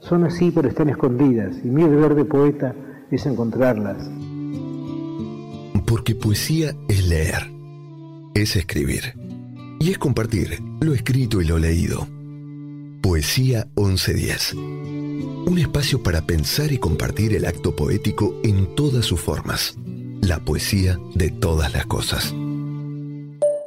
[0.00, 2.74] son así pero están escondidas y mi deber de poeta
[3.10, 4.10] es encontrarlas.
[5.86, 7.50] Porque poesía es leer,
[8.34, 9.14] es escribir
[9.80, 12.06] y es compartir lo escrito y lo leído.
[13.02, 14.54] Poesía 1110.
[14.54, 19.74] Un espacio para pensar y compartir el acto poético en todas sus formas.
[20.22, 22.34] La poesía de todas las cosas.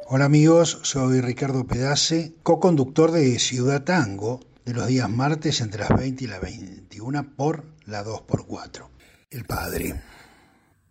[0.06, 5.98] Hola amigos, soy Ricardo Pedace, co-conductor de Ciudad Tango, de los días martes entre las
[5.98, 8.88] 20 y las 21 por la 2x4.
[9.30, 10.02] El Padre.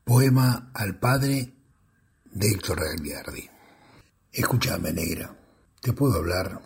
[0.04, 1.54] Poema al Padre
[2.32, 3.50] de Héctor Gagliardi.
[4.32, 5.36] Escúchame, negra.
[5.82, 6.62] ¿Te puedo hablar?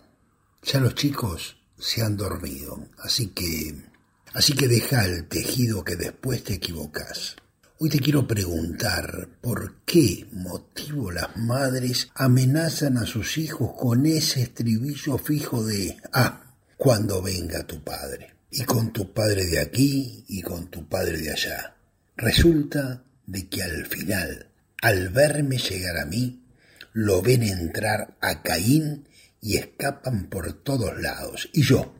[0.62, 3.88] Ya los chicos se han dormido, así que...
[4.34, 7.36] Así que deja el tejido que después te equivocas.
[7.78, 14.42] Hoy te quiero preguntar por qué motivo las madres amenazan a sus hijos con ese
[14.42, 16.47] estribillo fijo de ah,
[16.78, 21.32] cuando venga tu padre, y con tu padre de aquí y con tu padre de
[21.32, 21.74] allá.
[22.16, 24.46] Resulta de que al final,
[24.80, 26.44] al verme llegar a mí,
[26.92, 29.08] lo ven entrar a Caín
[29.40, 31.50] y escapan por todos lados.
[31.52, 31.96] Y yo,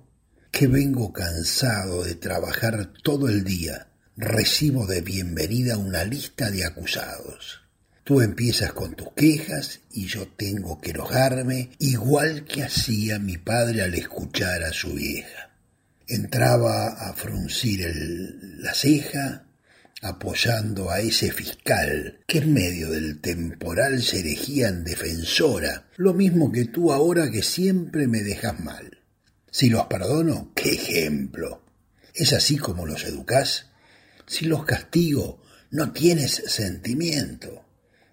[0.52, 7.67] que vengo cansado de trabajar todo el día, recibo de bienvenida una lista de acusados.
[8.08, 13.82] Tú empiezas con tus quejas y yo tengo que enojarme igual que hacía mi padre
[13.82, 15.50] al escuchar a su vieja.
[16.06, 17.86] Entraba a fruncir
[18.60, 19.44] la ceja
[20.00, 26.50] apoyando a ese fiscal que en medio del temporal se erigía en defensora, lo mismo
[26.50, 29.02] que tú ahora que siempre me dejas mal.
[29.50, 31.62] Si los perdono, qué ejemplo.
[32.14, 33.66] ¿Es así como los educás?
[34.26, 37.67] Si los castigo, no tienes sentimiento.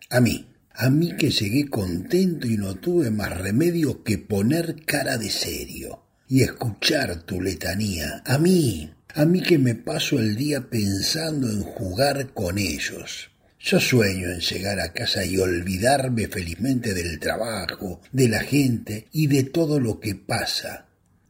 [0.10, 5.18] A mí, a mí que llegué contento y no tuve más remedio que poner cara
[5.18, 8.22] de serio y escuchar tu letanía.
[8.26, 13.32] A mí, a mí que me paso el día pensando en jugar con ellos.
[13.60, 19.26] Yo sueño en llegar a casa y olvidarme felizmente del trabajo, de la gente y
[19.26, 20.86] de todo lo que pasa.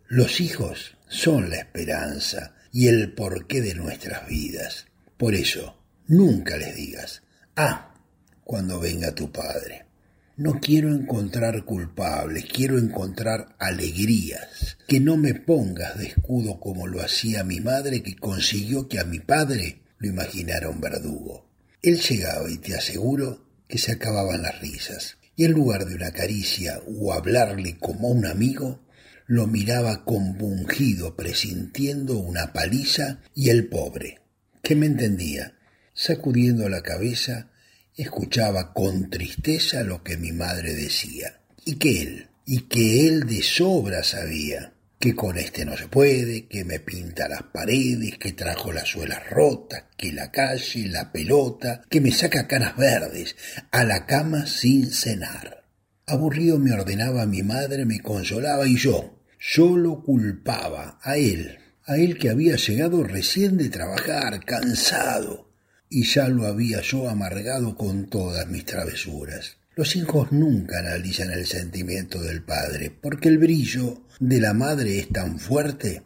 [0.08, 4.88] Los hijos son la esperanza y el porqué de nuestras vidas.
[5.16, 7.24] Por eso, nunca les digas,
[7.56, 7.95] ah,
[8.46, 9.86] cuando venga tu padre.
[10.38, 14.78] No quiero encontrar culpables, quiero encontrar alegrías.
[14.88, 19.04] Que no me pongas de escudo como lo hacía mi madre que consiguió que a
[19.04, 21.50] mi padre lo imaginara un verdugo.
[21.82, 25.18] Él llegaba y te aseguro que se acababan las risas.
[25.36, 28.86] Y en lugar de una caricia o hablarle como a un amigo,
[29.26, 34.20] lo miraba compungido presintiendo una paliza y el pobre,
[34.62, 35.56] que me entendía,
[35.94, 37.50] sacudiendo la cabeza,
[37.96, 43.42] escuchaba con tristeza lo que mi madre decía, y que él, y que él de
[43.42, 48.72] sobra sabía, que con este no se puede, que me pinta las paredes, que trajo
[48.72, 53.36] las suelas rotas, que la calle, la pelota, que me saca canas verdes,
[53.72, 55.66] a la cama sin cenar.
[56.08, 61.98] Aburrido me ordenaba mi madre, me consolaba y yo, yo lo culpaba a él, a
[61.98, 65.45] él que había llegado recién de trabajar, cansado,
[65.90, 69.58] y ya lo había yo amargado con todas mis travesuras.
[69.76, 75.10] Los hijos nunca analizan el sentimiento del padre, porque el brillo de la madre es
[75.10, 76.04] tan fuerte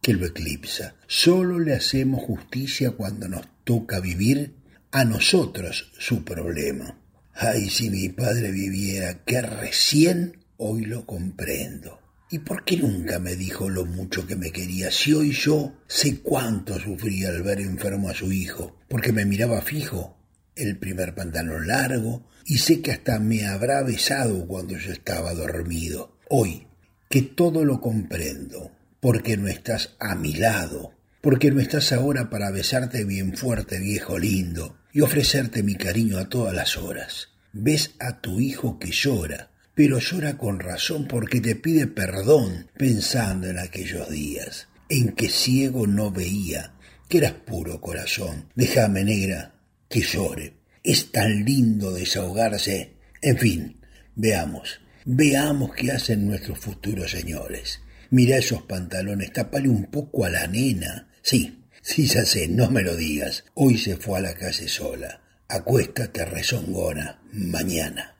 [0.00, 0.96] que lo eclipsa.
[1.06, 4.54] Solo le hacemos justicia cuando nos toca vivir
[4.90, 6.98] a nosotros su problema.
[7.34, 12.00] Ay, si mi padre viviera, que recién hoy lo comprendo.
[12.30, 14.90] ¿Y por qué nunca me dijo lo mucho que me quería?
[14.90, 19.62] Si hoy yo sé cuánto sufría al ver enfermo a su hijo, porque me miraba
[19.62, 20.18] fijo,
[20.54, 26.18] el primer pantalón largo, y sé que hasta me habrá besado cuando yo estaba dormido.
[26.28, 26.66] Hoy,
[27.08, 30.92] que todo lo comprendo, porque no estás a mi lado,
[31.22, 36.28] porque no estás ahora para besarte bien fuerte, viejo lindo, y ofrecerte mi cariño a
[36.28, 37.30] todas las horas.
[37.54, 43.48] Ves a tu hijo que llora, pero llora con razón porque te pide perdón pensando
[43.48, 46.74] en aquellos días en que ciego no veía,
[47.12, 48.48] que eras puro corazón.
[48.54, 49.54] Déjame, negra,
[49.86, 50.54] que llore.
[50.82, 52.94] Es tan lindo desahogarse.
[53.20, 53.80] En fin,
[54.14, 57.80] veamos, veamos qué hacen nuestros futuros señores.
[58.08, 61.10] Mira esos pantalones, tapale un poco a la nena.
[61.20, 63.44] Sí, sí, ya sé, no me lo digas.
[63.52, 65.20] Hoy se fue a la calle sola.
[65.48, 68.16] Acuéstate rezongona, mañana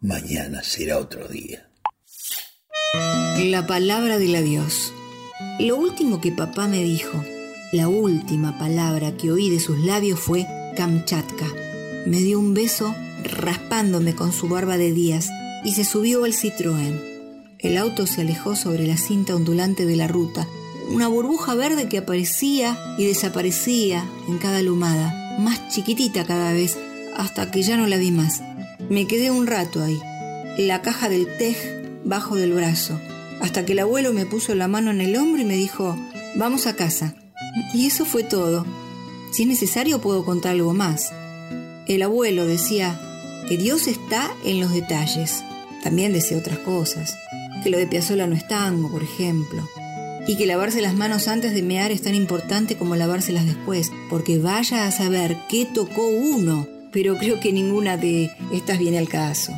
[0.00, 1.68] mañana será otro día.
[3.38, 4.92] La palabra del adiós.
[5.58, 7.22] Lo último que papá me dijo,
[7.76, 10.46] la última palabra que oí de sus labios fue
[10.76, 11.46] Kamchatka.
[12.06, 15.28] Me dio un beso raspándome con su barba de días
[15.62, 16.98] y se subió al Citroën.
[17.58, 20.48] El auto se alejó sobre la cinta ondulante de la ruta,
[20.90, 26.78] una burbuja verde que aparecía y desaparecía en cada lumada, más chiquitita cada vez,
[27.14, 28.40] hasta que ya no la vi más.
[28.88, 30.00] Me quedé un rato ahí,
[30.56, 31.56] la caja del tej
[32.04, 32.98] bajo del brazo,
[33.42, 35.94] hasta que el abuelo me puso la mano en el hombro y me dijo,
[36.36, 37.14] vamos a casa.
[37.74, 38.66] Y eso fue todo.
[39.32, 41.12] Si es necesario puedo contar algo más.
[41.86, 43.00] El abuelo decía
[43.48, 45.42] que Dios está en los detalles.
[45.82, 47.16] También decía otras cosas.
[47.62, 49.68] Que lo de Piazzolla no es tango, por ejemplo.
[50.26, 54.38] Y que lavarse las manos antes de mear es tan importante como lavárselas después, porque
[54.38, 56.66] vaya a saber qué tocó uno
[56.96, 59.52] pero creo que ninguna de estas viene al caso.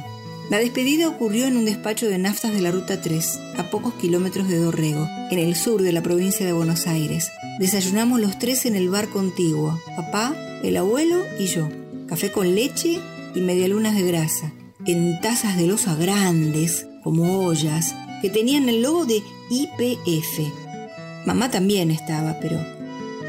[0.51, 4.49] La despedida ocurrió en un despacho de naftas de la Ruta 3, a pocos kilómetros
[4.49, 7.31] de Dorrego, en el sur de la provincia de Buenos Aires.
[7.59, 11.69] Desayunamos los tres en el bar contiguo, papá, el abuelo y yo.
[12.07, 12.99] Café con leche
[13.35, 14.51] y medialunas de grasa,
[14.87, 21.27] en tazas de losa grandes, como ollas, que tenían el logo de IPF.
[21.27, 22.59] Mamá también estaba, pero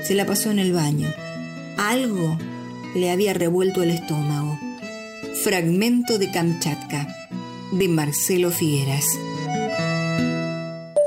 [0.03, 1.09] se la pasó en el baño.
[1.75, 2.37] Algo
[2.95, 4.57] le había revuelto el estómago.
[5.43, 7.07] Fragmento de Kamchatka,
[7.71, 9.05] de Marcelo Figueras.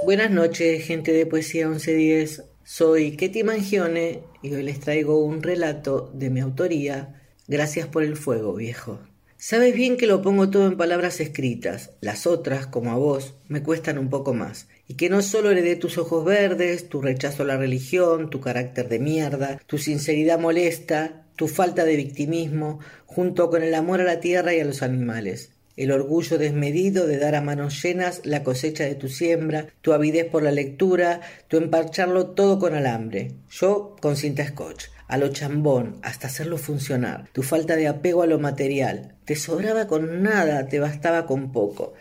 [0.06, 2.42] Buenas noches, gente de Poesía 1110.
[2.64, 7.20] Soy Ketty Mangione y hoy les traigo un relato de mi autoría.
[7.46, 9.00] Gracias por el fuego, viejo.
[9.36, 13.62] Sabes bien que lo pongo todo en palabras escritas, las otras, como a vos, me
[13.62, 17.46] cuestan un poco más, y que no solo heredé tus ojos verdes, tu rechazo a
[17.46, 23.62] la religión, tu carácter de mierda, tu sinceridad molesta, tu falta de victimismo, junto con
[23.62, 27.40] el amor a la tierra y a los animales, el orgullo desmedido de dar a
[27.40, 32.58] manos llenas la cosecha de tu siembra, tu avidez por la lectura, tu emparcharlo todo
[32.58, 37.88] con alambre, yo con cinta scotch, a lo chambón, hasta hacerlo funcionar, tu falta de
[37.88, 41.94] apego a lo material, te sobraba con nada, te bastaba con poco.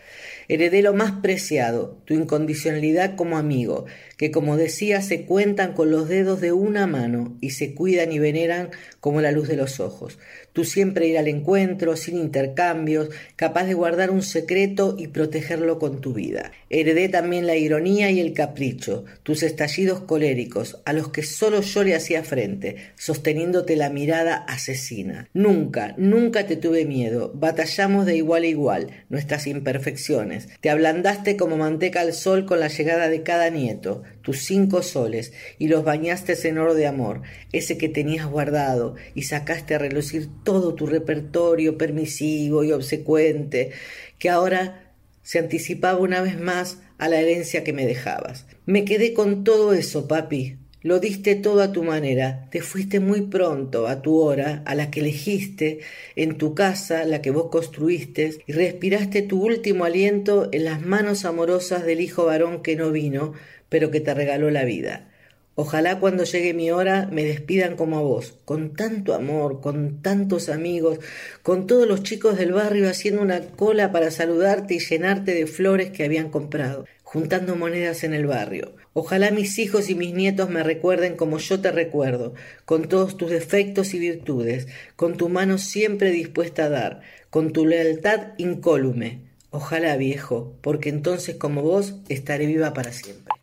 [0.52, 3.86] Heredé lo más preciado, tu incondicionalidad como amigo,
[4.18, 8.20] que como decía se cuentan con los dedos de una mano y se cuidan y
[8.20, 10.20] veneran como la luz de los ojos.
[10.54, 16.02] Tú siempre ir al encuentro, sin intercambios, capaz de guardar un secreto y protegerlo con
[16.02, 16.52] tu vida.
[16.70, 21.84] Heredé también la ironía y el capricho, tus estallidos coléricos, a los que solo yo
[21.84, 25.30] le hacía frente, sosteniéndote la mirada asesina.
[25.34, 30.50] Nunca, nunca te tuve miedo, batallamos de igual a igual, nuestras imperfecciones.
[30.60, 35.34] Te ablandaste como manteca al sol con la llegada de cada nieto, tus cinco soles,
[35.60, 40.30] y los bañaste en oro de amor, ese que tenías guardado, y sacaste a relucir
[40.44, 43.72] todo tu repertorio permisivo y obsecuente,
[44.20, 44.94] que ahora
[45.24, 48.46] se anticipaba una vez más a la herencia que me dejabas.
[48.66, 50.58] Me quedé con todo eso, papi.
[50.84, 54.90] Lo diste todo a tu manera, te fuiste muy pronto a tu hora, a la
[54.90, 55.82] que elegiste,
[56.16, 61.24] en tu casa, la que vos construiste, y respiraste tu último aliento en las manos
[61.24, 63.34] amorosas del hijo varón que no vino,
[63.70, 65.11] pero que te regaló la vida.
[65.56, 70.48] Ojalá cuando llegue mi hora me despidan como a vos, con tanto amor, con tantos
[70.48, 71.00] amigos,
[71.44, 75.92] con todos los chicos del barrio haciendo una cola para saludarte y llenarte de flores
[75.92, 78.76] que habían comprado, juntando monedas en el barrio.
[78.94, 83.30] Ojalá mis hijos y mis nietos me recuerden como yo te recuerdo, con todos tus
[83.30, 89.24] defectos y virtudes, con tu mano siempre dispuesta a dar, con tu lealtad incólume.
[89.50, 93.41] Ojalá, viejo, porque entonces como vos estaré viva para siempre.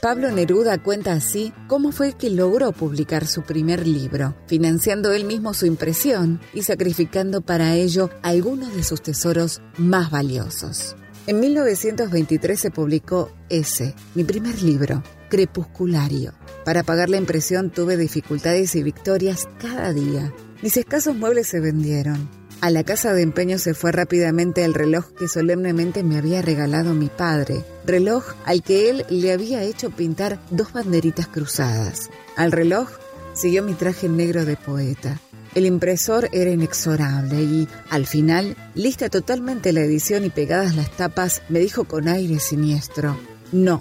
[0.00, 5.52] Pablo Neruda cuenta así cómo fue que logró publicar su primer libro, financiando él mismo
[5.52, 10.96] su impresión y sacrificando para ello algunos de sus tesoros más valiosos.
[11.26, 16.32] En 1923 se publicó ese, mi primer libro, Crepusculario.
[16.64, 20.32] Para pagar la impresión tuve dificultades y victorias cada día.
[20.62, 22.39] Mis escasos muebles se vendieron.
[22.60, 26.92] A la casa de empeño se fue rápidamente el reloj que solemnemente me había regalado
[26.92, 32.10] mi padre, reloj al que él le había hecho pintar dos banderitas cruzadas.
[32.36, 32.90] Al reloj
[33.32, 35.18] siguió mi traje negro de poeta.
[35.54, 41.40] El impresor era inexorable y, al final, lista totalmente la edición y pegadas las tapas,
[41.48, 43.18] me dijo con aire siniestro,
[43.52, 43.80] no,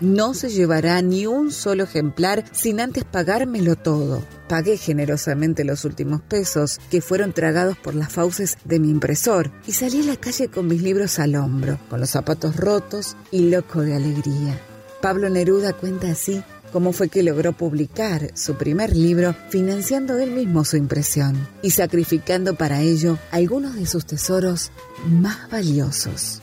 [0.00, 4.22] no se llevará ni un solo ejemplar sin antes pagármelo todo.
[4.48, 9.72] Pagué generosamente los últimos pesos, que fueron tragados por las fauces de mi impresor, y
[9.72, 13.82] salí a la calle con mis libros al hombro, con los zapatos rotos y loco
[13.82, 14.58] de alegría.
[15.00, 20.64] Pablo Neruda cuenta así cómo fue que logró publicar su primer libro financiando él mismo
[20.64, 24.70] su impresión y sacrificando para ello algunos de sus tesoros
[25.08, 26.42] más valiosos.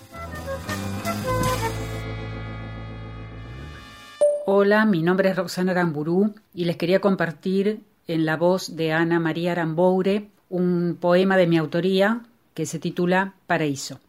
[4.47, 9.19] Hola, mi nombre es Roxana Aramburú y les quería compartir en la voz de Ana
[9.19, 13.99] María Aramboure un poema de mi autoría que se titula Paraíso.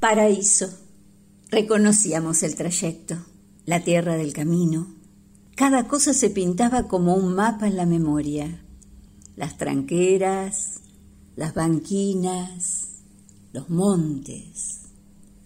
[0.00, 0.66] Paraíso.
[1.50, 3.18] Reconocíamos el trayecto,
[3.66, 4.86] la tierra del camino.
[5.56, 8.62] Cada cosa se pintaba como un mapa en la memoria.
[9.36, 10.80] Las tranqueras,
[11.36, 13.02] las banquinas,
[13.52, 14.86] los montes.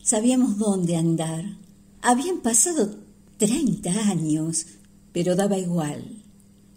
[0.00, 1.44] Sabíamos dónde andar.
[2.00, 3.09] Habían pasado
[3.40, 4.66] Treinta años,
[5.14, 6.22] pero daba igual.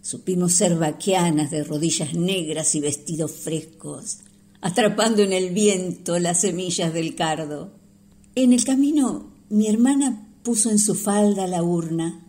[0.00, 4.20] Supimos ser vaquianas de rodillas negras y vestidos frescos,
[4.62, 7.74] atrapando en el viento las semillas del cardo.
[8.34, 12.24] En el camino mi hermana puso en su falda la urna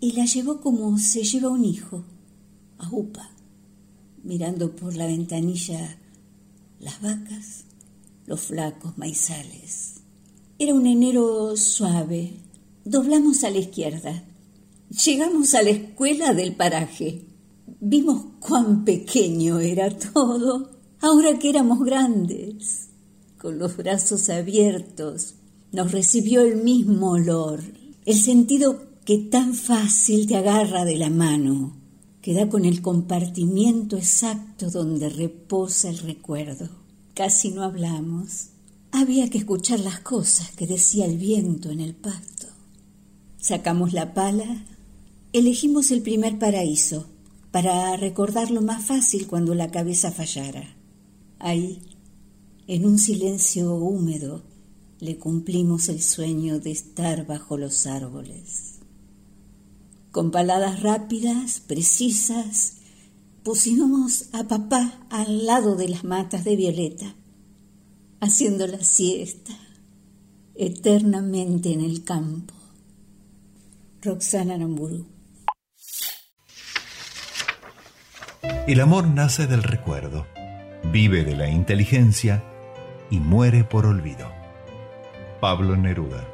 [0.00, 2.04] y la llevó como se lleva un hijo,
[2.78, 3.32] a Upa,
[4.24, 5.98] mirando por la ventanilla
[6.80, 7.64] las vacas,
[8.24, 9.96] los flacos maizales.
[10.58, 12.41] Era un enero suave,
[12.84, 14.24] Doblamos a la izquierda.
[15.04, 17.26] Llegamos a la escuela del paraje.
[17.80, 20.70] Vimos cuán pequeño era todo,
[21.00, 22.88] ahora que éramos grandes.
[23.38, 25.34] Con los brazos abiertos,
[25.70, 27.62] nos recibió el mismo olor,
[28.04, 31.76] el sentido que tan fácil te agarra de la mano,
[32.20, 36.68] que da con el compartimiento exacto donde reposa el recuerdo.
[37.14, 38.48] Casi no hablamos.
[38.90, 42.51] Había que escuchar las cosas que decía el viento en el pasto.
[43.42, 44.64] Sacamos la pala,
[45.32, 47.08] elegimos el primer paraíso
[47.50, 50.76] para recordarlo más fácil cuando la cabeza fallara.
[51.40, 51.82] Ahí,
[52.68, 54.44] en un silencio húmedo,
[55.00, 58.74] le cumplimos el sueño de estar bajo los árboles.
[60.12, 62.74] Con paladas rápidas, precisas,
[63.42, 67.16] pusimos a papá al lado de las matas de violeta,
[68.20, 69.58] haciendo la siesta
[70.54, 72.61] eternamente en el campo.
[74.04, 75.06] Roxana Namburu.
[78.66, 80.26] El amor nace del recuerdo,
[80.90, 82.42] vive de la inteligencia
[83.10, 84.26] y muere por olvido.
[85.40, 86.26] Pablo Neruda.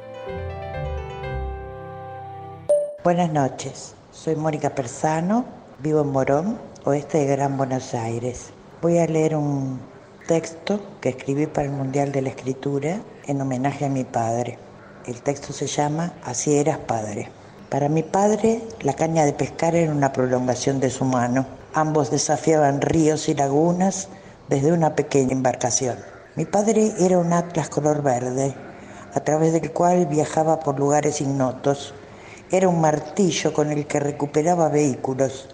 [3.03, 5.45] Buenas noches, soy Mónica Persano,
[5.77, 8.49] vivo en Morón, oeste de Gran Buenos Aires.
[8.81, 9.79] Voy a leer un
[10.27, 14.57] texto que escribí para el Mundial de la Escritura en homenaje a mi padre.
[15.05, 17.29] El texto se llama Así eras padre.
[17.69, 21.45] Para mi padre, la caña de pescar era una prolongación de su mano.
[21.75, 24.07] Ambos desafiaban ríos y lagunas
[24.47, 25.95] desde una pequeña embarcación.
[26.35, 28.55] Mi padre era un atlas color verde,
[29.13, 31.93] a través del cual viajaba por lugares ignotos.
[32.49, 35.49] Era un martillo con el que recuperaba vehículos.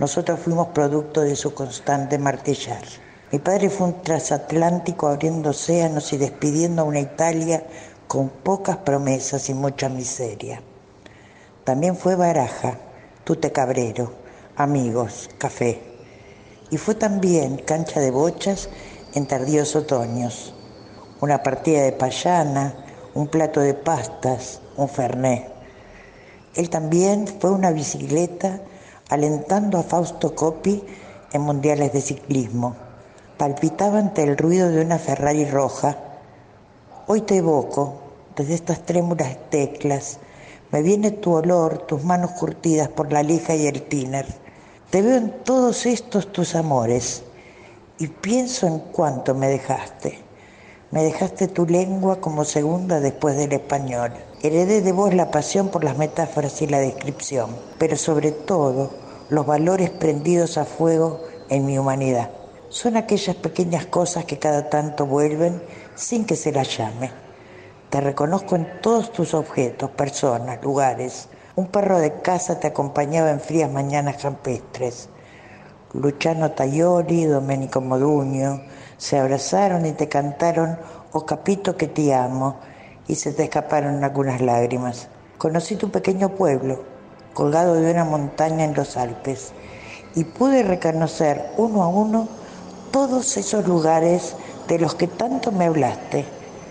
[0.00, 2.82] Nosotros fuimos producto de su constante martillar.
[3.30, 7.62] Mi padre fue un transatlántico abriendo océanos y despidiendo a una Italia
[8.08, 10.60] con pocas promesas y mucha miseria.
[11.64, 12.78] También fue baraja,
[13.24, 14.12] tute cabrero,
[14.56, 15.80] amigos, café.
[16.70, 18.68] Y fue también cancha de bochas
[19.14, 20.54] en tardíos otoños,
[21.20, 22.74] una partida de payana,
[23.14, 25.50] un plato de pastas, un ferné.
[26.54, 28.60] Él también fue una bicicleta
[29.08, 30.82] alentando a Fausto Coppi
[31.32, 32.76] en mundiales de ciclismo
[33.42, 35.96] palpitaba ante el ruido de una Ferrari roja.
[37.08, 38.00] Hoy te evoco,
[38.36, 40.20] desde estas trémulas teclas,
[40.72, 44.26] me viene tu olor, tus manos curtidas por la lija y el tiner.
[44.90, 47.22] Te veo en todos estos tus amores
[47.98, 50.18] y pienso en cuánto me dejaste.
[50.90, 54.12] Me dejaste tu lengua como segunda después del español.
[54.42, 58.90] Heredé de vos la pasión por las metáforas y la descripción, pero sobre todo
[59.30, 62.30] los valores prendidos a fuego en mi humanidad
[62.72, 65.62] son aquellas pequeñas cosas que cada tanto vuelven
[65.94, 67.10] sin que se las llame.
[67.92, 71.28] Te reconozco en todos tus objetos, personas, lugares.
[71.56, 75.10] Un perro de casa te acompañaba en frías mañanas campestres.
[75.92, 78.62] Luciano Tayori, Domenico Moduño
[78.96, 80.78] se abrazaron y te cantaron
[81.12, 82.56] Oh capito que te amo
[83.08, 85.08] y se te escaparon algunas lágrimas.
[85.36, 86.82] Conocí tu pequeño pueblo,
[87.34, 89.52] colgado de una montaña en los Alpes,
[90.14, 92.26] y pude reconocer uno a uno
[92.90, 94.34] todos esos lugares
[94.66, 96.24] de los que tanto me hablaste,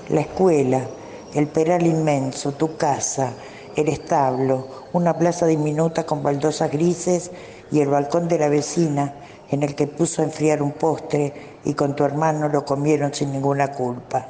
[0.09, 0.81] la escuela,
[1.33, 3.33] el peral inmenso, tu casa,
[3.75, 7.31] el establo, una plaza diminuta con baldosas grises
[7.71, 9.13] y el balcón de la vecina
[9.49, 13.31] en el que puso a enfriar un postre y con tu hermano lo comieron sin
[13.31, 14.27] ninguna culpa.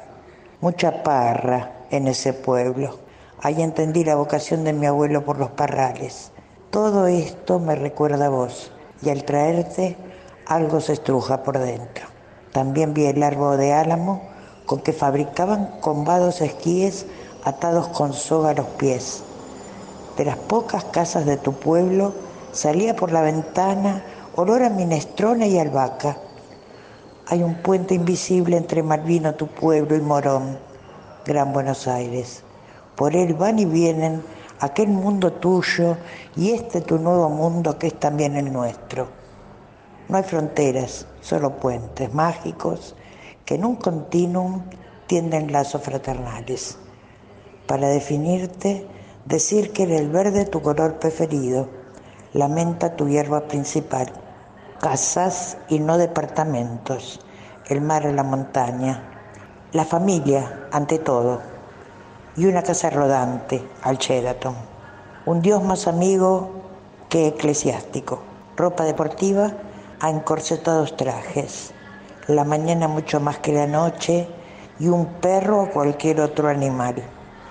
[0.60, 2.98] Mucha parra en ese pueblo.
[3.40, 6.30] Ahí entendí la vocación de mi abuelo por los parrales.
[6.70, 8.70] Todo esto me recuerda a vos
[9.02, 9.96] y al traerte
[10.46, 12.06] algo se estruja por dentro.
[12.52, 14.31] También vi el árbol de álamo
[14.66, 17.06] con que fabricaban combados esquíes
[17.44, 19.22] atados con soga a los pies.
[20.16, 22.12] De las pocas casas de tu pueblo
[22.52, 24.04] salía por la ventana
[24.36, 26.16] olor a minestrone y albahaca.
[27.28, 30.58] Hay un puente invisible entre Malvino, tu pueblo, y Morón,
[31.24, 32.42] Gran Buenos Aires.
[32.96, 34.22] Por él van y vienen
[34.60, 35.96] aquel mundo tuyo
[36.36, 39.08] y este tu nuevo mundo que es también el nuestro.
[40.08, 42.94] No hay fronteras, solo puentes mágicos
[43.44, 44.62] que en un continuum
[45.06, 46.78] tienden lazos fraternales.
[47.66, 48.86] Para definirte,
[49.24, 51.68] decir que era el verde tu color preferido,
[52.32, 54.12] lamenta tu hierba principal.
[54.80, 57.20] Casas y no departamentos,
[57.68, 59.04] el mar en la montaña,
[59.72, 61.40] la familia ante todo,
[62.36, 64.56] y una casa rodante al Sheraton.
[65.26, 66.50] Un Dios más amigo
[67.08, 68.22] que eclesiástico,
[68.56, 69.52] ropa deportiva
[70.00, 71.72] a encorsetados trajes,
[72.28, 74.28] la mañana mucho más que la noche
[74.78, 77.02] y un perro o cualquier otro animal.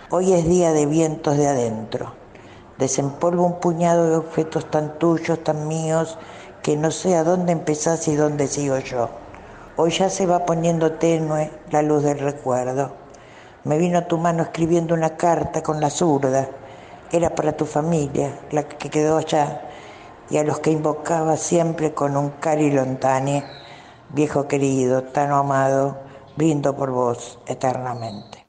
[0.10, 2.14] Hoy es día de vientos de adentro.
[2.78, 6.18] Desempolvo un puñado de objetos tan tuyos, tan míos,
[6.64, 9.10] que no sé a dónde empezás y dónde sigo yo.
[9.76, 12.94] Hoy ya se va poniendo tenue la luz del recuerdo.
[13.66, 16.48] Me vino a tu mano escribiendo una carta con la zurda.
[17.12, 19.62] Era para tu familia, la que quedó allá
[20.30, 23.44] y a los que invocaba siempre con un cari lontane,
[24.14, 26.02] viejo querido, tan amado,
[26.38, 28.46] brindo por vos eternamente.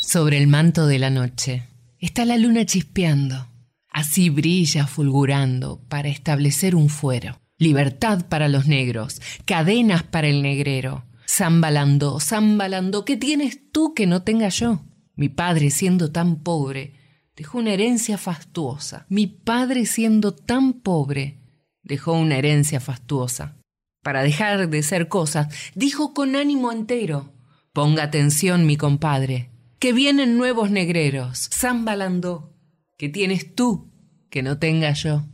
[0.00, 1.64] Sobre el manto de la noche
[1.98, 3.48] está la luna chispeando,
[3.90, 7.38] así brilla fulgurando para establecer un fuero.
[7.58, 11.04] Libertad para los negros, cadenas para el negrero.
[11.28, 14.80] Zambalando, zambalando, ¿qué tienes tú que no tenga yo?
[15.14, 16.94] Mi padre, siendo tan pobre,
[17.36, 19.04] dejó una herencia fastuosa.
[19.08, 21.40] Mi padre, siendo tan pobre,
[21.82, 23.57] dejó una herencia fastuosa
[24.02, 27.32] para dejar de ser cosas, dijo con ánimo entero,
[27.72, 32.52] Ponga atención, mi compadre, que vienen nuevos negreros, San Balandó,
[32.96, 33.92] que tienes tú,
[34.30, 35.24] que no tenga yo.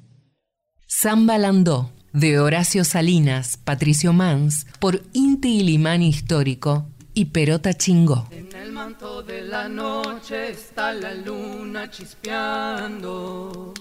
[0.86, 8.28] Zambalandó, de Horacio Salinas, Patricio Mans, por Inti Ilimani Histórico y Perota Chingó.
[8.30, 13.74] En el manto de la noche está la luna chispeando.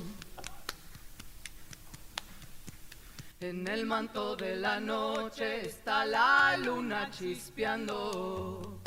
[3.43, 8.79] En el manto de la noche está la luna chispeando,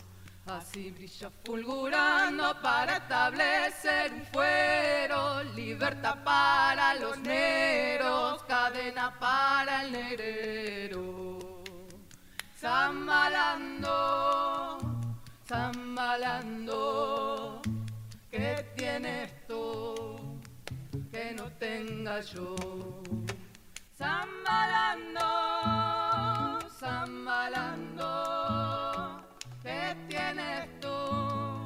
[0.47, 11.63] así brilla fulgurando para establecer un fuero, libertad para los negros, cadena para el negrero.
[12.59, 13.93] Zambalando,
[15.47, 16.81] zambalando,
[18.31, 20.17] ¿qué tiene esto
[21.13, 22.57] que no tenga yo?
[23.99, 25.21] Zambalando,
[26.69, 28.05] zambalando,
[29.63, 31.66] ¿qué tienes tú?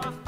[0.00, 0.14] 啊。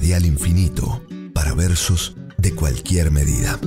[0.00, 1.02] Radial Infinito
[1.34, 3.60] para versos de cualquier medida.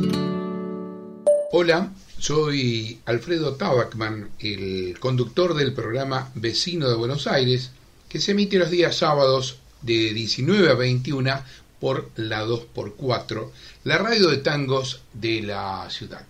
[1.52, 7.70] Hola, soy Alfredo Tabacman, el conductor del programa Vecino de Buenos Aires,
[8.10, 11.40] que se emite los días sábados de 19 a 21
[11.80, 13.52] por la 2x4,
[13.84, 16.26] la radio de tangos de la ciudad.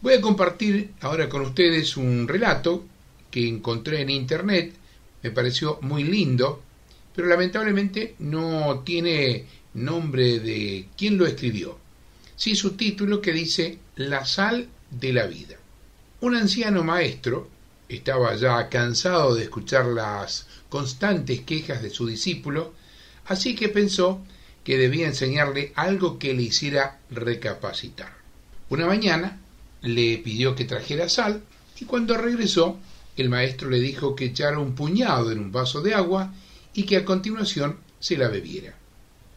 [0.00, 2.82] Voy a compartir ahora con ustedes un relato
[3.30, 4.72] que encontré en internet,
[5.22, 6.62] me pareció muy lindo
[7.14, 11.78] pero lamentablemente no tiene nombre de quién lo escribió.
[12.36, 15.56] Sí su título que dice La sal de la vida.
[16.20, 17.48] Un anciano maestro
[17.88, 22.72] estaba ya cansado de escuchar las constantes quejas de su discípulo,
[23.26, 24.22] así que pensó
[24.64, 28.12] que debía enseñarle algo que le hiciera recapacitar.
[28.70, 29.40] Una mañana
[29.82, 31.42] le pidió que trajera sal
[31.78, 32.78] y cuando regresó
[33.16, 36.32] el maestro le dijo que echara un puñado en un vaso de agua
[36.74, 38.74] y que a continuación se la bebiera.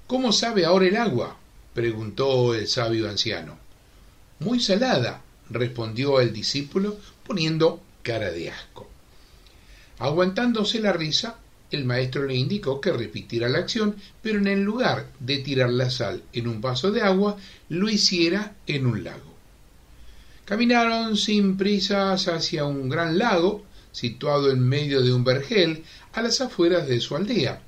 [0.08, 1.38] ¿Cómo sabe ahora el agua?
[1.74, 3.58] preguntó el sabio anciano.
[4.40, 8.90] Muy salada, respondió el discípulo poniendo cara de asco.
[10.00, 11.38] Aguantándose la risa,
[11.72, 16.24] el maestro le indicó que repitiera la acción, pero en lugar de tirar la sal
[16.34, 17.38] en un vaso de agua,
[17.70, 19.34] lo hiciera en un lago.
[20.46, 25.84] Caminaron sin prisas hacia un gran lago, situado en medio de un vergel,
[26.16, 27.62] a las afueras de su aldea.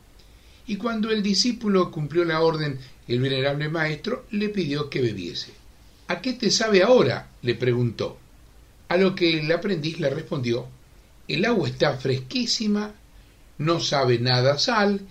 [0.66, 5.52] Y cuando el discípulo cumplió la orden, el venerable maestro le pidió que bebiese.
[6.08, 7.30] ¿A qué te sabe ahora?
[7.42, 8.18] le preguntó.
[8.88, 10.68] A lo que el aprendiz le respondió
[11.28, 12.94] El agua está fresquísima,
[13.58, 15.02] no sabe nada sal,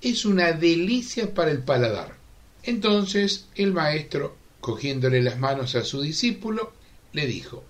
[0.00, 2.16] es una delicia para el paladar.
[2.62, 6.72] Entonces el maestro, cogiéndole las manos a su discípulo,
[7.12, 7.62] le dijo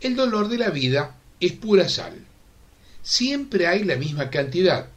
[0.00, 2.26] El dolor de la vida es pura sal.
[3.02, 4.88] Siempre hay la misma cantidad.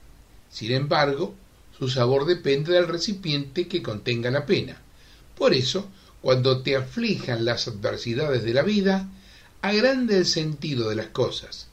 [0.50, 1.36] Sin embargo,
[1.78, 4.82] su sabor depende del recipiente que contenga la pena.
[5.38, 5.90] Por eso,
[6.22, 9.10] cuando te aflijan las adversidades de la vida,
[9.62, 11.68] agranda el sentido de las cosas.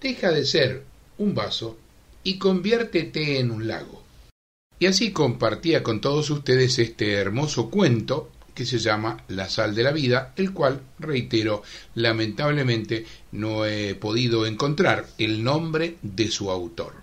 [0.00, 0.84] Deja de ser
[1.18, 1.78] un vaso
[2.22, 4.02] y conviértete en un lago.
[4.78, 9.82] Y así compartía con todos ustedes este hermoso cuento que se llama La sal de
[9.82, 11.62] la vida, el cual, reitero,
[11.94, 17.02] lamentablemente no he podido encontrar el nombre de su autor.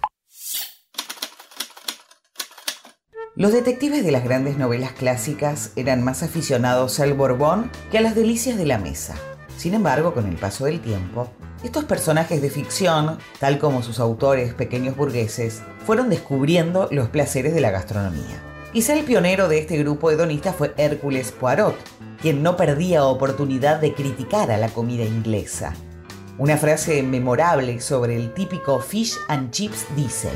[3.35, 8.15] Los detectives de las grandes novelas clásicas eran más aficionados al Borbón que a las
[8.15, 9.15] delicias de la mesa.
[9.57, 11.31] Sin embargo, con el paso del tiempo,
[11.63, 17.61] estos personajes de ficción, tal como sus autores pequeños burgueses, fueron descubriendo los placeres de
[17.61, 18.56] la gastronomía.
[18.73, 21.75] Quizá el pionero de este grupo hedonista fue Hércules Poirot,
[22.21, 25.73] quien no perdía oportunidad de criticar a la comida inglesa.
[26.37, 30.29] Una frase memorable sobre el típico fish and chips dice,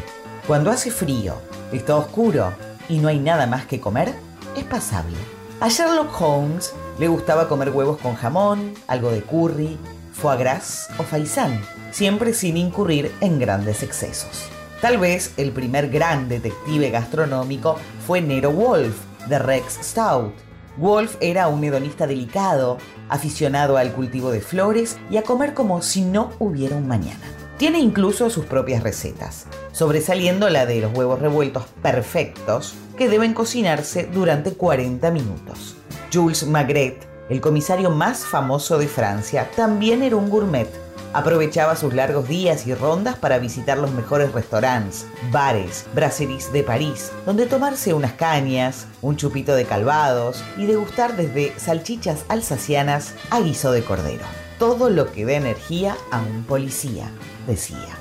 [0.48, 1.36] cuando hace frío,
[1.74, 2.54] está oscuro
[2.88, 4.14] y no hay nada más que comer,
[4.56, 5.18] es pasable.
[5.60, 9.78] A Sherlock Holmes le gustaba comer huevos con jamón, algo de curry,
[10.14, 14.50] foie gras o faisán, siempre sin incurrir en grandes excesos.
[14.82, 18.96] Tal vez el primer gran detective gastronómico fue Nero Wolf,
[19.28, 20.34] de Rex Stout.
[20.78, 26.02] Wolf era un hedonista delicado, aficionado al cultivo de flores y a comer como si
[26.02, 27.22] no hubiera un mañana.
[27.58, 34.10] Tiene incluso sus propias recetas, sobresaliendo la de los huevos revueltos perfectos que deben cocinarse
[34.12, 35.76] durante 40 minutos.
[36.12, 40.68] Jules Magret el comisario más famoso de Francia, también era un gourmet.
[41.14, 47.12] Aprovechaba sus largos días y rondas para visitar los mejores restaurantes, bares, brasseries de París,
[47.26, 53.72] donde tomarse unas cañas, un chupito de calvados y degustar desde salchichas alsacianas a guiso
[53.72, 54.24] de cordero.
[54.58, 57.12] Todo lo que da energía a un policía,
[57.46, 57.98] decía.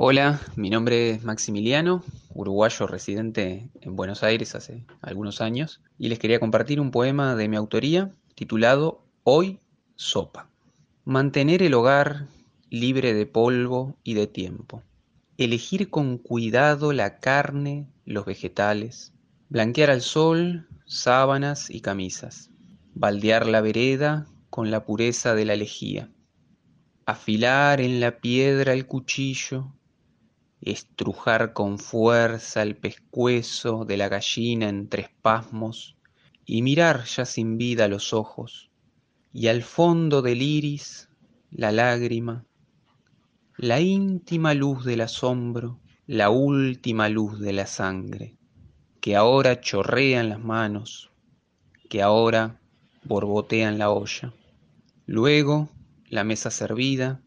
[0.00, 6.20] Hola, mi nombre es Maximiliano, uruguayo residente en Buenos Aires hace algunos años, y les
[6.20, 9.58] quería compartir un poema de mi autoría titulado Hoy
[9.96, 10.48] Sopa.
[11.04, 12.28] Mantener el hogar
[12.70, 14.84] libre de polvo y de tiempo.
[15.38, 19.12] Elegir con cuidado la carne, los vegetales.
[19.48, 22.52] Blanquear al sol sábanas y camisas.
[22.94, 26.08] Baldear la vereda con la pureza de la lejía.
[27.06, 29.72] Afilar en la piedra el cuchillo
[30.60, 35.97] estrujar con fuerza el pescuezo de la gallina entre espasmos
[36.50, 38.70] y mirar ya sin vida los ojos
[39.34, 41.10] y al fondo del iris
[41.50, 42.46] la lágrima
[43.58, 48.38] la íntima luz del asombro la última luz de la sangre
[49.02, 51.10] que ahora chorrea en las manos
[51.90, 52.60] que ahora
[53.04, 54.32] borbotea en la olla.
[55.04, 55.68] Luego
[56.08, 57.20] la mesa servida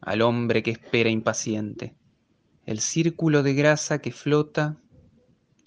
[0.00, 1.94] al hombre que espera impaciente
[2.66, 4.81] el círculo de grasa que flota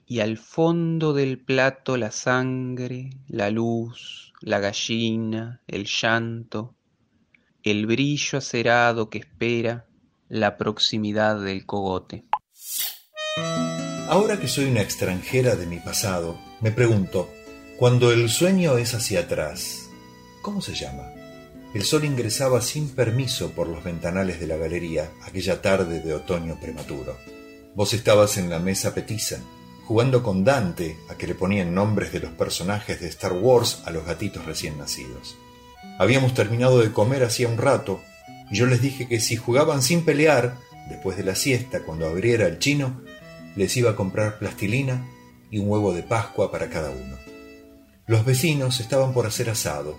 [0.08, 6.76] y al fondo del plato la sangre, la luz, la gallina, el llanto,
[7.64, 9.88] el brillo acerado que espera
[10.30, 12.26] la proximidad del cogote.
[14.08, 17.30] Ahora que soy una extranjera de mi pasado, me pregunto,
[17.78, 19.90] cuando el sueño es hacia atrás,
[20.44, 21.12] ¿cómo se llama?
[21.74, 26.58] El sol ingresaba sin permiso por los ventanales de la galería aquella tarde de otoño
[26.62, 27.18] prematuro.
[27.74, 29.40] Vos estabas en la mesa petiza,
[29.86, 33.92] jugando con Dante a que le ponían nombres de los personajes de Star Wars a
[33.92, 35.38] los gatitos recién nacidos.
[36.00, 38.02] Habíamos terminado de comer hacía un rato
[38.50, 40.58] y yo les dije que si jugaban sin pelear,
[40.90, 43.02] después de la siesta, cuando abriera el chino,
[43.56, 45.08] les iba a comprar plastilina
[45.52, 47.16] y un huevo de Pascua para cada uno.
[48.08, 49.98] Los vecinos estaban por hacer asado.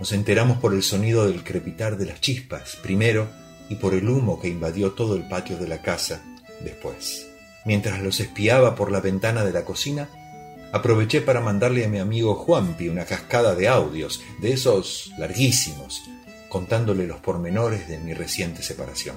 [0.00, 3.28] Nos enteramos por el sonido del crepitar de las chispas, primero,
[3.68, 6.22] y por el humo que invadió todo el patio de la casa,
[6.62, 7.28] después.
[7.66, 10.08] Mientras los espiaba por la ventana de la cocina,
[10.72, 16.02] aproveché para mandarle a mi amigo Juanpi una cascada de audios, de esos larguísimos,
[16.48, 19.16] contándole los pormenores de mi reciente separación.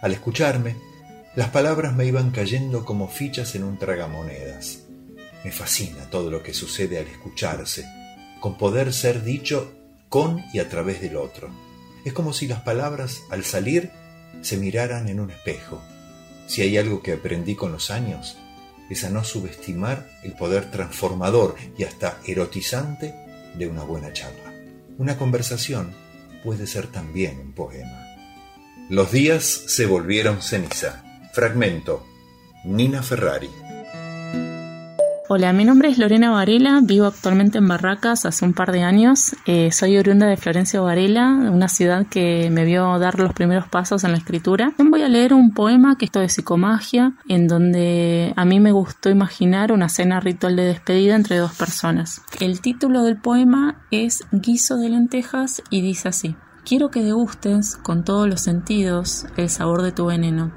[0.00, 0.76] Al escucharme,
[1.34, 4.84] las palabras me iban cayendo como fichas en un tragamonedas.
[5.44, 7.84] Me fascina todo lo que sucede al escucharse,
[8.40, 9.72] con poder ser dicho
[10.08, 11.50] con y a través del otro.
[12.06, 13.90] Es como si las palabras, al salir,
[14.40, 15.82] se miraran en un espejo.
[16.46, 18.36] Si hay algo que aprendí con los años,
[18.88, 23.14] es a no subestimar el poder transformador y hasta erotizante
[23.54, 24.52] de una buena charla.
[24.98, 25.92] Una conversación
[26.44, 28.06] puede ser también un poema.
[28.88, 31.02] Los días se volvieron ceniza.
[31.32, 32.06] Fragmento.
[32.64, 33.50] Nina Ferrari.
[35.28, 39.34] Hola, mi nombre es Lorena Varela, vivo actualmente en Barracas hace un par de años.
[39.44, 44.04] Eh, soy oriunda de Florencio Varela, una ciudad que me vio dar los primeros pasos
[44.04, 44.72] en la escritura.
[44.78, 49.10] Voy a leer un poema que esto de psicomagia, en donde a mí me gustó
[49.10, 52.22] imaginar una cena ritual de despedida entre dos personas.
[52.38, 56.36] El título del poema es Guiso de lentejas y dice así.
[56.64, 60.52] Quiero que degustes con todos los sentidos el sabor de tu veneno.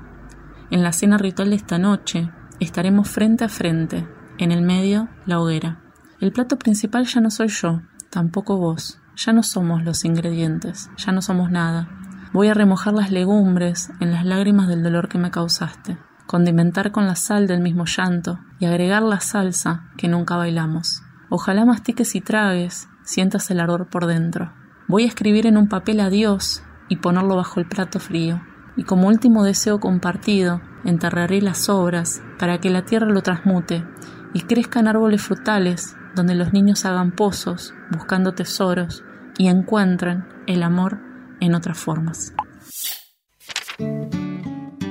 [0.69, 2.29] En la cena ritual de esta noche
[2.59, 4.05] estaremos frente a frente
[4.39, 5.81] en el medio, la hoguera.
[6.21, 8.99] El plato principal ya no soy yo, tampoco vos.
[9.17, 11.89] Ya no somos los ingredientes, ya no somos nada.
[12.31, 17.05] Voy a remojar las legumbres en las lágrimas del dolor que me causaste, condimentar con
[17.05, 21.03] la sal del mismo llanto y agregar la salsa que nunca bailamos.
[21.29, 24.53] Ojalá mastiques y tragues, sientas el ardor por dentro.
[24.87, 28.41] Voy a escribir en un papel adiós y ponerlo bajo el plato frío.
[28.77, 33.83] Y como último deseo compartido, enterraré las obras para que la tierra lo transmute
[34.33, 39.03] y crezcan árboles frutales donde los niños hagan pozos buscando tesoros
[39.37, 40.99] y encuentren el amor
[41.39, 42.33] en otras formas.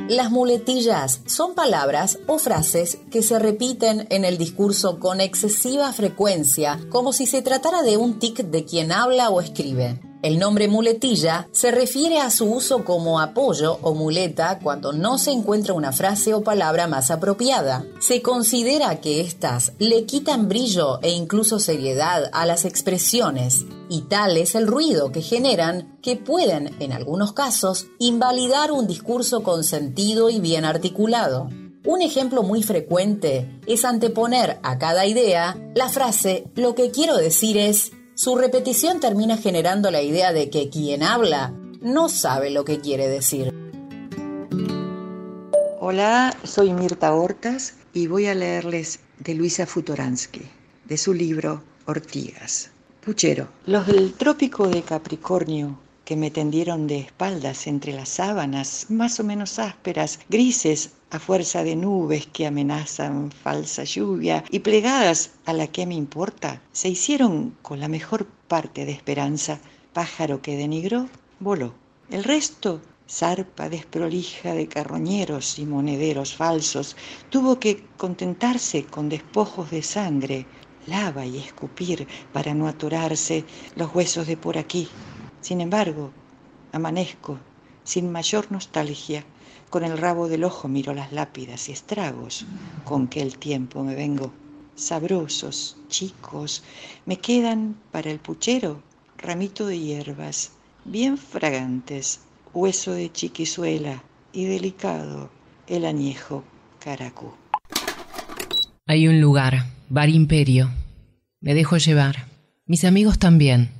[0.09, 6.81] Las muletillas son palabras o frases que se repiten en el discurso con excesiva frecuencia,
[6.89, 10.01] como si se tratara de un tic de quien habla o escribe.
[10.21, 15.31] El nombre muletilla se refiere a su uso como apoyo o muleta cuando no se
[15.31, 17.85] encuentra una frase o palabra más apropiada.
[18.01, 24.37] Se considera que éstas le quitan brillo e incluso seriedad a las expresiones, y tal
[24.37, 30.31] es el ruido que generan que pueden, en algunos casos, invalidar un discurso con sentido
[30.31, 31.49] y bien articulado.
[31.87, 37.57] Un ejemplo muy frecuente es anteponer a cada idea la frase lo que quiero decir
[37.57, 42.81] es su repetición termina generando la idea de que quien habla no sabe lo que
[42.81, 43.55] quiere decir.
[45.79, 50.43] Hola, soy Mirta Hortas y voy a leerles de Luisa Futoransky,
[50.87, 52.73] de su libro Ortigas.
[53.05, 53.47] Puchero.
[53.67, 55.79] Los del trópico de Capricornio
[56.09, 61.63] que me tendieron de espaldas entre las sábanas, más o menos ásperas, grises a fuerza
[61.65, 67.59] de nubes que amenazan falsa lluvia y plegadas a la que me importa, se hicieron
[67.61, 69.61] con la mejor parte de esperanza,
[69.93, 71.75] pájaro que denigró, voló.
[72.09, 76.97] El resto, zarpa desprolija de carroñeros y monederos falsos,
[77.29, 80.47] tuvo que contentarse con despojos de sangre,
[80.87, 83.45] lava y escupir para no atorarse
[83.77, 84.89] los huesos de por aquí,
[85.49, 86.13] sin embargo,
[86.73, 87.39] amanezco
[87.83, 89.25] sin mayor nostalgia,
[89.71, 92.45] con el rabo del ojo miro las lápidas y estragos
[92.85, 94.31] con que el tiempo me vengo.
[94.75, 96.63] Sabrosos, chicos,
[97.07, 98.83] me quedan para el puchero
[99.17, 100.53] ramito de hierbas,
[100.85, 102.21] bien fragantes,
[102.53, 104.03] hueso de chiquizuela
[104.35, 105.31] y delicado
[105.67, 106.45] el añejo
[106.79, 107.33] caracú.
[108.87, 110.71] Hay un lugar, Bar Imperio.
[111.41, 112.27] Me dejo llevar.
[112.67, 113.78] Mis amigos también.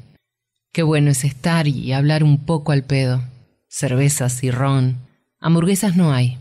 [0.73, 3.23] Qué bueno es estar y hablar un poco al pedo.
[3.69, 4.99] Cervezas y ron.
[5.41, 6.39] Hamburguesas no hay.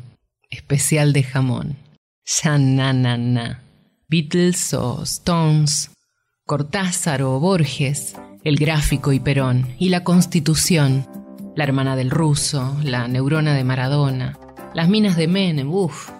[0.50, 1.76] Especial de jamón.
[2.26, 3.64] Ya na na na.
[4.10, 5.92] Beatles o Stones.
[6.46, 8.16] Cortázar o Borges.
[8.44, 9.68] El gráfico y Perón.
[9.78, 11.06] Y la Constitución.
[11.56, 12.78] La hermana del ruso.
[12.84, 14.38] La neurona de Maradona.
[14.74, 15.72] Las minas de Menem.
[15.72, 16.12] Uf.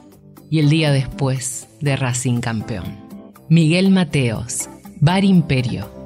[0.50, 3.08] Y el día después de Racing Campeón.
[3.50, 4.70] Miguel Mateos.
[5.00, 5.97] Bar Imperio.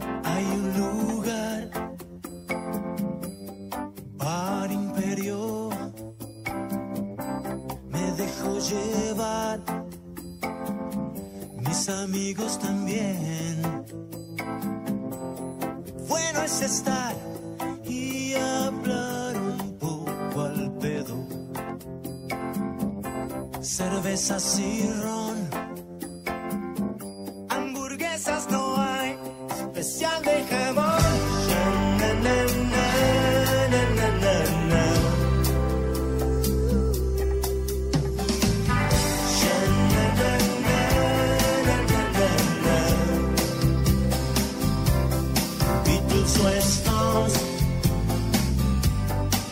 [46.12, 47.34] Beatles o Stones,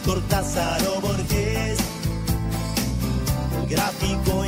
[0.03, 1.79] Cortázar o Borges,
[3.69, 4.38] gráfico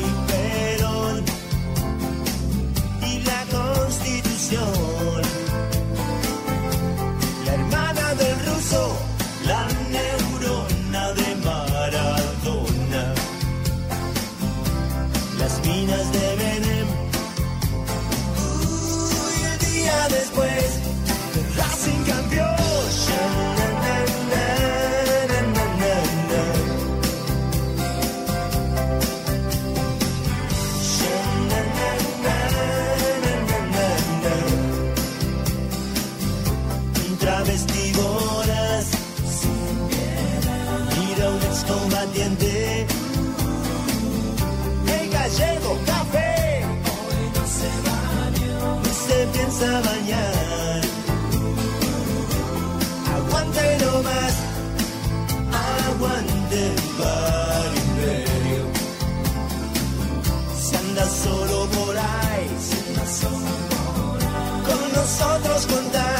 [65.68, 66.11] nosotros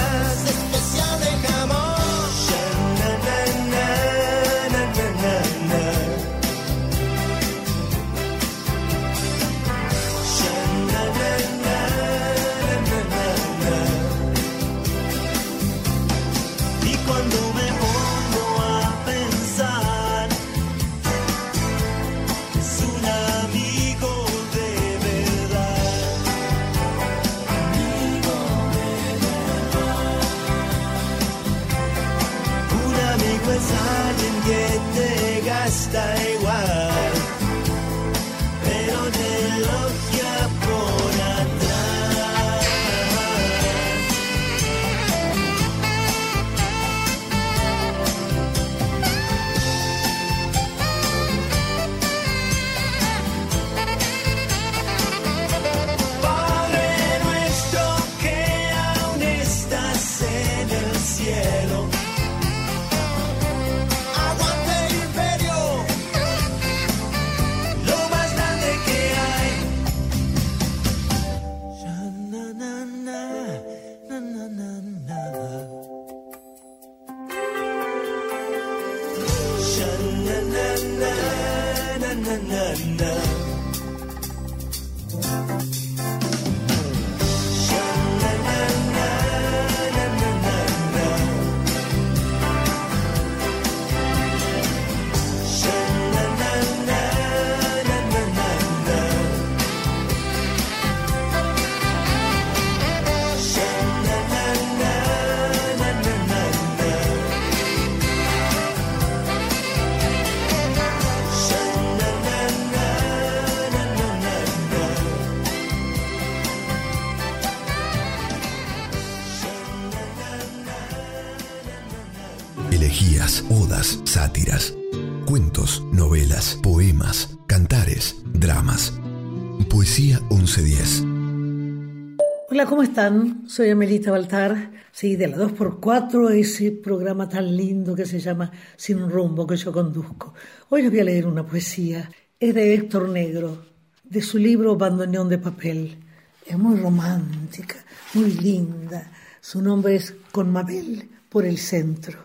[132.62, 133.50] Hola, ¿cómo están?
[133.50, 139.10] Soy Amelita Baltar, sí, de la 2x4, ese programa tan lindo que se llama Sin
[139.10, 140.36] rumbo que yo conduzco.
[140.70, 142.08] Hoy les voy a leer una poesía,
[142.40, 143.66] es de Héctor Negro,
[144.04, 145.98] de su libro Bandoneón de papel.
[146.46, 147.78] Es muy romántica,
[148.14, 149.10] muy linda.
[149.40, 152.20] Su nombre es Con Mabel por el centro.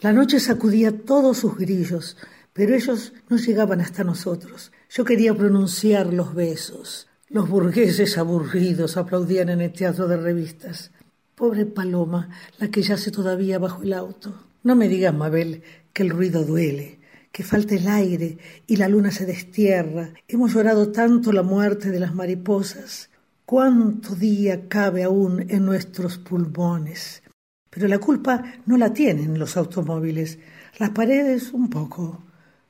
[0.00, 2.16] La noche sacudía todos sus grillos,
[2.54, 4.72] pero ellos no llegaban hasta nosotros.
[4.88, 7.08] Yo quería pronunciar los besos.
[7.32, 10.90] Los burgueses aburridos aplaudían en el teatro de revistas.
[11.34, 12.28] Pobre Paloma,
[12.58, 14.34] la que yace todavía bajo el auto.
[14.62, 15.62] No me digas, Mabel,
[15.94, 16.98] que el ruido duele,
[17.32, 20.12] que falta el aire y la luna se destierra.
[20.28, 23.08] Hemos llorado tanto la muerte de las mariposas.
[23.46, 27.22] ¿Cuánto día cabe aún en nuestros pulmones?
[27.70, 30.38] Pero la culpa no la tienen los automóviles,
[30.78, 32.22] las paredes un poco,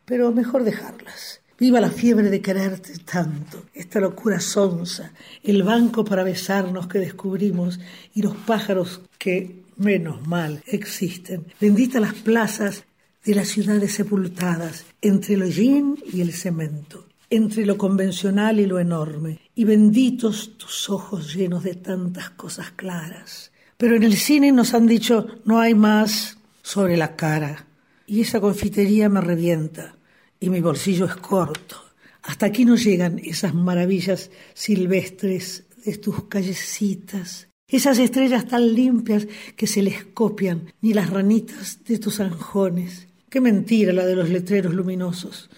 [0.04, 1.41] pero mejor dejarlas.
[1.58, 5.12] Viva la fiebre de quererte tanto, esta locura sonsa,
[5.44, 7.78] el banco para besarnos que descubrimos
[8.14, 11.46] y los pájaros que, menos mal, existen.
[11.60, 12.84] Bendita las plazas
[13.24, 17.06] de las ciudades sepultadas entre el hollín y el cemento.
[17.32, 23.50] entre lo convencional y lo enorme, y benditos tus ojos llenos de tantas cosas claras.
[23.78, 27.64] Pero en el cine nos han dicho no hay más sobre la cara,
[28.06, 29.94] y esa confitería me revienta,
[30.42, 31.76] y mi bolsillo es corto.
[32.24, 39.26] Hasta aquí no llegan esas maravillas silvestres de tus callecitas, esas estrellas tan limpias
[39.56, 43.06] que se les copian, ni las ranitas de tus anjones.
[43.30, 45.48] Qué mentira la de los letreros luminosos.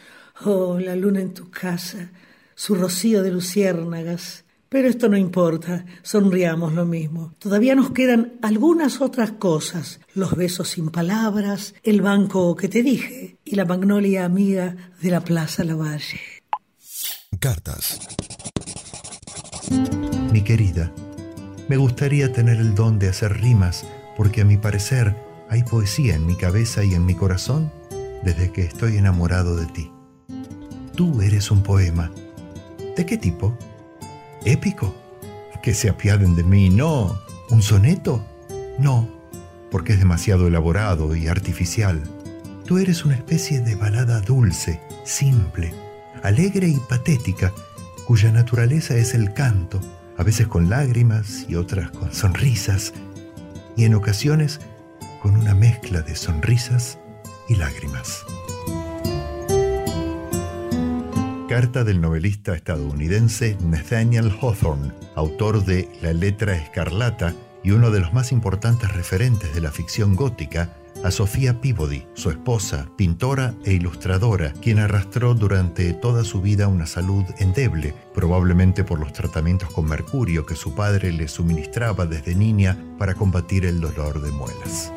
[0.45, 2.11] Oh, la luna en tu casa,
[2.55, 4.44] su rocío de luciérnagas.
[4.75, 7.33] Pero esto no importa, sonriamos lo mismo.
[7.39, 13.39] Todavía nos quedan algunas otras cosas, los besos sin palabras, el banco que te dije
[13.45, 16.19] y la magnolia amiga de la Plaza Lavalle.
[17.39, 18.01] Cartas.
[20.33, 20.93] Mi querida,
[21.69, 25.15] me gustaría tener el don de hacer rimas porque a mi parecer
[25.51, 27.73] hay poesía en mi cabeza y en mi corazón
[28.25, 29.93] desde que estoy enamorado de ti.
[30.97, 32.11] Tú eres un poema.
[32.97, 33.57] ¿De qué tipo?
[34.45, 34.95] ¿Épico?
[35.63, 37.19] Que se apiaden de mí, no.
[37.49, 38.23] ¿Un soneto?
[38.79, 39.09] No,
[39.71, 42.03] porque es demasiado elaborado y artificial.
[42.67, 45.73] Tú eres una especie de balada dulce, simple,
[46.23, 47.53] alegre y patética,
[48.07, 49.81] cuya naturaleza es el canto,
[50.19, 52.93] a veces con lágrimas y otras con sonrisas,
[53.77, 54.61] y en ocasiones
[55.23, 56.99] con una mezcla de sonrisas
[57.49, 58.25] y lágrimas.
[61.55, 67.33] Carta del novelista estadounidense Nathaniel Hawthorne, autor de La letra escarlata
[67.63, 70.75] y uno de los más importantes referentes de la ficción gótica,
[71.05, 76.89] a Sofía Peabody, su esposa, pintora e ilustradora, quien arrastró durante toda su vida una
[76.89, 82.77] salud endeble, probablemente por los tratamientos con mercurio que su padre le suministraba desde niña
[82.99, 84.93] para combatir el dolor de muelas.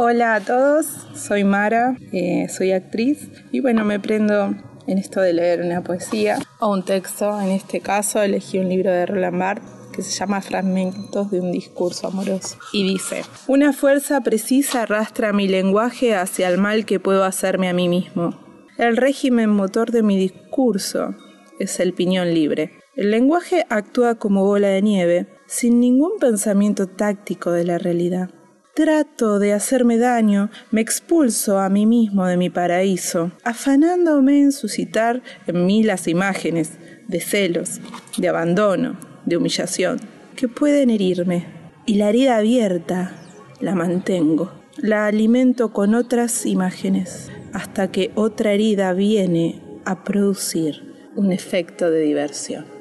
[0.00, 0.86] Hola a todos,
[1.16, 4.54] soy Mara, eh, soy actriz y bueno, me prendo
[4.86, 7.40] en esto de leer una poesía o un texto.
[7.40, 11.50] En este caso elegí un libro de Roland Barthes que se llama Fragmentos de un
[11.50, 12.58] discurso amoroso.
[12.72, 17.72] Y dice, una fuerza precisa arrastra mi lenguaje hacia el mal que puedo hacerme a
[17.72, 18.38] mí mismo.
[18.78, 21.16] El régimen motor de mi discurso
[21.58, 22.70] es el piñón libre.
[22.94, 28.30] El lenguaje actúa como bola de nieve, sin ningún pensamiento táctico de la realidad.
[28.78, 35.20] Trato de hacerme daño, me expulso a mí mismo de mi paraíso, afanándome en suscitar
[35.48, 36.74] en mí las imágenes
[37.08, 37.80] de celos,
[38.18, 39.98] de abandono, de humillación,
[40.36, 41.46] que pueden herirme.
[41.86, 43.16] Y la herida abierta
[43.58, 51.32] la mantengo, la alimento con otras imágenes, hasta que otra herida viene a producir un
[51.32, 52.77] efecto de diversión.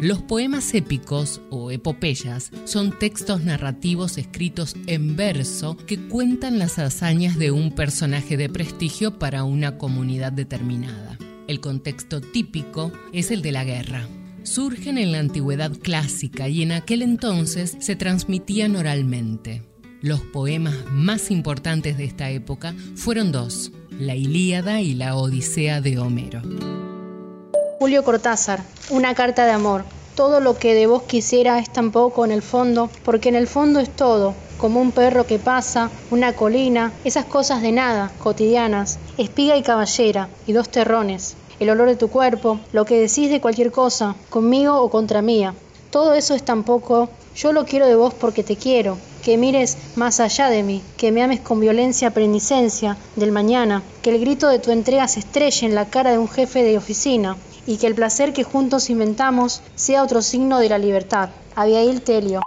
[0.00, 7.36] Los poemas épicos o epopeyas son textos narrativos escritos en verso que cuentan las hazañas
[7.36, 11.18] de un personaje de prestigio para una comunidad determinada.
[11.48, 14.08] El contexto típico es el de la guerra.
[14.42, 19.64] Surgen en la antigüedad clásica y en aquel entonces se transmitían oralmente.
[20.00, 25.98] Los poemas más importantes de esta época fueron dos, la Ilíada y la Odisea de
[25.98, 26.40] Homero.
[27.80, 29.86] Julio Cortázar, una carta de amor.
[30.14, 33.46] Todo lo que de vos quisiera es tan poco en el fondo, porque en el
[33.46, 38.98] fondo es todo, como un perro que pasa, una colina, esas cosas de nada, cotidianas,
[39.16, 43.40] espiga y caballera, y dos terrones, el olor de tu cuerpo, lo que decís de
[43.40, 45.54] cualquier cosa, conmigo o contra mía.
[45.90, 49.78] Todo eso es tan poco, yo lo quiero de vos porque te quiero, que mires
[49.96, 54.48] más allá de mí, que me ames con violencia preemicencia del mañana, que el grito
[54.48, 57.86] de tu entrega se estrelle en la cara de un jefe de oficina, y que
[57.86, 61.30] el placer que juntos inventamos sea otro signo de la libertad.
[61.54, 62.42] Abigail Telio.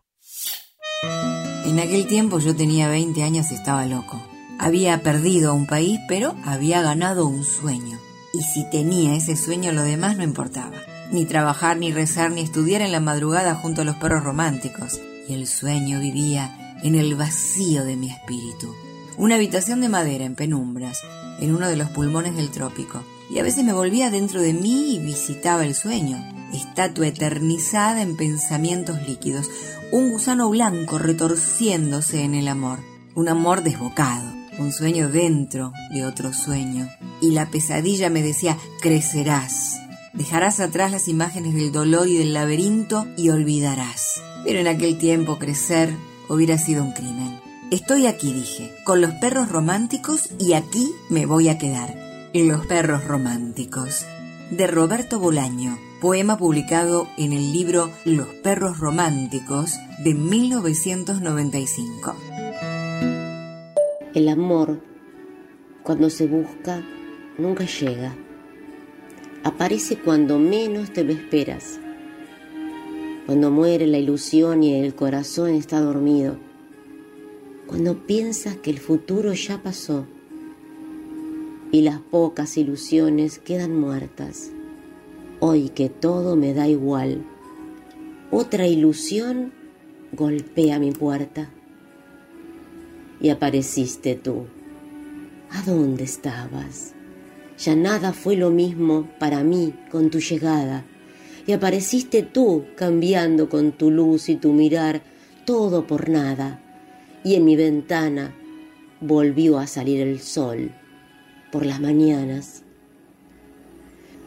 [1.65, 4.21] En aquel tiempo yo tenía 20 años y estaba loco.
[4.59, 7.99] Había perdido un país, pero había ganado un sueño.
[8.33, 10.75] Y si tenía ese sueño, lo demás no importaba.
[11.11, 14.99] Ni trabajar, ni rezar, ni estudiar en la madrugada junto a los perros románticos.
[15.27, 18.73] Y el sueño vivía en el vacío de mi espíritu.
[19.17, 20.99] Una habitación de madera en penumbras,
[21.39, 23.03] en uno de los pulmones del trópico
[23.33, 26.23] y a veces me volvía dentro de mí y visitaba el sueño,
[26.53, 29.49] estatua eternizada en pensamientos líquidos,
[29.91, 32.79] un gusano blanco retorciéndose en el amor,
[33.15, 36.87] un amor desbocado, un sueño dentro de otro sueño.
[37.21, 39.79] Y la pesadilla me decía, crecerás,
[40.13, 44.21] dejarás atrás las imágenes del dolor y del laberinto y olvidarás.
[44.45, 45.95] Pero en aquel tiempo crecer
[46.29, 47.39] hubiera sido un crimen.
[47.71, 52.12] Estoy aquí, dije, con los perros románticos y aquí me voy a quedar.
[52.35, 54.07] Los perros románticos,
[54.49, 62.15] de Roberto Bolaño, poema publicado en el libro Los perros románticos de 1995.
[64.15, 64.81] El amor
[65.83, 66.83] Cuando se busca,
[67.37, 68.15] nunca llega.
[69.43, 71.79] Aparece cuando menos te lo esperas.
[73.27, 76.37] Cuando muere la ilusión y el corazón está dormido.
[77.67, 80.07] Cuando piensas que el futuro ya pasó
[81.73, 84.51] y las pocas ilusiones quedan muertas.
[85.39, 87.25] Hoy que todo me da igual,
[88.29, 89.51] otra ilusión
[90.11, 91.49] golpea mi puerta.
[93.19, 94.45] Y apareciste tú.
[95.49, 96.93] ¿A dónde estabas?
[97.57, 100.85] Ya nada fue lo mismo para mí con tu llegada.
[101.47, 105.01] Y apareciste tú cambiando con tu luz y tu mirar
[105.43, 106.61] todo por nada.
[107.23, 108.31] Y en mi ventana
[109.01, 110.71] volvió a salir el sol
[111.53, 112.63] por las mañanas.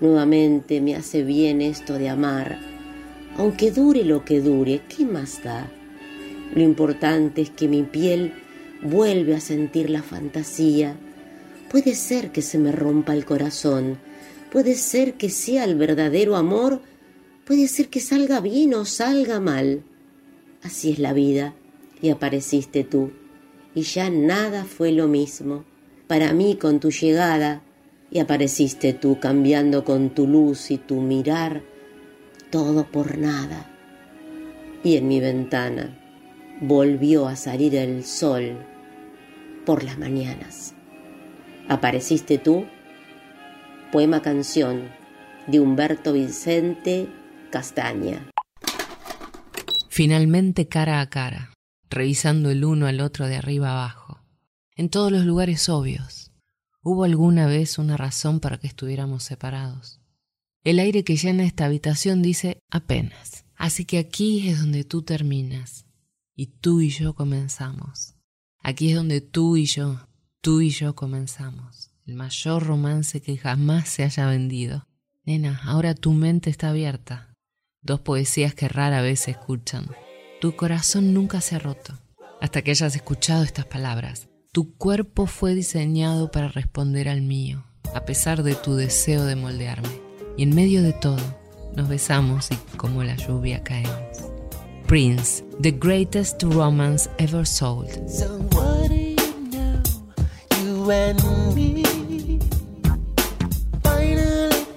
[0.00, 2.58] Nuevamente me hace bien esto de amar.
[3.36, 5.70] Aunque dure lo que dure, ¿qué más da?
[6.54, 8.32] Lo importante es que mi piel
[8.80, 10.96] vuelve a sentir la fantasía
[11.68, 13.98] Puede ser que se me rompa el corazón,
[14.52, 16.80] puede ser que sea el verdadero amor,
[17.44, 19.82] puede ser que salga bien o salga mal.
[20.62, 21.54] Así es la vida,
[22.00, 23.10] y apareciste tú,
[23.74, 25.64] y ya nada fue lo mismo.
[26.06, 27.62] Para mí con tu llegada,
[28.10, 31.62] y apareciste tú cambiando con tu luz y tu mirar,
[32.50, 33.70] todo por nada.
[34.84, 35.98] Y en mi ventana
[36.60, 38.56] volvió a salir el sol
[39.64, 40.74] por las mañanas.
[41.68, 42.64] Apareciste tú,
[43.90, 44.88] poema canción
[45.48, 47.08] de Humberto Vicente
[47.50, 48.30] Castaña.
[49.88, 51.52] Finalmente cara a cara,
[51.90, 54.15] revisando el uno al otro de arriba abajo,
[54.76, 56.32] en todos los lugares obvios.
[56.82, 60.00] ¿Hubo alguna vez una razón para que estuviéramos separados?
[60.62, 63.44] El aire que llena esta habitación dice apenas.
[63.56, 65.86] Así que aquí es donde tú terminas
[66.34, 68.14] y tú y yo comenzamos.
[68.62, 70.06] Aquí es donde tú y yo
[70.46, 74.86] Tú y yo comenzamos, el mayor romance que jamás se haya vendido.
[75.24, 77.34] Nena, ahora tu mente está abierta.
[77.82, 79.88] Dos poesías que rara vez se escuchan.
[80.40, 81.98] Tu corazón nunca se ha roto.
[82.40, 84.28] Hasta que hayas escuchado estas palabras.
[84.56, 87.62] Tu cuerpo fue diseñado para responder al mío,
[87.94, 90.00] a pesar de tu deseo de moldearme.
[90.38, 91.20] Y en medio de todo,
[91.74, 93.92] nos besamos y como la lluvia caemos.
[94.86, 97.90] Prince, the greatest romance ever sold.
[100.88, 101.22] and
[101.54, 101.84] me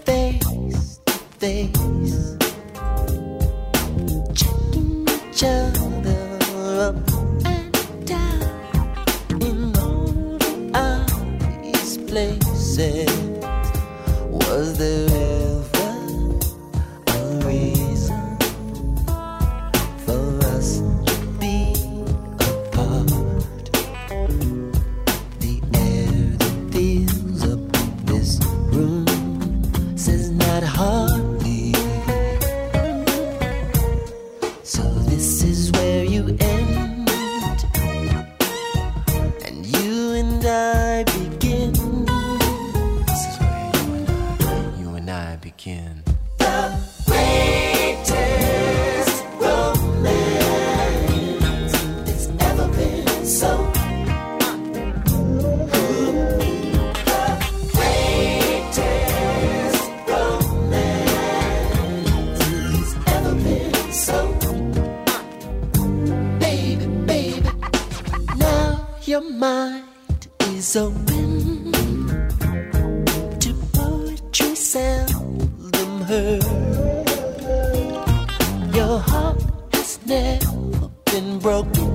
[0.06, 1.00] face
[1.40, 1.80] face,
[12.10, 13.10] places.
[14.32, 15.09] Was there
[69.20, 71.72] your mind is open
[73.40, 76.44] to poetry seldom heard.
[78.74, 79.42] Your heart
[79.74, 81.89] has never been broken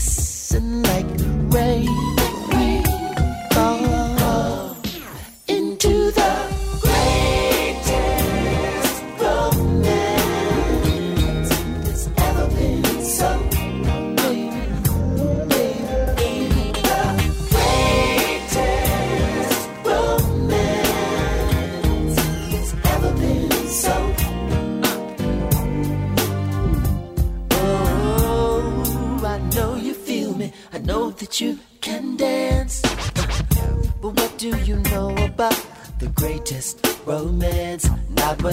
[0.00, 1.06] glisten like
[1.52, 2.09] rain.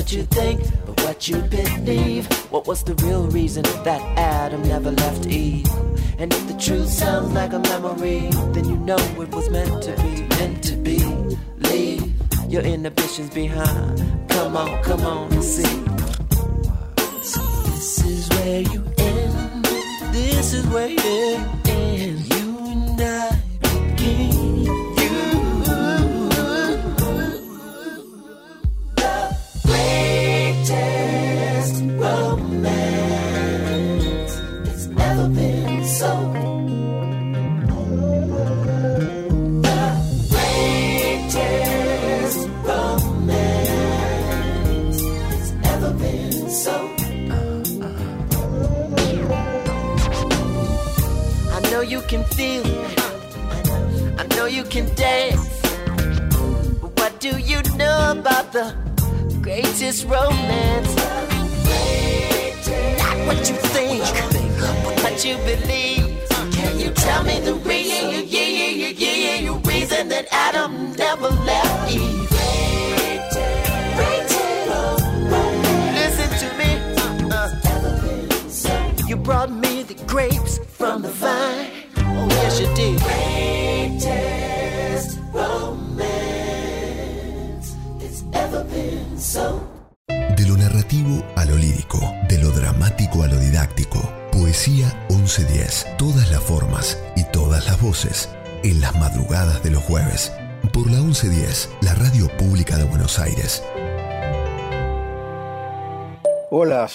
[0.08, 2.28] What you think, but what you believe.
[2.49, 5.68] What was the real reason that Adam never left Eve?
[6.18, 9.91] And if the truth sounds like a memory, then you know it was meant to
[10.01, 10.99] be, meant to be.
[11.58, 12.14] Leave
[12.47, 14.30] your inhibitions behind.
[14.30, 15.76] Come on, come on and see.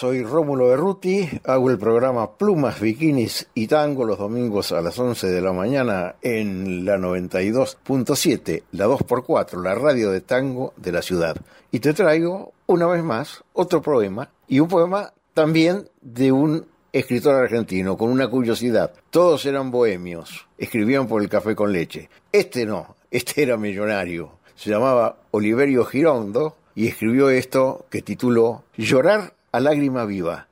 [0.02, 5.28] Soy Rómulo Berruti, hago el programa Plumas, Bikinis y Tango los domingos a las 11
[5.28, 11.36] de la mañana en la 92.7, la 2x4, la radio de tango de la ciudad.
[11.70, 17.36] Y te traigo una vez más otro poema y un poema también de un escritor
[17.36, 18.92] argentino con una curiosidad.
[19.10, 22.10] Todos eran bohemios, escribían por el café con leche.
[22.32, 24.32] Este no, este era millonario.
[24.56, 30.48] Se llamaba Oliverio Girondo y escribió esto que tituló Llorar a lágrima viva.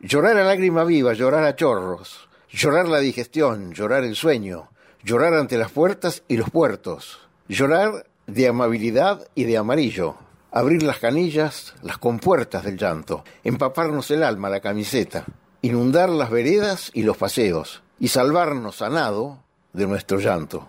[0.00, 4.70] Llorar a lágrima viva, llorar a chorros, llorar la digestión, llorar el sueño,
[5.04, 10.16] llorar ante las puertas y los puertos, llorar de amabilidad y de amarillo,
[10.50, 15.26] abrir las canillas, las compuertas del llanto, empaparnos el alma, la camiseta,
[15.60, 20.66] inundar las veredas y los paseos, y salvarnos a nado de nuestro llanto,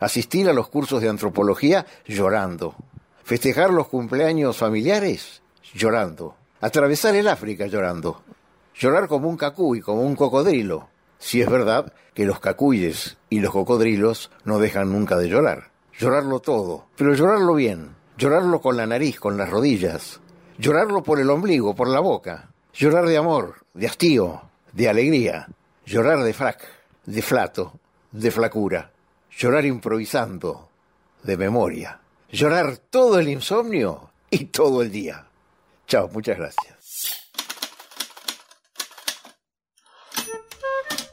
[0.00, 2.74] asistir a los cursos de antropología llorando,
[3.22, 5.42] festejar los cumpleaños familiares
[5.74, 6.34] llorando,
[6.64, 8.22] atravesar el África llorando,
[8.74, 10.88] llorar como un cacuy, como un cocodrilo,
[11.18, 15.72] si es verdad que los cacuyes y los cocodrilos no dejan nunca de llorar.
[15.98, 20.20] Llorarlo todo, pero llorarlo bien, llorarlo con la nariz, con las rodillas,
[20.56, 24.40] llorarlo por el ombligo, por la boca, llorar de amor, de hastío,
[24.72, 25.46] de alegría,
[25.84, 26.66] llorar de frac,
[27.04, 27.78] de flato,
[28.10, 28.90] de flacura,
[29.36, 30.70] llorar improvisando,
[31.24, 32.00] de memoria,
[32.32, 35.26] llorar todo el insomnio y todo el día.
[36.12, 36.74] Muchas gracias.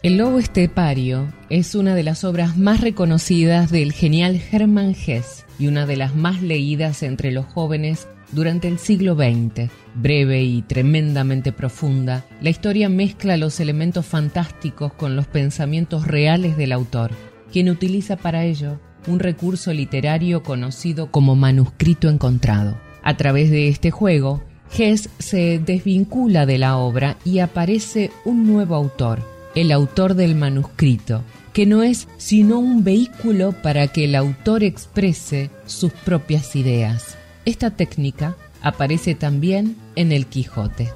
[0.01, 5.67] El Lobo Estepario es una de las obras más reconocidas del genial Hermann Hesse y
[5.67, 9.69] una de las más leídas entre los jóvenes durante el siglo XX.
[9.93, 16.71] Breve y tremendamente profunda, la historia mezcla los elementos fantásticos con los pensamientos reales del
[16.71, 17.11] autor,
[17.51, 22.75] quien utiliza para ello un recurso literario conocido como manuscrito encontrado.
[23.03, 24.43] A través de este juego,
[24.77, 29.21] Hess se desvincula de la obra y aparece un nuevo autor,
[29.53, 35.49] el autor del manuscrito, que no es sino un vehículo para que el autor exprese
[35.65, 37.17] sus propias ideas.
[37.43, 40.91] Esta técnica aparece también en el Quijote.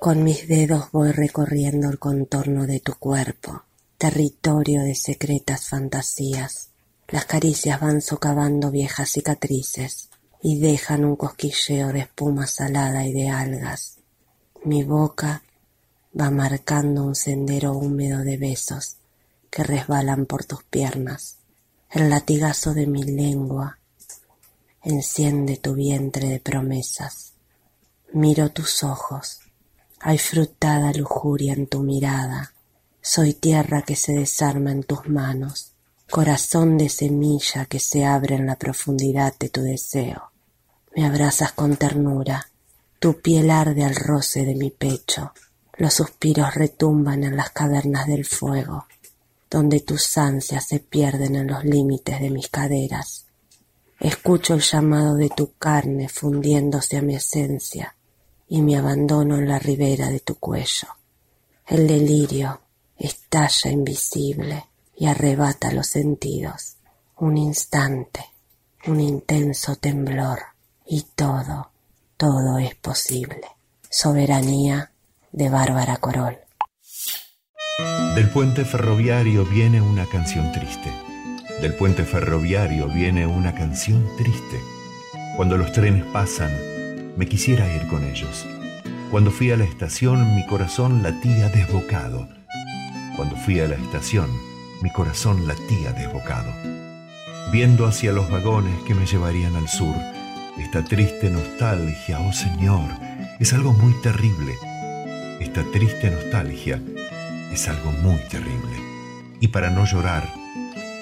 [0.00, 3.62] Con mis dedos voy recorriendo el contorno de tu cuerpo,
[3.98, 6.71] territorio de secretas fantasías.
[7.12, 10.08] Las caricias van socavando viejas cicatrices
[10.42, 13.98] y dejan un cosquilleo de espuma salada y de algas.
[14.64, 15.42] Mi boca
[16.18, 18.96] va marcando un sendero húmedo de besos
[19.50, 21.36] que resbalan por tus piernas.
[21.90, 23.78] El latigazo de mi lengua
[24.82, 27.34] enciende tu vientre de promesas.
[28.14, 29.40] Miro tus ojos,
[30.00, 32.54] hay frutada lujuria en tu mirada.
[33.02, 35.71] Soy tierra que se desarma en tus manos,
[36.12, 40.30] corazón de semilla que se abre en la profundidad de tu deseo.
[40.94, 42.50] Me abrazas con ternura,
[42.98, 45.32] tu piel arde al roce de mi pecho,
[45.78, 48.84] Los suspiros retumban en las cavernas del fuego,
[49.50, 53.24] donde tus ansias se pierden en los límites de mis caderas.
[53.98, 57.96] Escucho el llamado de tu carne fundiéndose a mi esencia
[58.48, 60.88] y me abandono en la ribera de tu cuello.
[61.66, 62.60] El delirio
[62.98, 64.66] estalla invisible
[65.02, 66.76] y arrebata los sentidos.
[67.16, 68.20] Un instante,
[68.86, 70.38] un intenso temblor
[70.86, 71.72] y todo,
[72.16, 73.48] todo es posible.
[73.90, 74.92] Soberanía
[75.32, 76.38] de Bárbara Corol.
[78.14, 80.92] Del puente ferroviario viene una canción triste.
[81.60, 84.60] Del puente ferroviario viene una canción triste.
[85.36, 86.52] Cuando los trenes pasan,
[87.16, 88.46] me quisiera ir con ellos.
[89.10, 92.28] Cuando fui a la estación, mi corazón latía desbocado.
[93.16, 94.30] Cuando fui a la estación,
[94.82, 96.52] mi corazón latía desbocado.
[97.52, 99.94] Viendo hacia los vagones que me llevarían al sur,
[100.58, 102.90] esta triste nostalgia, oh Señor,
[103.38, 104.54] es algo muy terrible.
[105.40, 106.82] Esta triste nostalgia
[107.52, 108.76] es algo muy terrible.
[109.40, 110.28] Y para no llorar,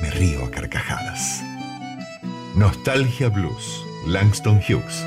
[0.03, 1.43] me río a carcajadas.
[2.55, 5.05] Nostalgia Blues, Langston Hughes.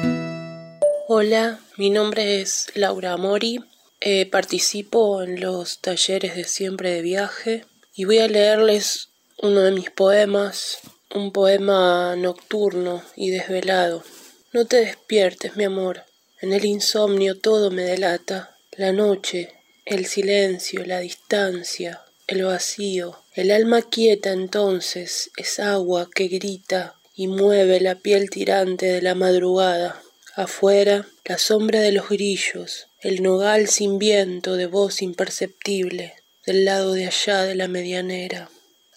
[1.08, 3.60] Hola, mi nombre es Laura Mori.
[4.02, 7.66] Eh, participo en los talleres de siempre de viaje
[7.96, 9.10] y voy a leerles
[9.42, 10.80] uno de mis poemas,
[11.14, 14.04] un poema nocturno y desvelado.
[14.52, 16.04] No te despiertes, mi amor.
[16.42, 18.58] En el insomnio todo me delata.
[18.72, 19.54] La noche,
[19.86, 23.20] el silencio, la distancia, el vacío.
[23.36, 29.14] El alma quieta entonces es agua que grita y mueve la piel tirante de la
[29.14, 30.02] madrugada.
[30.36, 36.16] Afuera, la sombra de los grillos, el nogal sin viento de voz imperceptible,
[36.46, 38.50] del lado de allá de la medianera.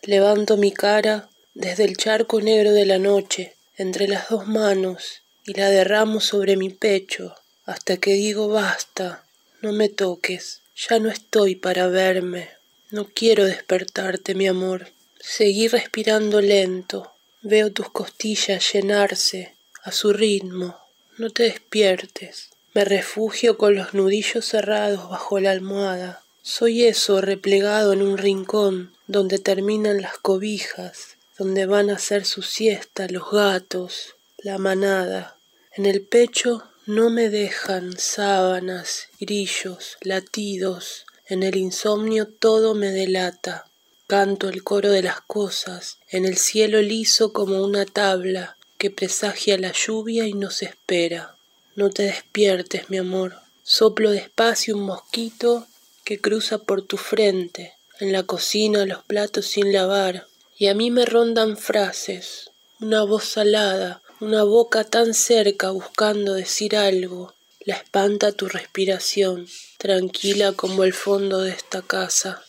[0.03, 5.55] Levanto mi cara desde el charco negro de la noche, entre las dos manos, y
[5.55, 7.35] la derramo sobre mi pecho,
[7.65, 9.25] hasta que digo basta,
[9.63, 12.51] no me toques, ya no estoy para verme,
[12.91, 14.89] no quiero despertarte, mi amor.
[15.19, 20.79] Seguí respirando lento, veo tus costillas llenarse a su ritmo,
[21.19, 22.51] no te despiertes.
[22.75, 26.23] Me refugio con los nudillos cerrados bajo la almohada.
[26.49, 32.43] Soy eso replegado en un rincón donde terminan las cobijas, donde van a hacer su
[32.43, 35.39] siesta los gatos, la manada.
[35.73, 41.05] En el pecho no me dejan sábanas, grillos, latidos.
[41.27, 43.69] En el insomnio todo me delata.
[44.07, 49.59] Canto el coro de las cosas, en el cielo liso como una tabla, que presagia
[49.59, 51.35] la lluvia y nos espera.
[51.75, 53.35] No te despiertes, mi amor.
[53.65, 55.67] Soplo despacio un mosquito
[56.07, 57.75] que cruza por tu frente.
[58.01, 60.27] En la cocina los platos sin lavar.
[60.57, 62.51] Y a mí me rondan frases,
[62.81, 67.35] una voz salada, una boca tan cerca buscando decir algo.
[67.61, 69.47] La espanta tu respiración,
[69.77, 72.43] tranquila como el fondo de esta casa.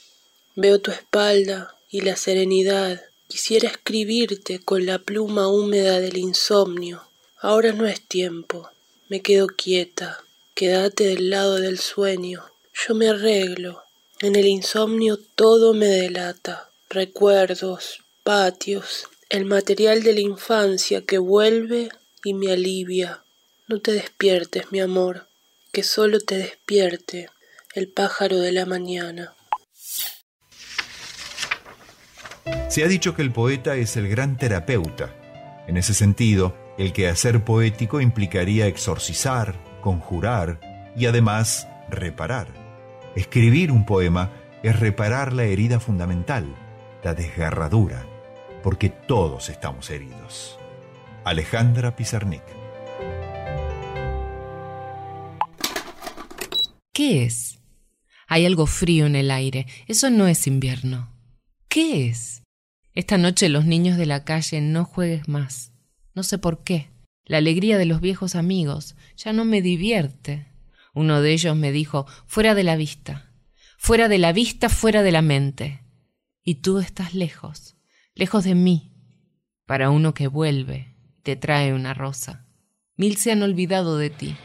[0.55, 7.03] Veo tu espalda y la serenidad Quisiera escribirte con la pluma húmeda del insomnio.
[7.41, 8.69] Ahora no es tiempo.
[9.09, 10.23] Me quedo quieta.
[10.53, 12.45] Quédate del lado del sueño.
[12.85, 13.83] Yo me arreglo.
[14.21, 16.69] En el insomnio todo me delata.
[16.89, 21.89] Recuerdos, patios, el material de la infancia que vuelve
[22.23, 23.23] y me alivia.
[23.67, 25.27] No te despiertes, mi amor,
[25.71, 27.29] que solo te despierte
[27.73, 29.33] el pájaro de la mañana.
[32.69, 35.15] Se ha dicho que el poeta es el gran terapeuta.
[35.67, 40.59] En ese sentido, el quehacer poético implicaría exorcizar, conjurar
[40.95, 42.66] y además reparar.
[43.17, 46.55] Escribir un poema es reparar la herida fundamental,
[47.03, 48.05] la desgarradura,
[48.61, 50.59] porque todos estamos heridos.
[51.23, 52.43] Alejandra Pizarnik.
[56.93, 57.57] ¿Qué es?
[58.27, 59.65] Hay algo frío en el aire.
[59.87, 61.11] Eso no es invierno.
[61.69, 62.43] ¿Qué es?
[62.93, 65.73] Esta noche los niños de la calle no juegues más.
[66.13, 66.91] No sé por qué.
[67.25, 70.45] La alegría de los viejos amigos ya no me divierte.
[70.97, 73.31] Uno de ellos me dijo, fuera de la vista,
[73.77, 75.83] fuera de la vista, fuera de la mente.
[76.43, 77.75] Y tú estás lejos,
[78.15, 78.95] lejos de mí,
[79.67, 82.47] para uno que vuelve te trae una rosa.
[82.95, 84.35] Mil se han olvidado de ti,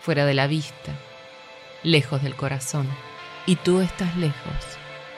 [0.00, 0.98] fuera de la vista,
[1.82, 2.88] lejos del corazón.
[3.44, 4.64] Y tú estás lejos,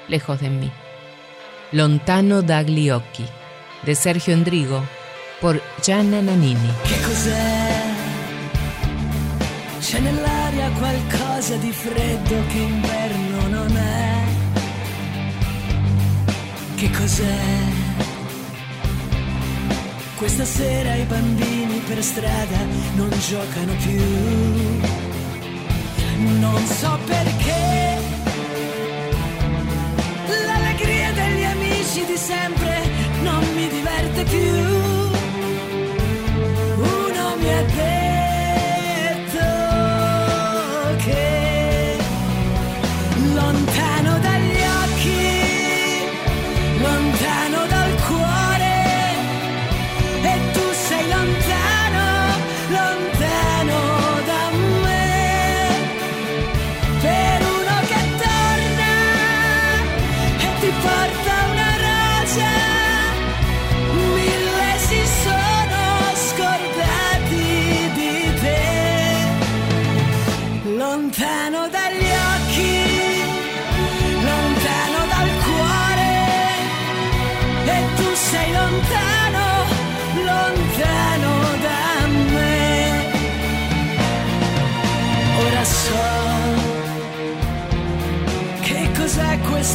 [0.09, 0.73] lejos de mí.
[1.71, 3.27] Lontano dagli occhi,
[3.85, 4.83] de Sergio Endrigo,
[5.41, 6.71] por Gianna Nannini.
[6.85, 7.74] Che cos'è?
[9.87, 14.25] C'è nell'aria qualcosa di freddo che inverno non è.
[16.75, 17.39] Che cos'è?
[20.17, 22.65] Questa sera i bambini per strada
[22.95, 24.01] non giocano più.
[26.41, 28.14] Non so perché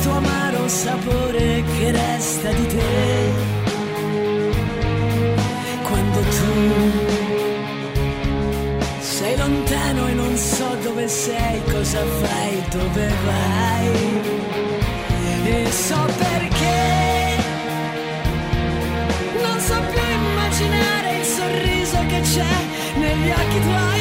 [0.10, 3.32] questo amaro sapore che resta di te.
[5.84, 6.54] Quando tu
[9.00, 13.88] sei lontano e non so dove sei, cosa fai, dove vai?
[15.46, 17.38] E so perché.
[19.42, 22.56] Non so più immaginare il sorriso che c'è
[22.98, 23.99] negli occhi tuoi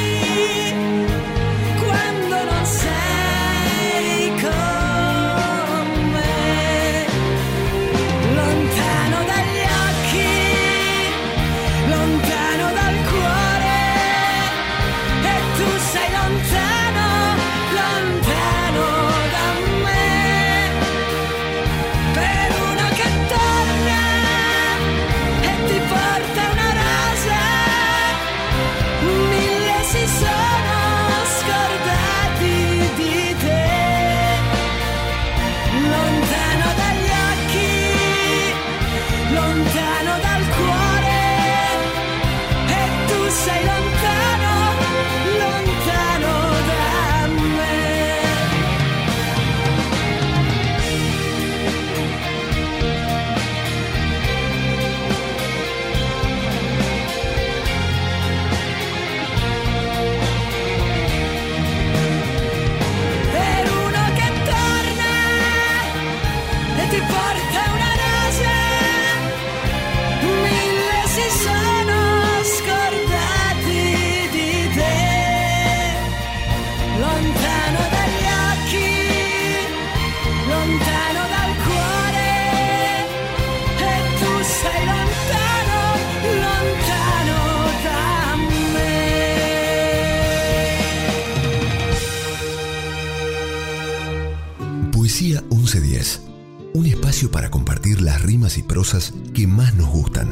[97.27, 100.29] para compartir las rimas y prosas que más nos gustan.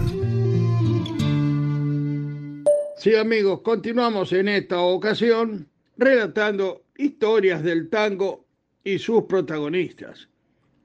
[2.97, 5.67] Sí, amigos, continuamos en esta ocasión
[5.97, 8.47] relatando historias del tango
[8.85, 10.29] y sus protagonistas.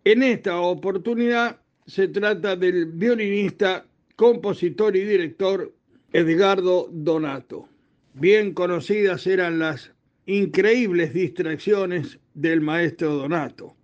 [0.04, 3.86] En esta oportunidad se trata del violinista,
[4.16, 5.72] compositor y director
[6.14, 7.68] Edgardo Donato.
[8.16, 9.91] Bien conocidas eran las
[10.26, 13.76] increíbles distracciones del maestro Donato.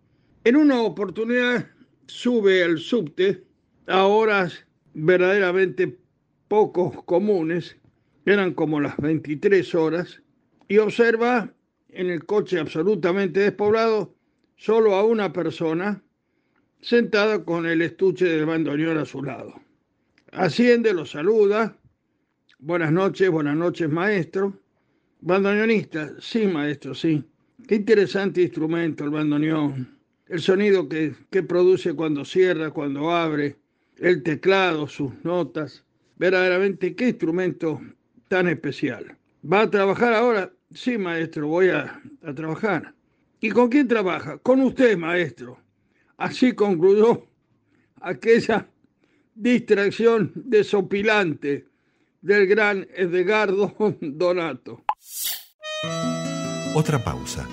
[0.44, 1.68] En una oportunidad
[2.08, 3.44] sube al subte
[3.88, 5.98] a horas verdaderamente
[6.48, 7.78] poco comunes,
[8.26, 10.22] eran como las 23 horas,
[10.68, 11.54] y observa
[11.90, 14.16] en el coche absolutamente despoblado
[14.56, 16.02] solo a una persona
[16.82, 19.54] sentada con el estuche del bandoneón a su lado.
[20.32, 21.78] Asciende, lo saluda,
[22.60, 24.60] buenas noches, buenas noches maestro.
[25.22, 27.24] Bandoneonista, sí maestro, sí.
[27.68, 29.97] Qué interesante instrumento el bandoneón.
[30.30, 33.56] El sonido que, que produce cuando cierra, cuando abre,
[33.98, 35.84] el teclado, sus notas.
[36.18, 37.82] Verdaderamente, qué instrumento
[38.28, 39.18] tan especial.
[39.42, 40.52] ¿Va a trabajar ahora?
[40.74, 42.94] Sí, maestro, voy a, a trabajar.
[43.40, 44.38] ¿Y con quién trabaja?
[44.40, 45.60] Con usted, maestro.
[46.18, 47.26] Así concluyó
[48.02, 48.68] aquella
[49.36, 51.68] distracción desopilante
[52.22, 54.84] del gran Edgardo Donato.
[56.74, 57.48] Otra pausa.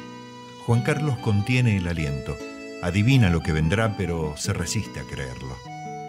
[0.67, 2.37] Juan Carlos contiene el aliento.
[2.85, 5.57] Adivina lo que vendrá, pero se resiste a creerlo.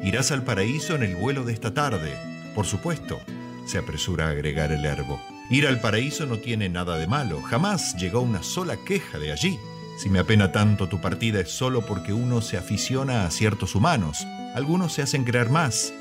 [0.03, 2.17] Irás al paraíso en el vuelo de esta tarde.
[2.53, 3.21] Por supuesto,
[3.65, 5.21] se apresura a agregar el herbo.
[5.49, 7.41] Ir al paraíso no tiene nada de malo.
[7.43, 9.57] Jamás llegó una sola queja de allí.
[9.97, 14.27] Si me apena tanto tu partida es solo porque uno se aficiona a ciertos humanos.
[14.53, 15.93] Algunos se hacen creer más.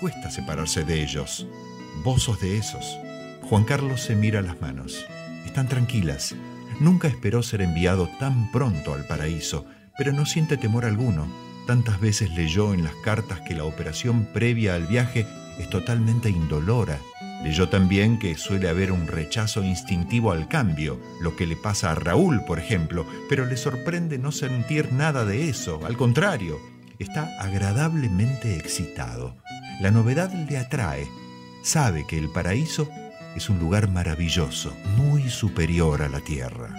[0.00, 1.46] Cuesta separarse de ellos.
[2.02, 2.98] Vos de esos.
[3.42, 5.06] Juan Carlos se mira las manos.
[5.44, 6.34] Están tranquilas.
[6.80, 9.64] Nunca esperó ser enviado tan pronto al paraíso,
[9.96, 11.26] pero no siente temor alguno.
[11.66, 15.26] tantas veces leyó en las cartas que la operación previa al viaje
[15.58, 17.00] es totalmente indolora.
[17.42, 21.94] Leyó también que suele haber un rechazo instintivo al cambio, lo que le pasa a
[21.94, 26.58] Raúl, por ejemplo, pero le sorprende no sentir nada de eso, al contrario,
[26.98, 29.34] está agradablemente excitado.
[29.80, 31.06] La novedad le atrae,
[31.62, 32.88] sabe que el paraíso
[33.34, 36.74] es un lugar maravilloso, muy superior a la tierra.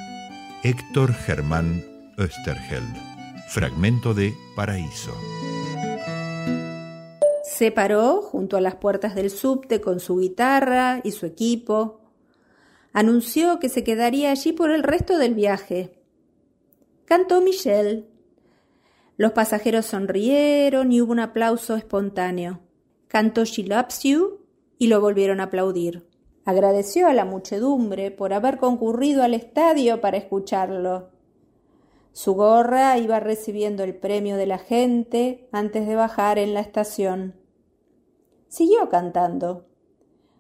[0.64, 1.84] Héctor Germán
[3.48, 5.12] Fragmento de Paraíso.
[7.44, 12.02] Se paró junto a las puertas del subte con su guitarra y su equipo.
[12.92, 16.02] Anunció que se quedaría allí por el resto del viaje.
[17.06, 18.08] Cantó Michelle.
[19.18, 22.62] Los pasajeros sonrieron y hubo un aplauso espontáneo.
[23.08, 24.40] Cantó She Loves You
[24.80, 26.08] y lo volvieron a aplaudir.
[26.46, 31.17] Agradeció a la muchedumbre por haber concurrido al estadio para escucharlo.
[32.18, 37.36] Su gorra iba recibiendo el premio de la gente antes de bajar en la estación.
[38.48, 39.68] Siguió cantando.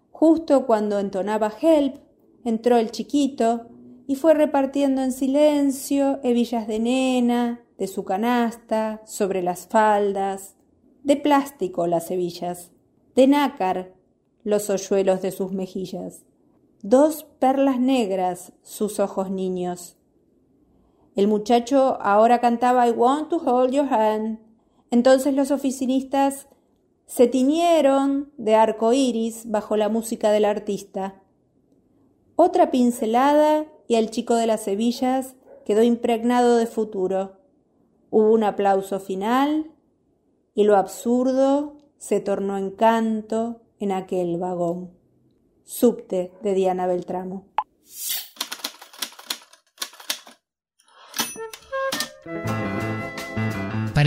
[0.10, 1.98] Justo cuando entonaba Help,
[2.44, 3.68] entró el chiquito
[4.08, 10.56] y fue repartiendo en silencio hebillas de nena, de su canasta, sobre las faldas,
[11.04, 12.72] de plástico las hebillas,
[13.14, 13.94] de nácar
[14.44, 16.26] los hoyuelos de sus mejillas,
[16.82, 19.97] dos perlas negras sus ojos niños.
[21.18, 24.38] El muchacho ahora cantaba I want to hold your hand.
[24.92, 26.48] Entonces los oficinistas
[27.08, 31.24] se tiñeron de arco iris bajo la música del artista.
[32.36, 37.40] Otra pincelada y el chico de las hebillas quedó impregnado de futuro.
[38.12, 39.72] Hubo un aplauso final
[40.54, 44.92] y lo absurdo se tornó en canto en aquel vagón.
[45.64, 47.48] Subte de Diana Beltramo.
[52.28, 52.77] Thank you.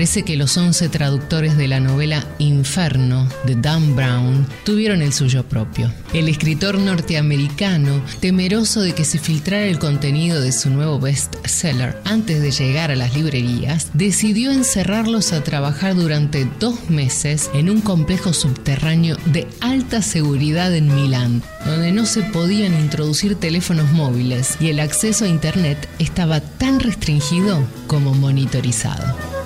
[0.00, 5.44] Parece que los 11 traductores de la novela Inferno de Dan Brown tuvieron el suyo
[5.46, 5.92] propio.
[6.14, 12.40] El escritor norteamericano, temeroso de que se filtrara el contenido de su nuevo bestseller antes
[12.40, 18.32] de llegar a las librerías, decidió encerrarlos a trabajar durante dos meses en un complejo
[18.32, 24.80] subterráneo de alta seguridad en Milán, donde no se podían introducir teléfonos móviles y el
[24.80, 29.39] acceso a Internet estaba tan restringido como monitorizado.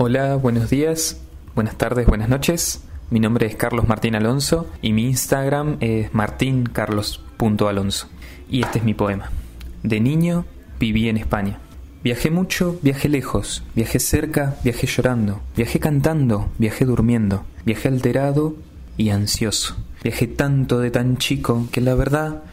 [0.00, 1.20] Hola, buenos días,
[1.56, 2.84] buenas tardes, buenas noches.
[3.10, 8.06] Mi nombre es Carlos Martín Alonso y mi Instagram es martincarlos.alonso.
[8.48, 9.32] Y este es mi poema.
[9.82, 10.44] De niño
[10.78, 11.58] viví en España.
[12.04, 18.54] Viajé mucho, viajé lejos, viajé cerca, viajé llorando, viajé cantando, viajé durmiendo, viajé alterado
[18.96, 19.74] y ansioso.
[20.04, 22.44] Viajé tanto de tan chico que la verdad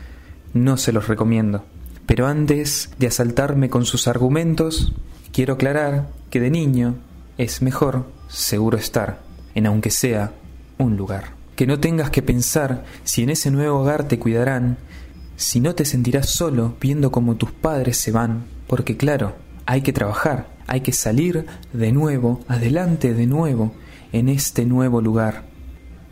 [0.55, 1.63] no se los recomiendo.
[2.07, 4.95] Pero antes de asaltarme con sus argumentos,
[5.31, 6.95] quiero aclarar que de niño
[7.38, 9.19] es mejor seguro estar
[9.55, 10.33] en aunque sea
[10.77, 11.33] un lugar.
[11.55, 14.77] Que no tengas que pensar si en ese nuevo hogar te cuidarán,
[15.38, 19.93] si no te sentirás solo viendo cómo tus padres se van, porque claro, hay que
[19.93, 23.73] trabajar, hay que salir de nuevo, adelante de nuevo,
[24.11, 25.43] en este nuevo lugar.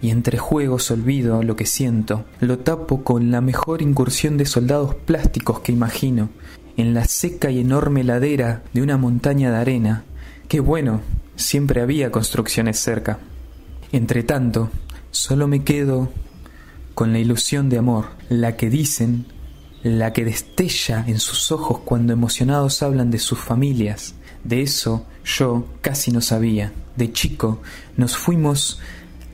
[0.01, 4.95] Y entre juegos olvido lo que siento, lo tapo con la mejor incursión de soldados
[4.95, 6.29] plásticos que imagino,
[6.75, 10.03] en la seca y enorme ladera de una montaña de arena,
[10.53, 11.01] Qué bueno,
[11.35, 13.17] siempre había construcciones cerca.
[13.91, 14.69] Entre tanto,
[15.09, 16.11] solo me quedo
[16.93, 19.25] con la ilusión de amor, la que dicen,
[19.81, 24.13] la que destella en sus ojos cuando emocionados hablan de sus familias.
[24.43, 26.71] De eso yo casi no sabía.
[26.97, 27.59] De chico
[27.97, 28.79] nos fuimos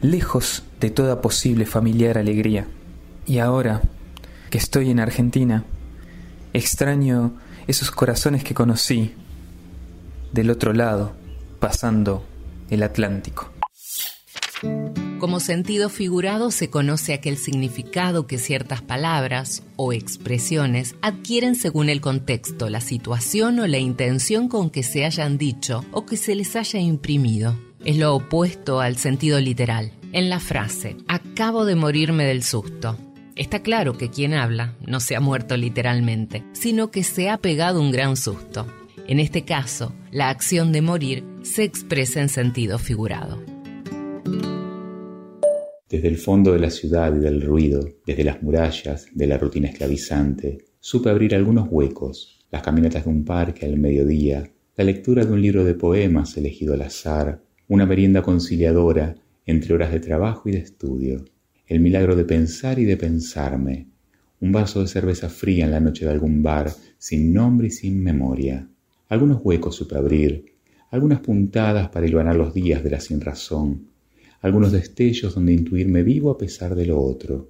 [0.01, 2.65] lejos de toda posible familiar alegría.
[3.25, 3.81] Y ahora
[4.49, 5.65] que estoy en Argentina,
[6.53, 7.33] extraño
[7.67, 9.15] esos corazones que conocí,
[10.31, 11.13] del otro lado,
[11.59, 12.23] pasando
[12.69, 13.51] el Atlántico.
[15.19, 21.99] Como sentido figurado se conoce aquel significado que ciertas palabras o expresiones adquieren según el
[21.99, 26.55] contexto, la situación o la intención con que se hayan dicho o que se les
[26.55, 27.59] haya imprimido.
[27.83, 29.91] Es lo opuesto al sentido literal.
[30.11, 32.97] En la frase, acabo de morirme del susto,
[33.39, 37.79] Está claro que quien habla no se ha muerto literalmente, sino que se ha pegado
[37.79, 38.67] un gran susto.
[39.09, 43.43] En este caso, la acción de morir se expresa en sentido figurado.
[45.89, 49.67] Desde el fondo de la ciudad y del ruido, desde las murallas, de la rutina
[49.67, 55.33] esclavizante, supe abrir algunos huecos, las caminatas de un parque al mediodía, la lectura de
[55.33, 59.15] un libro de poemas elegido al azar, una merienda conciliadora
[59.47, 61.25] entre horas de trabajo y de estudio,
[61.65, 63.87] el milagro de pensar y de pensarme,
[64.39, 68.03] un vaso de cerveza fría en la noche de algún bar, sin nombre y sin
[68.03, 68.69] memoria,
[69.09, 70.53] algunos huecos superabrir,
[70.91, 73.89] algunas puntadas para hilvanar los días de la sinrazón,
[74.41, 77.49] algunos destellos donde intuirme vivo a pesar de lo otro.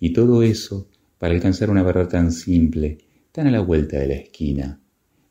[0.00, 0.88] Y todo eso
[1.18, 2.98] para alcanzar una verdad tan simple,
[3.32, 4.80] tan a la vuelta de la esquina,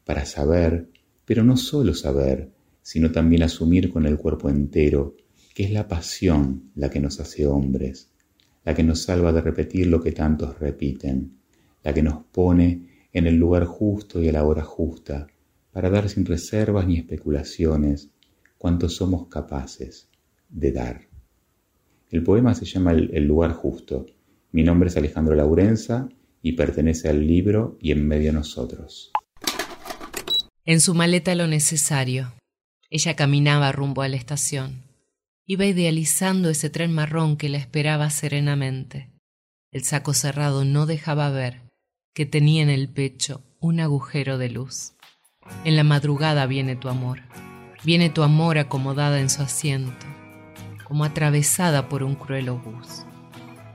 [0.04, 0.90] para saber,
[1.26, 2.52] pero no solo saber,
[2.82, 5.16] sino también asumir con el cuerpo entero
[5.54, 8.12] que es la pasión la que nos hace hombres,
[8.64, 11.38] la que nos salva de repetir lo que tantos repiten,
[11.84, 15.26] la que nos pone en el lugar justo y a la hora justa,
[15.78, 18.10] para dar sin reservas ni especulaciones
[18.58, 20.10] cuanto somos capaces
[20.50, 21.08] de dar.
[22.10, 24.08] El poema se llama El, lugar justo.
[24.52, 26.10] Mi nombre es Alejandro Laurenza
[26.42, 29.12] y pertenece al libro Y en medio nosotros.
[30.66, 32.34] En su maleta lo necesario.
[32.90, 34.82] Ella caminaba rumbo a la estación.
[35.46, 39.12] Iba idealizando ese tren marrón que la esperaba serenamente.
[39.72, 41.62] El saco cerrado no dejaba ver
[42.16, 44.97] que tenía en el pecho un agujero de luz.
[45.64, 47.22] En la madrugada viene tu amor.
[47.84, 50.06] Viene tu amor acomodada en su asiento,
[50.84, 53.06] como atravesada por un cruel obús.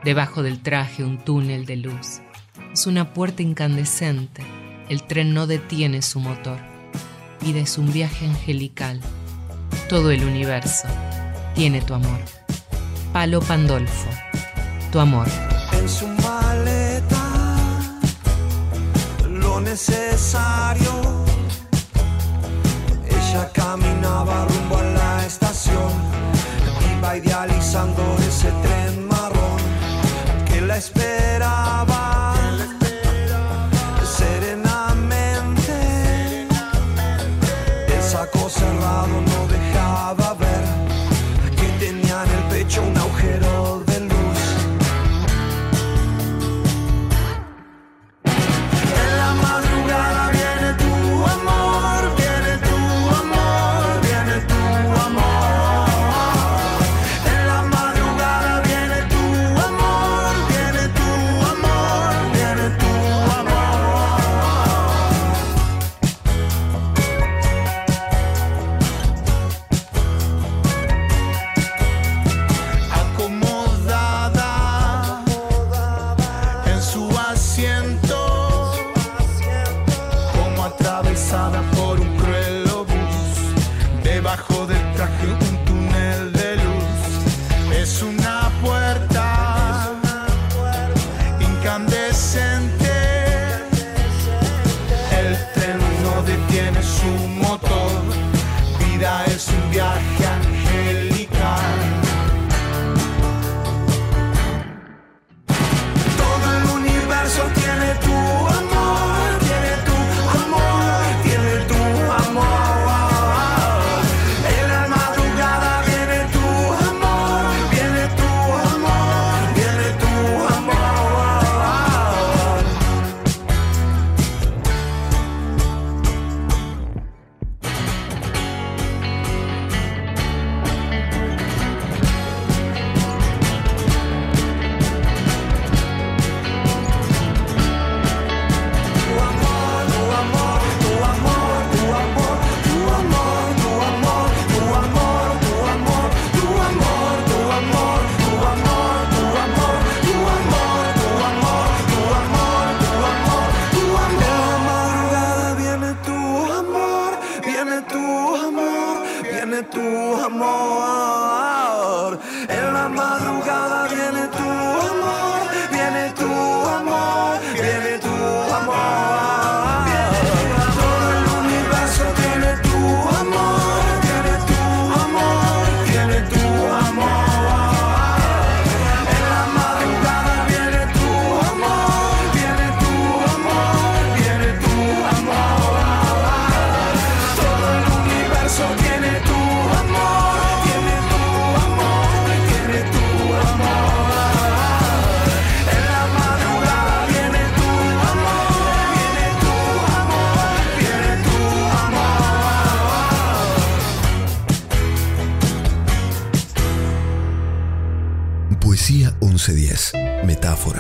[0.04, 2.20] Debajo del traje un túnel de luz.
[2.72, 4.42] Es una puerta incandescente.
[4.88, 6.58] El tren no detiene su motor.
[7.40, 9.00] Vida es un viaje angelical.
[9.88, 10.88] Todo el universo
[11.54, 12.18] tiene tu amor.
[13.12, 14.08] Palo Pandolfo,
[14.90, 15.26] tu amor.
[15.72, 17.22] En su maleta,
[19.28, 21.21] lo necesario.
[23.32, 25.90] Ella caminaba rumbo a la estación,
[26.98, 29.56] iba idealizando ese tren marrón
[30.44, 31.91] que la esperaba.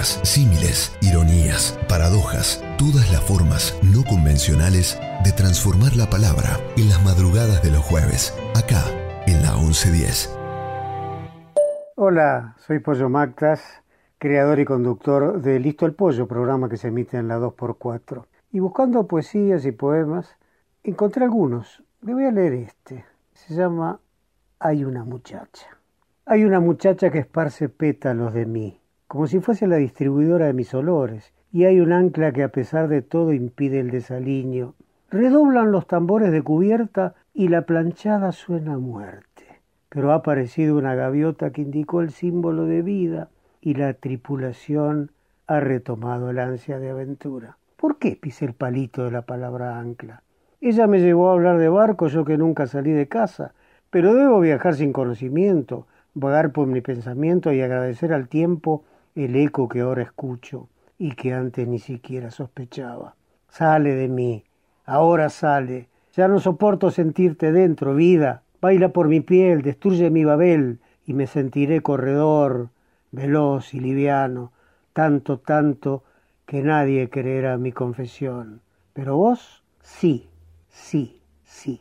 [0.08, 7.62] Símiles, ironías, paradojas, todas las formas no convencionales de transformar la palabra en las madrugadas
[7.62, 8.82] de los jueves, acá
[9.26, 10.36] en la 1110.
[11.94, 13.62] Hola, soy Pollo Mactas,
[14.18, 18.24] creador y conductor de Listo el Pollo, programa que se emite en la 2x4.
[18.50, 20.36] Y buscando poesías y poemas,
[20.82, 21.82] encontré algunos.
[22.00, 23.04] Le voy a leer este.
[23.34, 24.00] Se llama
[24.58, 25.78] Hay una muchacha.
[26.26, 28.81] Hay una muchacha que esparce pétalos de mí,
[29.12, 32.88] como si fuese la distribuidora de mis olores, y hay un ancla que a pesar
[32.88, 34.72] de todo impide el desaliño.
[35.10, 39.60] Redoblan los tambores de cubierta y la planchada suena a muerte.
[39.90, 43.28] Pero ha aparecido una gaviota que indicó el símbolo de vida
[43.60, 45.10] y la tripulación
[45.46, 47.58] ha retomado el ansia de aventura.
[47.76, 50.22] ¿Por qué pise el palito de la palabra ancla?
[50.62, 53.52] Ella me llevó a hablar de barco, yo que nunca salí de casa,
[53.90, 58.84] pero debo viajar sin conocimiento, vagar por mi pensamiento y agradecer al tiempo
[59.14, 60.68] el eco que ahora escucho
[60.98, 63.14] y que antes ni siquiera sospechaba.
[63.48, 64.44] Sale de mí,
[64.86, 65.88] ahora sale.
[66.14, 68.42] Ya no soporto sentirte dentro, vida.
[68.60, 72.68] Baila por mi piel, destruye mi Babel y me sentiré corredor,
[73.10, 74.52] veloz y liviano,
[74.92, 76.04] tanto, tanto
[76.46, 78.60] que nadie creerá mi confesión.
[78.92, 80.28] Pero vos, sí,
[80.68, 81.80] sí, sí.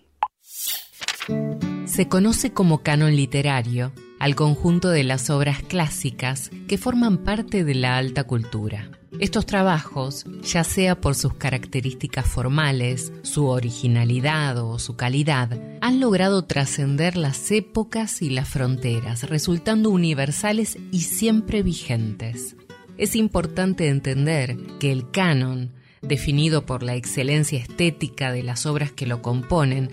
[1.86, 3.92] Se conoce como canon literario
[4.22, 8.92] al conjunto de las obras clásicas que forman parte de la alta cultura.
[9.20, 16.44] Estos trabajos, ya sea por sus características formales, su originalidad o su calidad, han logrado
[16.44, 22.56] trascender las épocas y las fronteras, resultando universales y siempre vigentes.
[23.00, 25.72] Es importante entender que el canon,
[26.04, 29.90] definido por la excelencia estética de las obras que lo componen,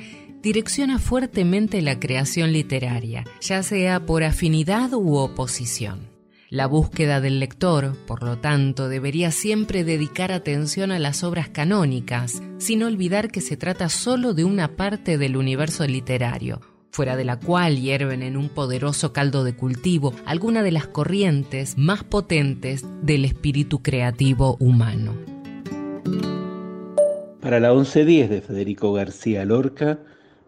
[0.49, 6.09] direcciona fuertemente la creación literaria, ya sea por afinidad u oposición.
[6.49, 12.43] La búsqueda del lector, por lo tanto, debería siempre dedicar atención a las obras canónicas,
[12.57, 16.63] sin olvidar que se trata solo de una parte del universo literario,
[16.93, 21.77] fuera de la cual hierven en un poderoso caldo de cultivo algunas de las corrientes
[21.77, 25.15] más potentes del espíritu creativo humano.
[27.43, 29.99] Para la 1110 de Federico García Lorca,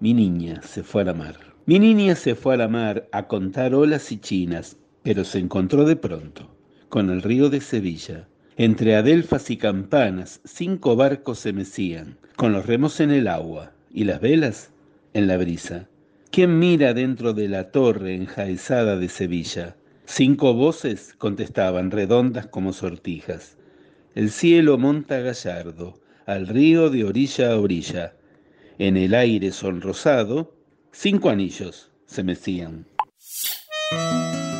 [0.00, 1.36] mi niña se fue a la mar.
[1.66, 5.84] Mi niña se fue a la mar a contar olas y chinas, pero se encontró
[5.84, 6.50] de pronto
[6.90, 8.26] con el río de Sevilla.
[8.56, 14.04] Entre adelfas y campanas, cinco barcos se mecían, con los remos en el agua y
[14.04, 14.72] las velas
[15.14, 15.88] en la brisa.
[16.30, 19.76] ¿Quién mira dentro de la torre enjaezada de Sevilla?
[20.04, 23.56] Cinco voces contestaban, redondas como sortijas.
[24.14, 28.14] El cielo monta gallardo, al río de orilla a orilla.
[28.80, 30.54] En el aire sonrosado,
[30.90, 32.86] cinco anillos se mecían.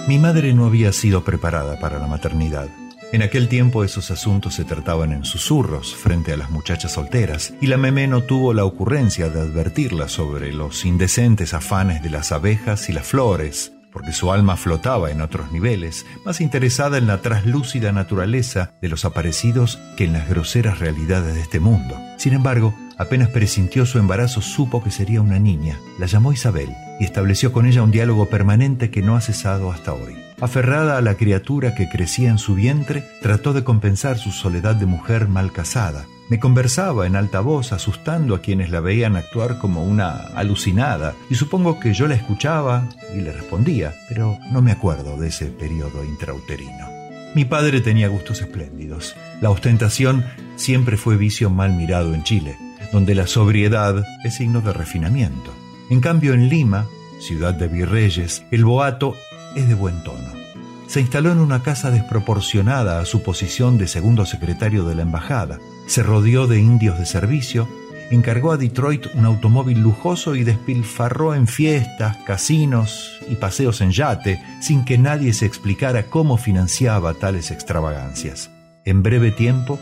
[0.09, 2.69] Mi madre no había sido preparada para la maternidad.
[3.13, 7.69] En aquel tiempo esos asuntos se trataban en susurros frente a las muchachas solteras, y
[7.69, 12.91] la meme no tuvo la ocurrencia de advertirla sobre los indecentes afanes de las abejas
[12.91, 17.91] y las flores, porque su alma flotaba en otros niveles, más interesada en la traslúcida
[17.91, 21.97] naturaleza de los aparecidos que en las groseras realidades de este mundo.
[22.19, 25.79] Sin embargo, apenas presintió su embarazo, supo que sería una niña.
[25.99, 26.69] La llamó Isabel
[27.01, 30.15] y estableció con ella un diálogo permanente que no ha cesado hasta hoy.
[30.39, 34.85] Aferrada a la criatura que crecía en su vientre, trató de compensar su soledad de
[34.85, 36.05] mujer mal casada.
[36.29, 41.37] Me conversaba en alta voz, asustando a quienes la veían actuar como una alucinada, y
[41.37, 46.05] supongo que yo la escuchaba y le respondía, pero no me acuerdo de ese periodo
[46.05, 46.87] intrauterino.
[47.35, 49.17] Mi padre tenía gustos espléndidos.
[49.41, 52.57] La ostentación siempre fue vicio mal mirado en Chile,
[52.93, 55.53] donde la sobriedad es signo de refinamiento.
[55.91, 56.87] En cambio, en Lima,
[57.21, 59.15] ciudad de virreyes, el boato
[59.55, 60.41] es de buen tono.
[60.87, 65.61] Se instaló en una casa desproporcionada a su posición de segundo secretario de la embajada.
[65.87, 67.69] Se rodeó de indios de servicio,
[68.11, 74.43] encargó a Detroit un automóvil lujoso y despilfarró en fiestas, casinos y paseos en yate,
[74.61, 78.51] sin que nadie se explicara cómo financiaba tales extravagancias.
[78.85, 79.79] En breve tiempo,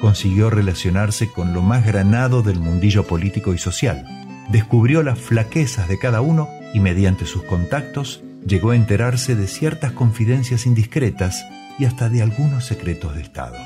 [0.00, 4.04] consiguió relacionarse con lo más granado del mundillo político y social.
[4.50, 9.92] Descubrió las flaquezas de cada uno y mediante sus contactos llegó a enterarse de ciertas
[9.92, 11.44] confidencias indiscretas
[11.78, 13.56] y hasta de algunos secretos de Estado.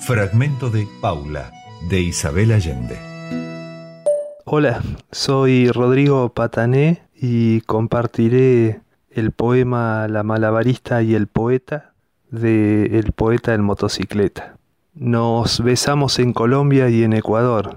[0.00, 1.52] Fragmento de Paula,
[1.88, 2.98] de Isabel Allende.
[4.44, 4.82] Hola,
[5.12, 8.80] soy Rodrigo Patané y compartiré
[9.10, 11.92] el poema La malabarista y el poeta
[12.30, 14.57] de El poeta en motocicleta.
[15.00, 17.76] Nos besamos en Colombia y en Ecuador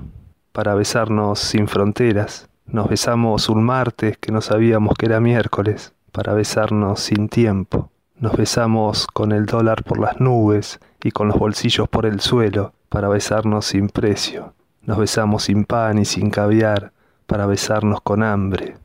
[0.54, 2.50] para besarnos sin fronteras.
[2.66, 7.92] Nos besamos un martes que no sabíamos que era miércoles para besarnos sin tiempo.
[8.16, 12.74] Nos besamos con el dólar por las nubes y con los bolsillos por el suelo
[12.90, 14.56] para besarnos sin precio.
[14.82, 16.92] Nos besamos sin pan y sin caviar
[17.28, 18.78] para besarnos con hambre.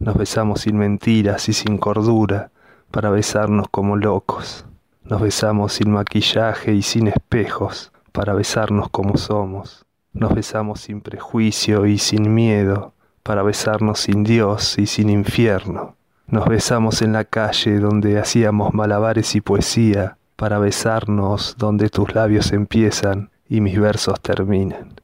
[0.00, 2.52] Nos besamos sin mentiras y sin cordura
[2.90, 4.64] para besarnos como locos.
[5.04, 9.84] Nos besamos sin maquillaje y sin espejos para besarnos como somos.
[10.12, 12.92] Nos besamos sin prejuicio y sin miedo,
[13.22, 15.96] para besarnos sin Dios y sin infierno.
[16.26, 22.52] Nos besamos en la calle donde hacíamos malabares y poesía, para besarnos donde tus labios
[22.52, 24.94] empiezan y mis versos terminan.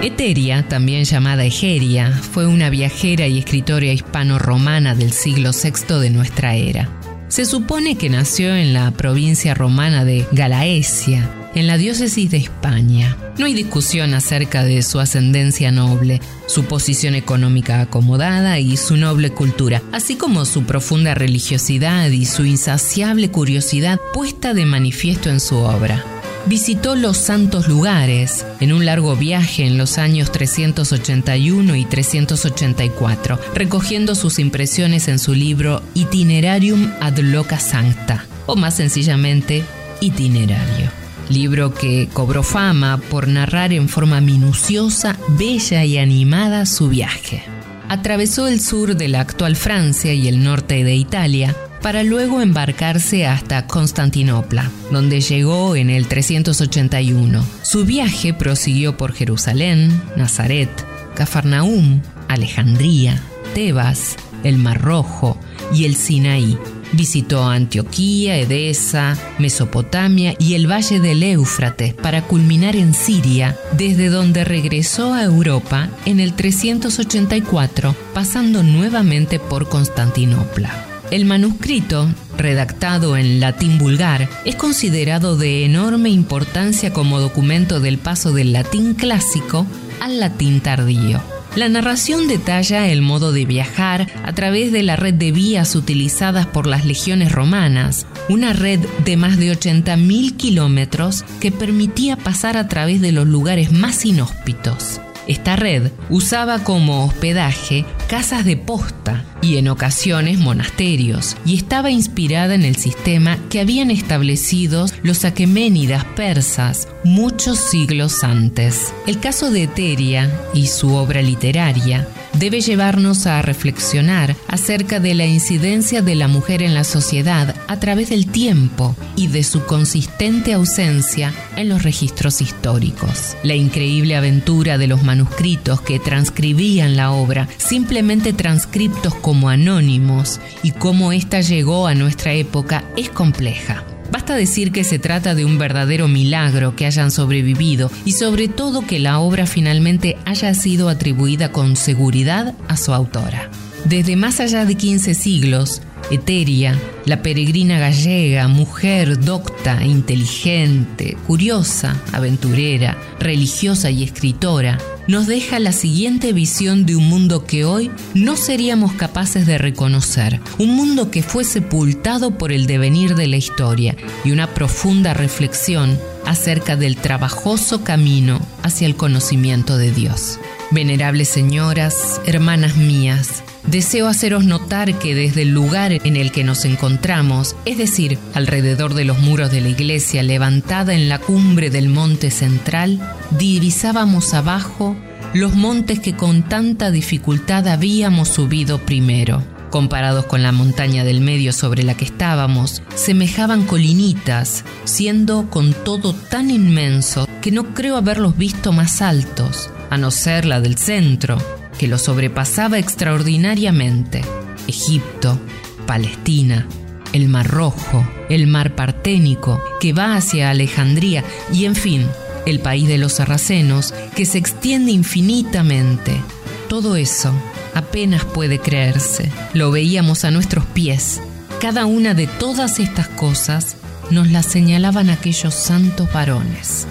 [0.00, 6.54] Eteria, también llamada Egeria, fue una viajera y escritora hispano-romana del siglo VI de nuestra
[6.54, 6.88] era.
[7.26, 13.16] Se supone que nació en la provincia romana de Galaesia, en la diócesis de España.
[13.38, 19.30] No hay discusión acerca de su ascendencia noble, su posición económica acomodada y su noble
[19.30, 25.56] cultura, así como su profunda religiosidad y su insaciable curiosidad puesta de manifiesto en su
[25.56, 26.04] obra
[26.46, 34.14] visitó los santos lugares en un largo viaje en los años 381 y 384, recogiendo
[34.14, 39.64] sus impresiones en su libro Itinerarium ad loca sancta, o más sencillamente,
[40.00, 40.90] Itinerario.
[41.28, 47.42] Libro que cobró fama por narrar en forma minuciosa, bella y animada su viaje.
[47.88, 53.26] Atravesó el sur de la actual Francia y el norte de Italia, para luego embarcarse
[53.26, 57.44] hasta Constantinopla, donde llegó en el 381.
[57.62, 60.70] Su viaje prosiguió por Jerusalén, Nazaret,
[61.14, 63.22] Cafarnaúm, Alejandría,
[63.54, 65.38] Tebas, el Mar Rojo
[65.72, 66.58] y el Sinaí.
[66.92, 74.44] Visitó Antioquía, Edesa, Mesopotamia y el valle del Éufrates para culminar en Siria, desde donde
[74.44, 80.87] regresó a Europa en el 384, pasando nuevamente por Constantinopla.
[81.10, 82.06] El manuscrito,
[82.36, 88.92] redactado en latín vulgar, es considerado de enorme importancia como documento del paso del latín
[88.92, 89.66] clásico
[90.00, 91.22] al latín tardío.
[91.56, 96.46] La narración detalla el modo de viajar a través de la red de vías utilizadas
[96.46, 102.68] por las legiones romanas, una red de más de 80.000 kilómetros que permitía pasar a
[102.68, 105.00] través de los lugares más inhóspitos.
[105.28, 112.54] Esta red usaba como hospedaje casas de posta y en ocasiones monasterios, y estaba inspirada
[112.54, 118.92] en el sistema que habían establecido los aqueménidas persas muchos siglos antes.
[119.06, 125.26] El caso de Eteria y su obra literaria debe llevarnos a reflexionar acerca de la
[125.26, 130.52] incidencia de la mujer en la sociedad a través del tiempo y de su consistente
[130.52, 133.36] ausencia en los registros históricos.
[133.42, 140.72] La increíble aventura de los manuscritos que transcribían la obra, simplemente transcriptos como anónimos, y
[140.72, 143.84] cómo ésta llegó a nuestra época es compleja.
[144.10, 148.86] Basta decir que se trata de un verdadero milagro que hayan sobrevivido y sobre todo
[148.86, 153.50] que la obra finalmente haya sido atribuida con seguridad a su autora.
[153.84, 162.96] Desde más allá de 15 siglos, Eteria, la peregrina gallega, mujer docta, inteligente, curiosa, aventurera,
[163.20, 168.92] religiosa y escritora, nos deja la siguiente visión de un mundo que hoy no seríamos
[168.92, 174.30] capaces de reconocer, un mundo que fue sepultado por el devenir de la historia y
[174.30, 180.38] una profunda reflexión acerca del trabajoso camino hacia el conocimiento de Dios.
[180.70, 186.64] Venerables señoras, hermanas mías, deseo haceros notar que desde el lugar en el que nos
[186.64, 191.88] encontramos, es decir, alrededor de los muros de la iglesia levantada en la cumbre del
[191.88, 193.00] monte central,
[193.38, 194.96] divisábamos abajo
[195.34, 199.42] los montes que con tanta dificultad habíamos subido primero.
[199.70, 206.14] Comparados con la montaña del medio sobre la que estábamos, semejaban colinitas, siendo con todo
[206.14, 211.36] tan inmenso que no creo haberlos visto más altos, a no ser la del centro,
[211.78, 214.22] que lo sobrepasaba extraordinariamente.
[214.66, 215.38] Egipto,
[215.86, 216.66] Palestina,
[217.12, 222.06] el Mar Rojo, el Mar Parténico, que va hacia Alejandría y en fin,
[222.46, 226.20] el país de los sarracenos, que se extiende infinitamente.
[226.68, 227.32] Todo eso
[227.74, 229.30] apenas puede creerse.
[229.54, 231.20] Lo veíamos a nuestros pies.
[231.60, 233.76] Cada una de todas estas cosas
[234.10, 236.86] nos las señalaban aquellos santos varones.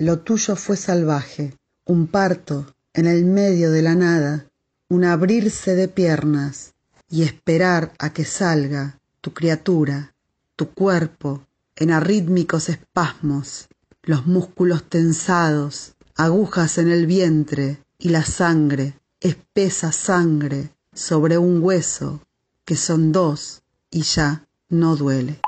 [0.00, 4.46] Lo tuyo fue salvaje, un parto en el medio de la nada,
[4.88, 6.72] un abrirse de piernas
[7.10, 10.14] y esperar a que salga tu criatura,
[10.56, 11.44] tu cuerpo,
[11.76, 13.68] en arrítmicos espasmos,
[14.02, 22.22] los músculos tensados, agujas en el vientre y la sangre, espesa sangre, sobre un hueso,
[22.64, 23.60] que son dos
[23.90, 25.42] y ya no duele.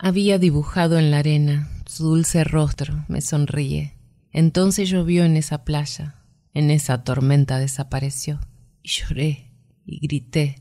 [0.00, 3.96] Había dibujado en la arena su dulce rostro me sonríe.
[4.32, 8.40] Entonces llovió en esa playa, en esa tormenta desapareció.
[8.82, 9.52] Y lloré
[9.86, 10.56] y grité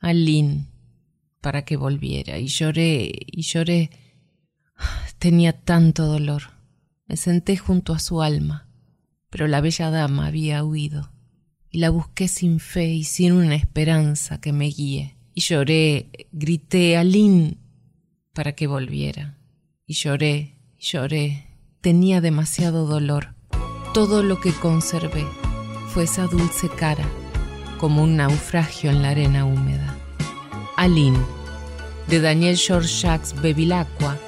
[0.00, 0.68] a Lynn
[1.42, 2.38] para que volviera.
[2.38, 3.90] Y lloré y lloré.
[5.18, 6.42] Tenía tanto dolor.
[7.06, 8.66] Me senté junto a su alma,
[9.28, 11.12] pero la bella dama había huido.
[11.68, 15.18] Y la busqué sin fe y sin una esperanza que me guíe.
[15.34, 17.58] Y lloré, grité a Lynn
[18.32, 19.38] para que volviera.
[19.86, 20.51] Y lloré,
[20.82, 21.46] lloré.
[21.80, 23.34] Tenía demasiado dolor.
[23.94, 25.24] Todo lo que conservé
[25.88, 27.04] fue esa dulce cara,
[27.78, 29.96] como un naufragio en la arena húmeda.
[30.76, 31.18] Aline,
[32.08, 34.18] de Daniel George Jacques Bevilacqua,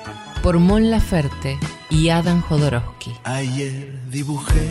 [0.43, 1.59] por Mon Laferte
[1.91, 3.13] y Adam Jodorowsky.
[3.25, 4.69] Ayer dibujé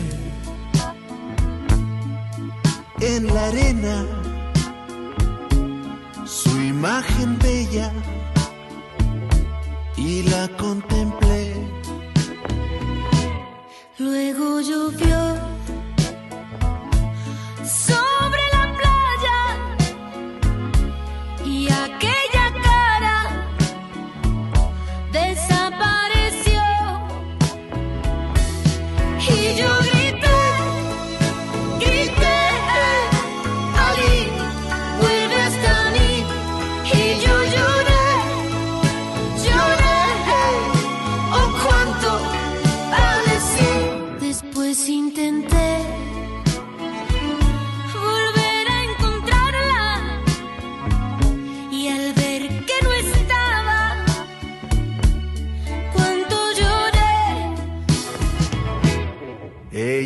[3.00, 4.06] en la arena
[6.24, 7.92] su imagen bella
[9.96, 11.13] y la contemplé.
[14.04, 15.53] Luego llovió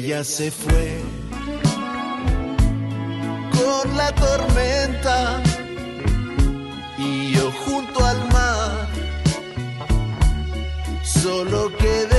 [0.08, 1.02] Ella se fue
[3.52, 5.42] con la tormenta
[6.96, 8.88] y yo junto al mar
[11.04, 12.17] solo quedé.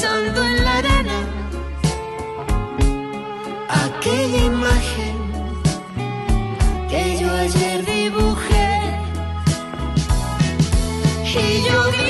[0.00, 1.18] Besando en la arena
[3.68, 5.16] aquella imagen
[6.88, 8.70] que yo ayer dibujé.
[11.42, 12.09] Y yo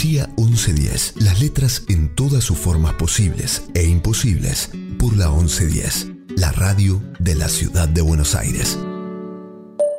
[0.00, 1.22] Poesía 1110.
[1.22, 6.38] Las letras en todas sus formas posibles e imposibles por la 1110.
[6.38, 8.78] La radio de la ciudad de Buenos Aires.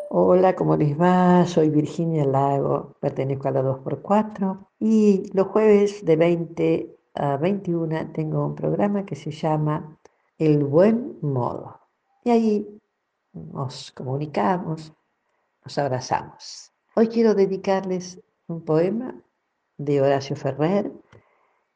[0.09, 1.45] Hola, ¿cómo les va?
[1.45, 8.43] Soy Virginia Lago, pertenezco a la 2x4 y los jueves de 20 a 21 tengo
[8.43, 9.99] un programa que se llama
[10.39, 11.79] El Buen Modo.
[12.23, 12.81] Y ahí
[13.33, 14.93] nos comunicamos,
[15.63, 16.71] nos abrazamos.
[16.95, 19.13] Hoy quiero dedicarles un poema
[19.85, 20.91] de Horacio Ferrer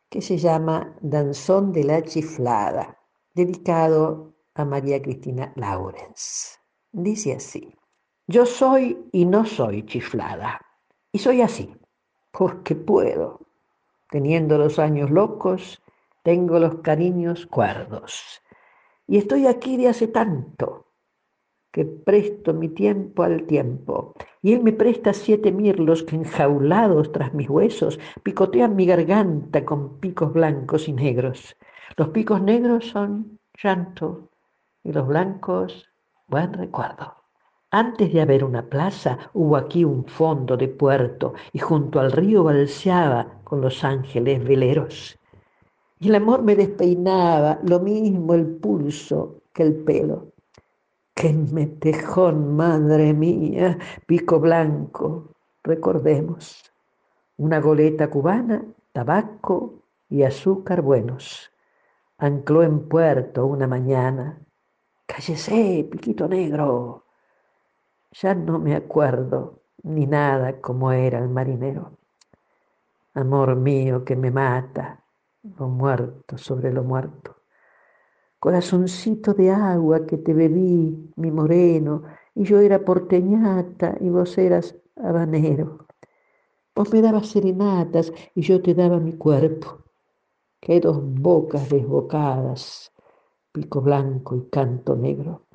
[0.10, 2.98] que se llama Danzón de la Chiflada,
[3.34, 6.60] dedicado a María Cristina Laurens.
[6.92, 7.76] Dice así.
[8.28, 10.62] Yo soy y no soy chiflada.
[11.12, 11.76] Y soy así,
[12.32, 13.42] porque puedo.
[14.10, 15.82] Teniendo los años locos,
[16.24, 18.42] tengo los cariños cuerdos.
[19.08, 20.86] Y estoy aquí de hace tanto
[21.76, 24.14] que presto mi tiempo al tiempo.
[24.42, 30.00] Y él me presta siete mirlos que enjaulados tras mis huesos picotean mi garganta con
[30.00, 31.54] picos blancos y negros.
[31.98, 34.30] Los picos negros son llanto
[34.86, 35.90] y los blancos
[36.28, 37.14] buen recuerdo.
[37.72, 42.46] Antes de haber una plaza, hubo aquí un fondo de puerto y junto al río
[42.46, 45.20] balseaba con los ángeles veleros.
[46.00, 50.35] Y el amor me despeinaba, lo mismo el pulso que el pelo.
[51.16, 53.78] ¡Qué metejón, madre mía!
[54.06, 55.30] Pico blanco,
[55.64, 56.74] recordemos.
[57.38, 61.52] Una goleta cubana, tabaco y azúcar buenos.
[62.18, 64.42] Ancló en puerto una mañana.
[65.06, 67.06] ¡Cállese, piquito negro!
[68.12, 71.98] Ya no me acuerdo ni nada como era el marinero.
[73.14, 75.02] Amor mío que me mata,
[75.58, 77.35] lo muerto sobre lo muerto.
[78.46, 82.04] Corazoncito de agua que te bebí, mi moreno,
[82.36, 85.88] y yo era porteñata y vos eras habanero.
[86.76, 89.80] Vos me dabas serenatas y yo te daba mi cuerpo.
[90.60, 92.92] Que dos bocas desbocadas,
[93.52, 95.48] pico blanco y canto negro.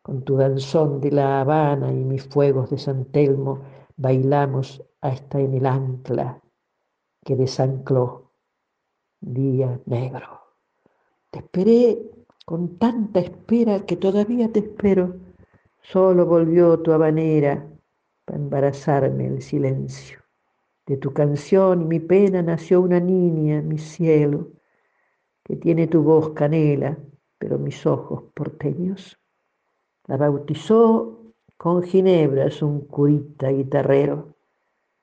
[0.00, 3.60] Con tu danzón de La Habana y mis fuegos de San Telmo
[3.98, 6.40] bailamos hasta en el ancla
[7.22, 8.32] que desancló
[9.20, 10.45] día negro.
[11.36, 11.98] Esperé
[12.46, 15.16] con tanta espera que todavía te espero.
[15.82, 17.68] Solo volvió tu habanera
[18.24, 20.18] para embarazarme el silencio.
[20.86, 24.48] De tu canción y mi pena nació una niña, mi cielo,
[25.44, 26.96] que tiene tu voz canela,
[27.36, 29.18] pero mis ojos porteños.
[30.06, 34.34] La bautizó con ginebras un curita guitarrero.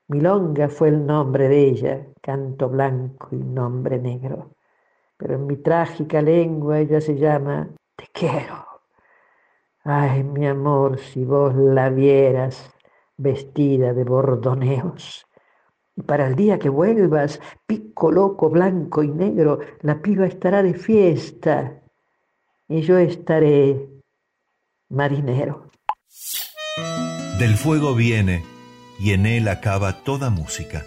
[0.07, 4.49] Milonga fue el nombre de ella, canto blanco y nombre negro.
[5.23, 8.67] Pero en mi trágica lengua ella se llama Te quiero.
[9.85, 12.69] Ay, mi amor, si vos la vieras
[13.15, 15.25] vestida de bordoneos.
[15.95, 20.73] Y para el día que vuelvas, pico loco, blanco y negro, la piba estará de
[20.73, 21.81] fiesta
[22.67, 23.87] y yo estaré
[24.89, 25.69] marinero.
[27.39, 28.43] Del fuego viene
[28.99, 30.83] y en él acaba toda música.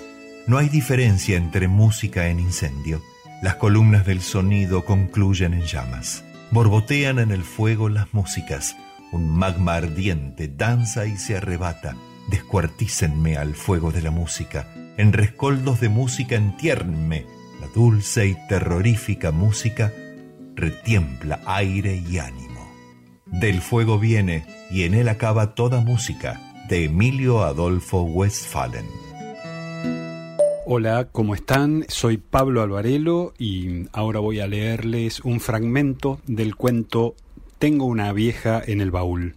[0.47, 3.01] No hay diferencia entre música en incendio.
[3.43, 6.25] Las columnas del sonido concluyen en llamas.
[6.51, 8.77] Borbotean en el fuego las músicas.
[9.13, 11.97] Un magma ardiente danza y se arrebata.
[12.31, 14.67] Descuartícenme al fuego de la música.
[14.97, 17.27] En rescoldos de música entiernme.
[17.61, 19.93] La dulce y terrorífica música
[20.55, 22.73] retiembla aire y ánimo.
[23.27, 26.41] Del fuego viene y en él acaba toda música.
[26.71, 29.06] De Emilio Adolfo Westphalen.
[30.69, 31.85] Hola, ¿cómo están?
[31.87, 37.15] Soy Pablo Alvarelo y ahora voy a leerles un fragmento del cuento
[37.61, 39.37] Tengo una vieja en el baúl.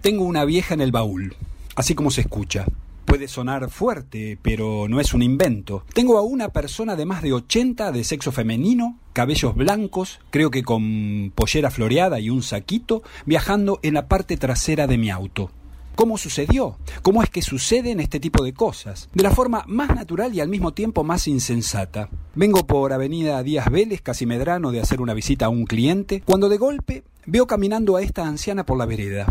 [0.00, 1.34] Tengo una vieja en el baúl,
[1.74, 2.66] así como se escucha.
[3.04, 5.84] Puede sonar fuerte, pero no es un invento.
[5.92, 10.62] Tengo a una persona de más de 80 de sexo femenino, cabellos blancos, creo que
[10.62, 15.50] con pollera floreada y un saquito, viajando en la parte trasera de mi auto.
[15.98, 16.78] ¿Cómo sucedió?
[17.02, 19.08] ¿Cómo es que suceden este tipo de cosas?
[19.12, 22.08] De la forma más natural y al mismo tiempo más insensata.
[22.36, 26.48] Vengo por Avenida Díaz Vélez, casi medrano, de hacer una visita a un cliente, cuando
[26.48, 29.26] de golpe veo caminando a esta anciana por la vereda.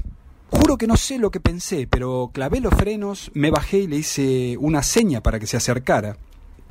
[0.49, 3.95] Juro que no sé lo que pensé, pero clavé los frenos, me bajé y le
[3.95, 6.17] hice una seña para que se acercara.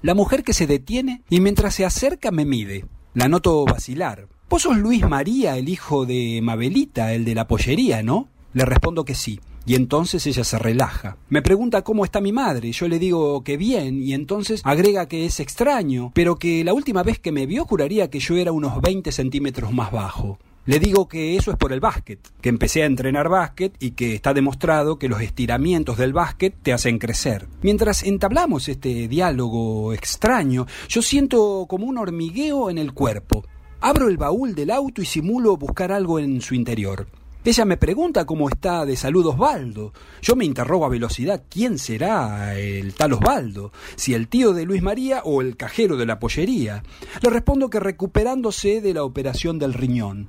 [0.03, 2.85] La mujer que se detiene y mientras se acerca me mide.
[3.15, 4.29] La noto vacilar.
[4.51, 8.29] Vos sos Luis María, el hijo de Mabelita, el de la pollería, ¿no?
[8.53, 9.41] Le respondo que sí.
[9.67, 11.17] Y entonces ella se relaja.
[11.29, 12.71] Me pregunta cómo está mi madre.
[12.71, 17.03] Yo le digo que bien, y entonces agrega que es extraño, pero que la última
[17.03, 20.39] vez que me vio juraría que yo era unos 20 centímetros más bajo.
[20.67, 24.17] Le digo que eso es por el básquet, que empecé a entrenar básquet y que
[24.17, 27.47] está demostrado que los estiramientos del básquet te hacen crecer.
[27.63, 33.45] Mientras entablamos este diálogo extraño, yo siento como un hormigueo en el cuerpo.
[33.81, 37.07] Abro el baúl del auto y simulo buscar algo en su interior.
[37.47, 39.93] Ella me pregunta cómo está de salud Osvaldo.
[40.21, 44.83] Yo me interrogo a velocidad quién será el tal Osvaldo, si el tío de Luis
[44.83, 46.83] María o el cajero de la pollería.
[47.23, 50.29] Le respondo que recuperándose de la operación del riñón.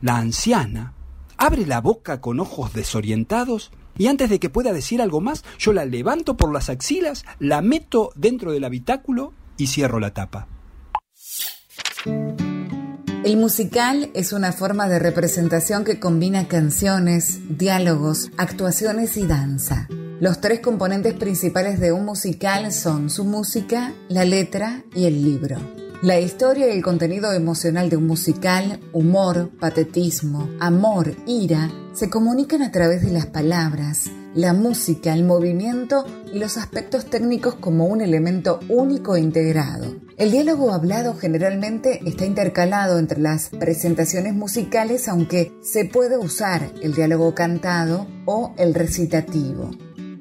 [0.00, 0.94] La anciana
[1.36, 5.74] abre la boca con ojos desorientados y antes de que pueda decir algo más, yo
[5.74, 10.48] la levanto por las axilas, la meto dentro del habitáculo y cierro la tapa.
[13.22, 19.88] El musical es una forma de representación que combina canciones, diálogos, actuaciones y danza.
[20.20, 25.58] Los tres componentes principales de un musical son su música, la letra y el libro.
[26.02, 32.62] La historia y el contenido emocional de un musical, humor, patetismo, amor, ira, se comunican
[32.62, 38.00] a través de las palabras, la música, el movimiento y los aspectos técnicos como un
[38.00, 39.94] elemento único e integrado.
[40.16, 46.94] El diálogo hablado generalmente está intercalado entre las presentaciones musicales, aunque se puede usar el
[46.94, 49.70] diálogo cantado o el recitativo.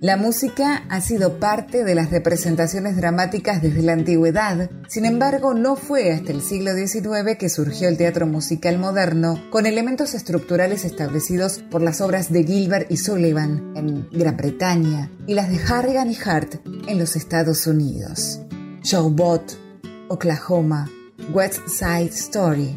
[0.01, 5.75] La música ha sido parte de las representaciones dramáticas desde la antigüedad, sin embargo no
[5.75, 11.59] fue hasta el siglo XIX que surgió el teatro musical moderno con elementos estructurales establecidos
[11.69, 16.15] por las obras de Gilbert y Sullivan en Gran Bretaña y las de Harrigan y
[16.15, 18.39] Hart en los Estados Unidos.
[18.83, 19.59] Showbot,
[20.07, 20.89] Oklahoma,
[21.33, 22.73] West Side Story,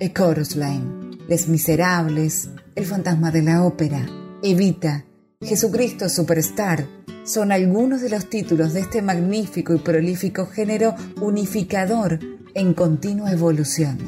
[0.00, 4.04] A Chorus Line, Les Miserables, El Fantasma de la Ópera,
[4.42, 5.04] Evita,
[5.44, 6.86] Jesucristo Superstar
[7.26, 12.18] son algunos de los títulos de este magnífico y prolífico género unificador
[12.54, 13.98] en continua evolución.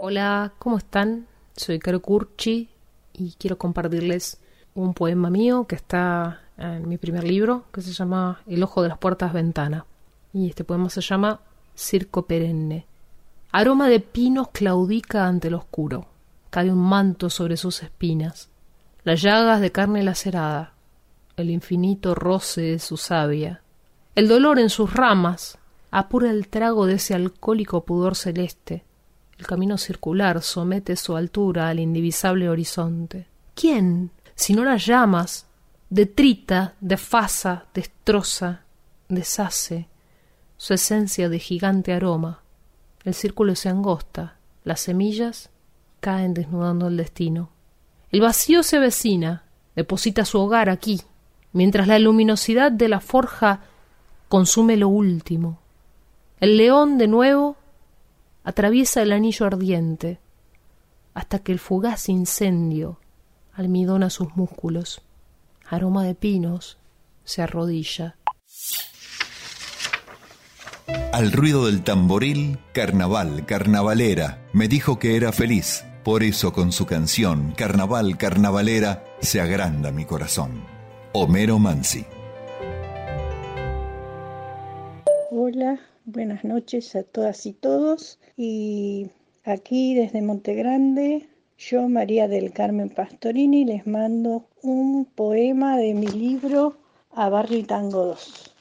[0.00, 1.26] Hola, ¿cómo están?
[1.54, 2.70] Soy Caro Curchi
[3.12, 4.38] y quiero compartirles
[4.74, 8.88] un poema mío que está en mi primer libro, que se llama El ojo de
[8.88, 9.84] las puertas ventana.
[10.32, 11.40] Y este poema se llama
[11.76, 12.86] Circo perenne.
[13.52, 16.06] Aroma de pinos claudica ante el oscuro.
[16.48, 18.48] Cae un manto sobre sus espinas.
[19.04, 20.72] Las llagas de carne lacerada.
[21.36, 23.62] El infinito roce de su savia.
[24.14, 25.58] El dolor en sus ramas
[25.90, 28.84] apura el trago de ese alcohólico pudor celeste.
[29.38, 33.28] El camino circular somete su altura al indivisable horizonte.
[33.54, 35.46] ¿Quién, si no las llamas,
[35.88, 38.62] detrita, defasa, destroza,
[39.08, 39.88] deshace
[40.56, 42.42] su esencia de gigante aroma?
[43.04, 45.50] El círculo se angosta, las semillas
[46.00, 47.50] caen desnudando el destino.
[48.10, 49.44] El vacío se avecina,
[49.76, 51.02] deposita su hogar aquí,
[51.52, 53.60] mientras la luminosidad de la forja
[54.28, 55.58] consume lo último.
[56.40, 57.56] El león de nuevo
[58.44, 60.20] atraviesa el anillo ardiente,
[61.14, 62.98] hasta que el fugaz incendio
[63.52, 65.02] almidona sus músculos.
[65.68, 66.78] Aroma de pinos
[67.24, 68.16] se arrodilla.
[71.12, 75.84] Al ruido del tamboril, carnaval, carnavalera, me dijo que era feliz.
[76.08, 80.64] Por eso con su canción, Carnaval, carnavalera, se agranda mi corazón.
[81.12, 82.06] Homero Mansi.
[85.30, 88.18] Hola, buenas noches a todas y todos.
[88.38, 89.10] Y
[89.44, 91.28] aquí desde Montegrande,
[91.58, 96.78] yo, María del Carmen Pastorini, les mando un poema de mi libro
[97.10, 98.54] A Barrio Tango 2.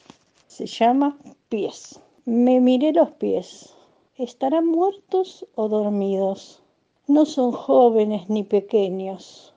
[0.47, 1.17] Se llama
[1.47, 1.97] Pies.
[2.25, 3.73] Me miré los pies.
[4.17, 6.61] ¿Estarán muertos o dormidos?
[7.09, 9.53] No son jóvenes ni pequeños.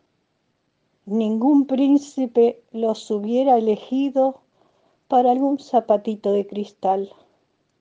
[1.05, 4.37] Ningún príncipe los hubiera elegido
[5.09, 7.13] para algún zapatito de cristal.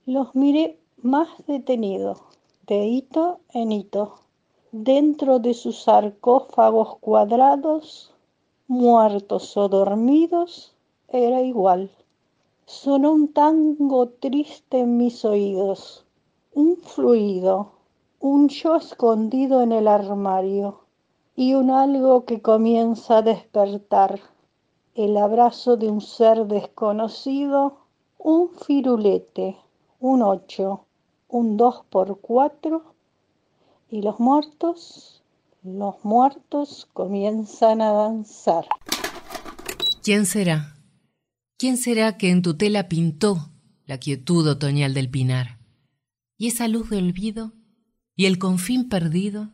[0.06, 2.16] Los miré más detenido,
[2.66, 4.16] de hito en hito,
[4.72, 8.12] dentro de sus sarcófagos cuadrados,
[8.66, 10.74] muertos o dormidos,
[11.08, 11.92] era igual.
[12.66, 16.04] Sonó un tango triste en mis oídos,
[16.54, 17.79] un fluido,
[18.20, 20.84] un yo escondido en el armario
[21.34, 24.20] y un algo que comienza a despertar,
[24.94, 27.78] el abrazo de un ser desconocido,
[28.18, 29.56] un firulete,
[30.00, 30.84] un ocho,
[31.28, 32.94] un dos por cuatro
[33.88, 35.22] y los muertos,
[35.62, 38.66] los muertos comienzan a danzar.
[40.02, 40.76] ¿Quién será?
[41.56, 43.50] ¿Quién será que en tu tela pintó
[43.86, 45.58] la quietud otoñal del pinar?
[46.36, 47.52] Y esa luz de olvido,
[48.20, 49.48] y el confín perdido,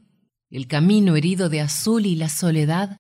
[0.51, 2.97] el camino herido de azul y la soledad,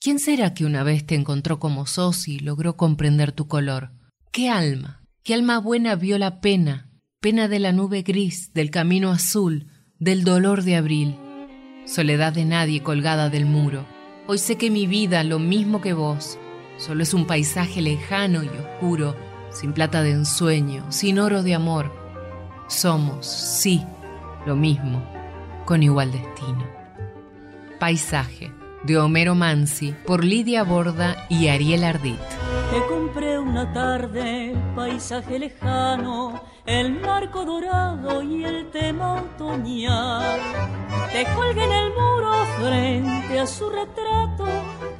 [0.00, 3.90] ¿quién será que una vez te encontró como sos y logró comprender tu color?
[4.32, 5.06] ¿Qué alma?
[5.22, 6.90] ¿Qué alma buena vio la pena?
[7.20, 9.66] Pena de la nube gris, del camino azul,
[9.98, 11.16] del dolor de abril.
[11.84, 13.86] Soledad de nadie colgada del muro.
[14.26, 16.38] Hoy sé que mi vida, lo mismo que vos,
[16.78, 19.14] Solo es un paisaje lejano y oscuro,
[19.50, 21.92] sin plata de ensueño, sin oro de amor.
[22.68, 23.84] Somos, sí,
[24.46, 25.02] lo mismo,
[25.64, 26.64] con igual destino.
[27.78, 28.52] Paisaje,
[28.84, 32.20] de Homero Mansi, por Lidia Borda y Ariel Ardit.
[32.70, 40.40] Te compré una tarde, paisaje lejano, el marco dorado y el tema otoñal.
[41.12, 44.46] Te colgué en el muro frente a su retrato,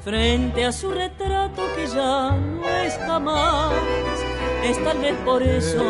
[0.01, 3.73] frente a su retrato que ya no está más.
[4.69, 5.83] Es tal vez por eso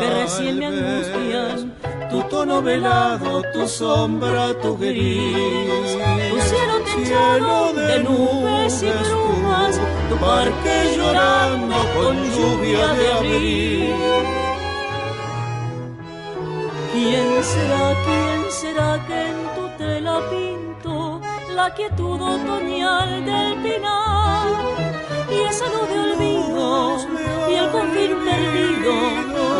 [0.00, 1.72] que recién me angustian
[2.10, 5.96] tu tono velado, tu sombra, tu gris,
[6.30, 13.94] tu cielo techado de nubes y brumas, tu parque llorando con lluvia de abril.
[16.92, 21.20] ¿Quién será, quién será que en tu tela pinto
[21.54, 24.97] la quietud otoñal del pinar?
[25.60, 26.98] Luz de olvido,
[27.50, 28.92] y el confín perdido,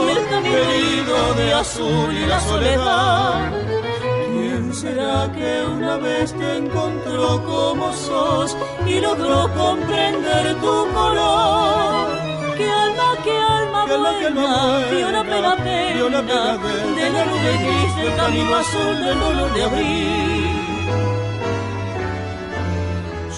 [0.06, 3.52] y el camino de azul y la soledad.
[4.30, 8.56] ¿Quién será que una vez te encontró como sos
[8.86, 12.18] y logró comprender tu color?
[12.56, 16.58] ¿Qué alma, qué alma buena vio la pena pena
[16.96, 21.17] de la nube gris del camino azul del dolor de abril?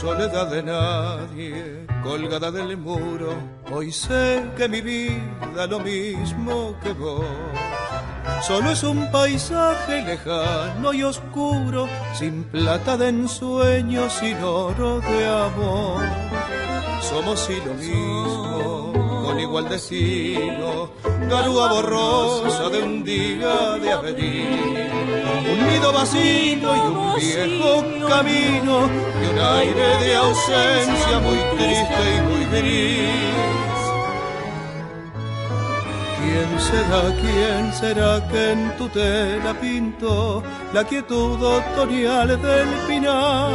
[0.00, 3.34] Soledad de nadie, colgada del muro.
[3.70, 7.26] Hoy sé que mi vida lo mismo que vos.
[8.42, 16.02] Solo es un paisaje lejano y oscuro, sin plata de ensueño, sin oro de amor.
[17.02, 18.79] Somos y lo mismo,
[19.42, 20.90] igual destino,
[21.28, 24.90] garúa borrosa de un día de avenir.
[25.52, 28.88] Un nido vacío y un viejo camino,
[29.22, 33.80] y un aire de ausencia muy triste y muy gris.
[36.18, 40.42] ¿Quién será, quién será que en tu tela pintó
[40.72, 43.50] la quietud otoñal del pinar?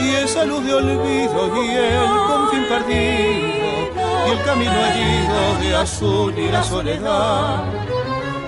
[0.00, 6.38] Y esa luz de olvido y el confín perdido y el camino herido de azul
[6.38, 7.64] y la soledad.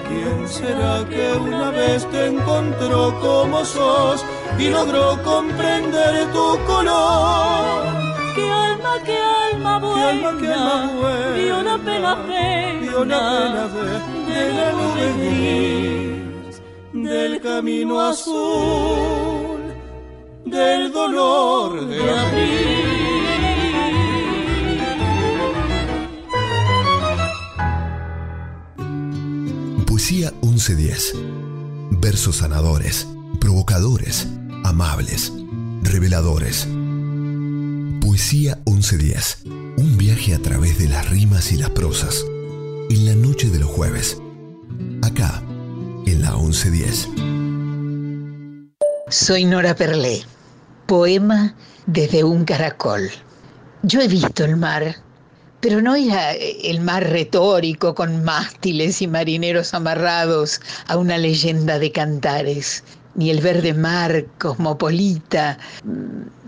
[0.08, 4.24] ¿Quién será que una vez te encontró como sos
[4.58, 7.84] y logró comprender tu color?
[8.34, 9.18] ¿Qué alma, qué
[9.52, 12.14] alma buena, alma, qué alma buena, vio la pena
[12.80, 16.62] vio la pena de, de la nube gris,
[16.92, 19.60] del camino azul,
[20.44, 22.91] del dolor de abril.
[30.02, 31.14] Poesía 1110.
[32.00, 33.06] Versos sanadores,
[33.38, 34.26] provocadores,
[34.64, 35.32] amables,
[35.84, 36.66] reveladores.
[38.00, 39.42] Poesía 1110.
[39.76, 42.24] Un viaje a través de las rimas y las prosas.
[42.90, 44.20] En la noche de los jueves.
[45.02, 45.40] Acá,
[46.04, 47.08] en la 1110.
[49.08, 50.24] Soy Nora Perlé.
[50.86, 51.54] Poema
[51.86, 53.08] desde un caracol.
[53.84, 54.96] Yo he visto el mar,
[55.62, 61.92] pero no era el mar retórico con mástiles y marineros amarrados a una leyenda de
[61.92, 62.82] cantares,
[63.14, 65.56] ni el verde mar cosmopolita,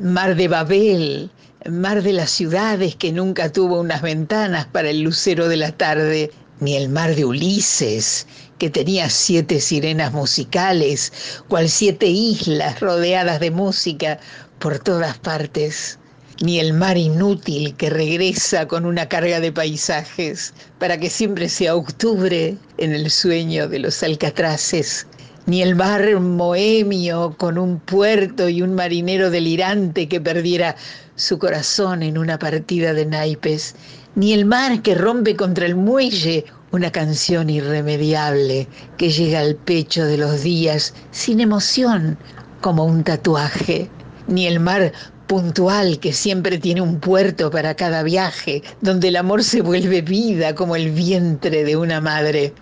[0.01, 1.31] mar de Babel,
[1.70, 6.32] mar de las ciudades que nunca tuvo unas ventanas para el lucero de la tarde,
[6.59, 8.27] ni el mar de Ulises,
[8.59, 11.12] que tenía siete sirenas musicales,
[11.47, 14.19] cual siete islas rodeadas de música
[14.59, 16.01] por todas partes,
[16.43, 21.77] ni el mar inútil que regresa con una carga de paisajes para que siempre sea
[21.77, 25.06] octubre en el sueño de los alcatraces,
[25.47, 30.74] ni el mar moemio con un puerto y un marinero delirante que perdiera
[31.16, 33.77] su corazón en una partida de naipes,
[34.16, 38.66] ni el mar que rompe contra el muelle una canción irremediable
[38.98, 42.19] que llega al pecho de los días sin emoción
[42.61, 43.89] como un tatuaje,
[44.27, 44.93] ni el mar
[45.27, 50.55] puntual que siempre tiene un puerto para cada viaje, donde el amor se vuelve vida
[50.55, 52.53] como el vientre de una madre.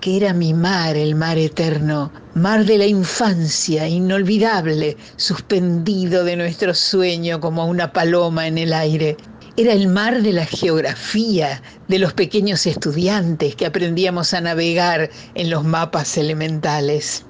[0.00, 6.74] Que era mi mar, el mar eterno, mar de la infancia, inolvidable, suspendido de nuestro
[6.74, 9.16] sueño como una paloma en el aire.
[9.56, 15.48] Era el mar de la geografía, de los pequeños estudiantes que aprendíamos a navegar en
[15.48, 17.24] los mapas elementales.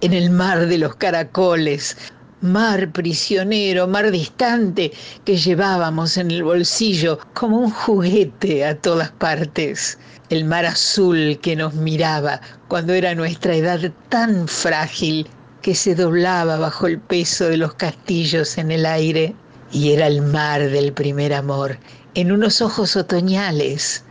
[0.00, 1.96] En el mar de los caracoles,
[2.42, 4.92] mar prisionero, mar distante
[5.24, 9.98] que llevábamos en el bolsillo como un juguete a todas partes.
[10.28, 15.28] El mar azul que nos miraba cuando era nuestra edad tan frágil
[15.62, 19.34] que se doblaba bajo el peso de los castillos en el aire.
[19.70, 21.78] Y era el mar del primer amor,
[22.14, 24.04] en unos ojos otoñales.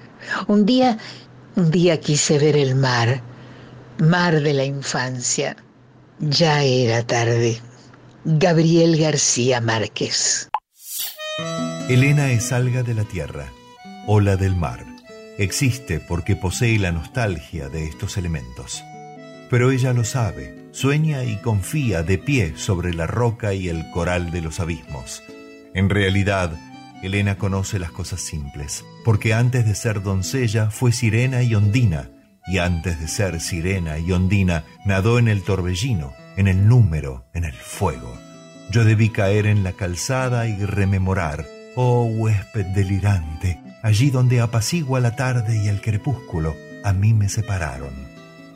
[0.48, 0.98] Un día,
[1.56, 3.22] un día quise ver el mar,
[4.00, 5.56] mar de la infancia.
[6.20, 7.62] Ya era tarde.
[8.24, 10.48] Gabriel García Márquez.
[11.90, 13.48] Elena es alga de la tierra,
[14.06, 14.86] ola del mar.
[15.40, 18.84] Existe porque posee la nostalgia de estos elementos.
[19.50, 24.30] Pero ella lo sabe, sueña y confía de pie sobre la roca y el coral
[24.30, 25.24] de los abismos.
[25.74, 26.52] En realidad,
[27.02, 32.12] Elena conoce las cosas simples, porque antes de ser doncella fue sirena y ondina,
[32.46, 37.46] y antes de ser sirena y ondina nadó en el torbellino, en el número, en
[37.46, 38.18] el fuego.
[38.72, 41.46] Yo debí caer en la calzada y rememorar,
[41.76, 47.94] oh huésped delirante, allí donde apacigua la tarde y el crepúsculo, a mí me separaron.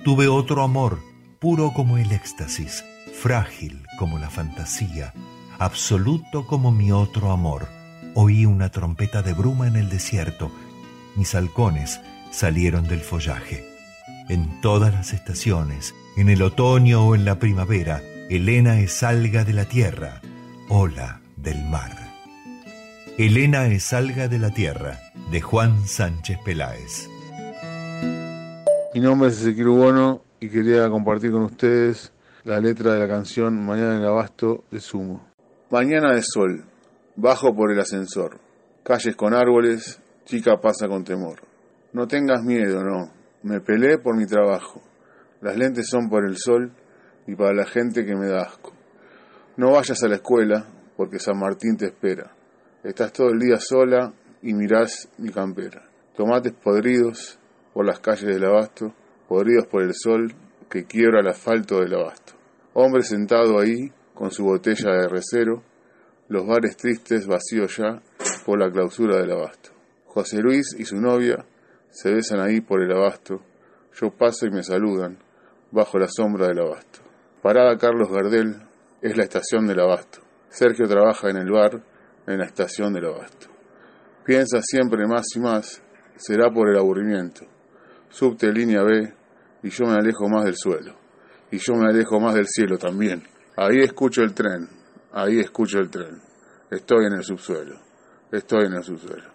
[0.04, 1.00] Tuve otro amor,
[1.40, 2.86] puro como el éxtasis,
[3.22, 5.14] frágil como la fantasía,
[5.60, 7.68] absoluto como mi otro amor.
[8.14, 10.52] Oí una trompeta de bruma en el desierto,
[11.16, 12.00] mis halcones
[12.32, 13.66] salieron del follaje.
[14.30, 19.54] En todas las estaciones, en el otoño o en la primavera, Elena es alga de
[19.54, 20.22] la tierra,
[20.70, 21.92] ola del mar.
[23.18, 25.00] Elena es alga de la tierra,
[25.32, 27.10] de Juan Sánchez Peláez.
[28.94, 32.14] Mi nombre es Ezequiel Bono y quería compartir con ustedes
[32.46, 35.28] la letra de la canción Mañana en Abasto de Sumo.
[35.70, 36.64] Mañana de sol,
[37.18, 38.40] bajo por el ascensor,
[38.84, 41.42] calles con árboles, chica pasa con temor.
[41.92, 43.12] No tengas miedo, no,
[43.44, 44.82] me peleé por mi trabajo.
[45.42, 46.72] Las lentes son por el sol
[47.28, 48.74] y para la gente que me da asco.
[49.58, 52.32] No vayas a la escuela porque San Martín te espera.
[52.84, 55.90] Estás todo el día sola y mirás mi campera.
[56.16, 57.40] Tomates podridos
[57.74, 58.94] por las calles del abasto,
[59.28, 60.34] podridos por el sol
[60.70, 62.34] que quiebra el asfalto del abasto.
[62.74, 65.64] Hombre sentado ahí con su botella de recero,
[66.30, 68.02] los bares tristes vacíos ya
[68.46, 69.72] por la clausura del abasto.
[70.06, 71.46] José Luis y su novia
[71.90, 73.42] se besan ahí por el abasto.
[74.00, 75.25] Yo paso y me saludan
[75.72, 77.00] bajo la sombra del abasto.
[77.42, 78.56] Parada Carlos Gardel
[79.02, 80.20] es la estación del abasto.
[80.50, 81.84] Sergio trabaja en el bar
[82.28, 83.48] en la estación del abasto.
[84.24, 85.84] Piensa siempre más y más,
[86.16, 87.46] será por el aburrimiento.
[88.10, 89.14] Subte línea B
[89.64, 90.96] y yo me alejo más del suelo.
[91.52, 93.24] Y yo me alejo más del cielo también.
[93.58, 94.68] Ahí escucho el tren,
[95.12, 96.20] ahí escucho el tren.
[96.72, 97.80] Estoy en el subsuelo,
[98.32, 99.35] estoy en el subsuelo.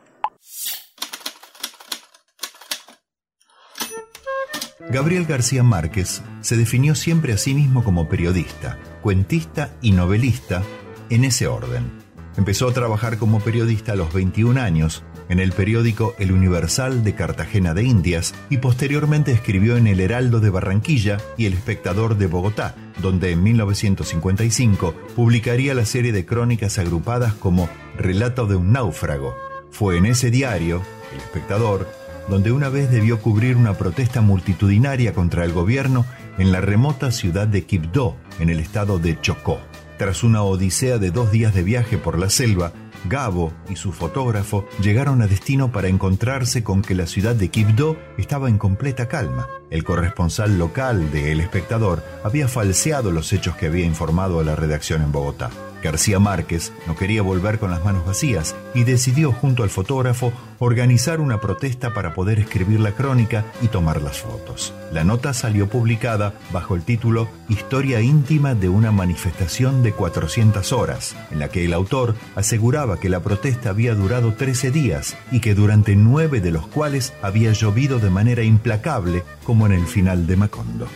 [4.89, 10.63] Gabriel García Márquez se definió siempre a sí mismo como periodista, cuentista y novelista,
[11.11, 11.91] en ese orden.
[12.37, 17.15] Empezó a trabajar como periodista a los 21 años en el periódico El Universal de
[17.15, 22.27] Cartagena de Indias y posteriormente escribió en El Heraldo de Barranquilla y El Espectador de
[22.27, 29.37] Bogotá, donde en 1955 publicaría la serie de crónicas agrupadas como Relato de un náufrago.
[29.71, 30.83] Fue en ese diario,
[31.13, 31.89] El Espectador,
[32.31, 36.07] donde una vez debió cubrir una protesta multitudinaria contra el gobierno
[36.39, 39.59] en la remota ciudad de Quibdó, en el estado de Chocó.
[39.99, 42.73] Tras una odisea de dos días de viaje por la selva,
[43.09, 47.99] Gabo y su fotógrafo llegaron a destino para encontrarse con que la ciudad de Quibdó
[48.17, 49.49] estaba en completa calma.
[49.71, 54.55] El corresponsal local de El Espectador había falseado los hechos que había informado a la
[54.55, 55.51] redacción en Bogotá.
[55.83, 61.21] García Márquez no quería volver con las manos vacías y decidió junto al fotógrafo organizar
[61.21, 64.75] una protesta para poder escribir la crónica y tomar las fotos.
[64.93, 71.17] La nota salió publicada bajo el título Historia íntima de una manifestación de 400 horas,
[71.31, 75.55] en la que el autor aseguraba que la protesta había durado 13 días y que
[75.55, 80.37] durante nueve de los cuales había llovido de manera implacable como en el final de
[80.37, 80.87] Macondo.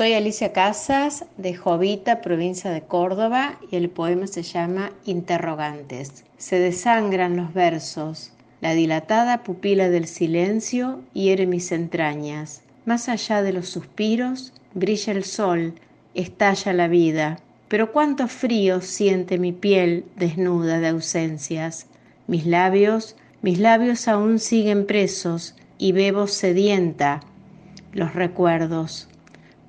[0.00, 6.24] Soy Alicia Casas de Jovita, provincia de Córdoba, y el poema se llama Interrogantes.
[6.38, 8.32] Se desangran los versos,
[8.62, 12.62] la dilatada pupila del silencio hiere mis entrañas.
[12.86, 15.74] Más allá de los suspiros brilla el sol,
[16.14, 17.38] estalla la vida.
[17.68, 21.88] Pero cuánto frío siente mi piel desnuda de ausencias.
[22.26, 27.20] Mis labios, mis labios aún siguen presos y bebo sedienta
[27.92, 29.09] los recuerdos.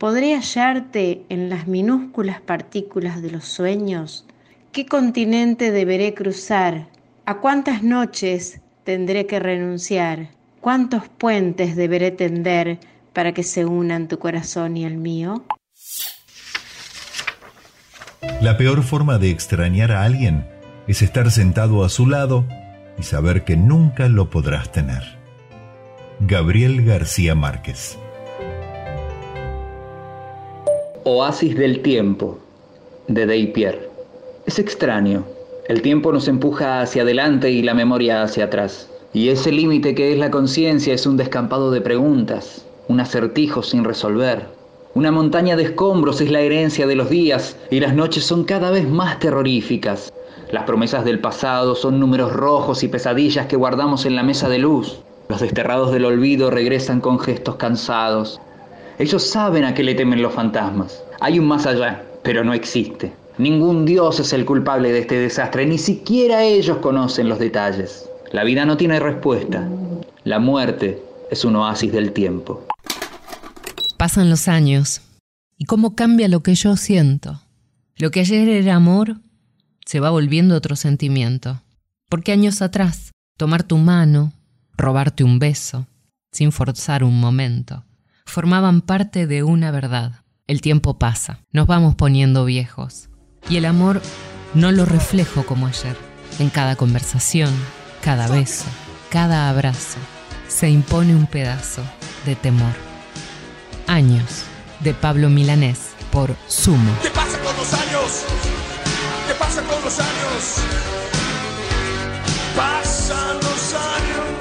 [0.02, 4.26] ¿Podré hallarte en las minúsculas partículas de los sueños?
[4.72, 6.88] ¿Qué continente deberé cruzar?
[7.28, 10.30] ¿A cuántas noches tendré que renunciar?
[10.60, 12.80] ¿Cuántos puentes deberé tender
[13.14, 15.46] para que se unan tu corazón y el mío?
[18.42, 20.48] La peor forma de extrañar a alguien
[20.88, 22.48] es estar sentado a su lado
[22.98, 25.20] y saber que nunca lo podrás tener.
[26.22, 28.00] Gabriel García Márquez
[31.04, 32.38] Oasis del tiempo,
[33.08, 33.90] de Day-Pierre.
[34.46, 35.24] Es extraño.
[35.68, 38.88] El tiempo nos empuja hacia adelante y la memoria hacia atrás.
[39.12, 43.84] Y ese límite que es la conciencia es un descampado de preguntas, un acertijo sin
[43.84, 44.46] resolver.
[44.94, 48.70] Una montaña de escombros es la herencia de los días y las noches son cada
[48.70, 50.14] vez más terroríficas.
[50.52, 54.60] Las promesas del pasado son números rojos y pesadillas que guardamos en la mesa de
[54.60, 55.00] luz.
[55.30, 58.40] Los desterrados del olvido regresan con gestos cansados.
[59.02, 61.04] Ellos saben a qué le temen los fantasmas.
[61.22, 63.12] Hay un más allá, pero no existe.
[63.40, 68.08] Ningún dios es el culpable de este desastre, ni siquiera ellos conocen los detalles.
[68.32, 69.68] La vida no tiene respuesta.
[70.24, 71.02] La muerte
[71.32, 72.68] es un oasis del tiempo.
[73.98, 75.02] Pasan los años
[75.58, 77.42] y cómo cambia lo que yo siento.
[77.98, 79.16] Lo que ayer era amor
[79.84, 81.60] se va volviendo otro sentimiento.
[82.08, 84.32] Porque años atrás, tomar tu mano,
[84.78, 85.88] robarte un beso,
[86.32, 87.84] sin forzar un momento,
[88.32, 90.24] formaban parte de una verdad.
[90.48, 93.10] El tiempo pasa, nos vamos poniendo viejos.
[93.50, 94.02] Y el amor
[94.54, 95.98] no lo reflejo como ayer.
[96.40, 97.54] En cada conversación,
[98.02, 98.66] cada beso,
[99.10, 99.98] cada abrazo,
[100.48, 101.84] se impone un pedazo
[102.26, 102.72] de temor.
[103.88, 104.44] Años,
[104.80, 106.94] de Pablo Milanés, por Sumo.
[107.02, 108.26] ¿Qué pasa con los años?
[109.28, 110.56] ¿Qué pasa con los años?
[112.56, 114.32] Pasan los años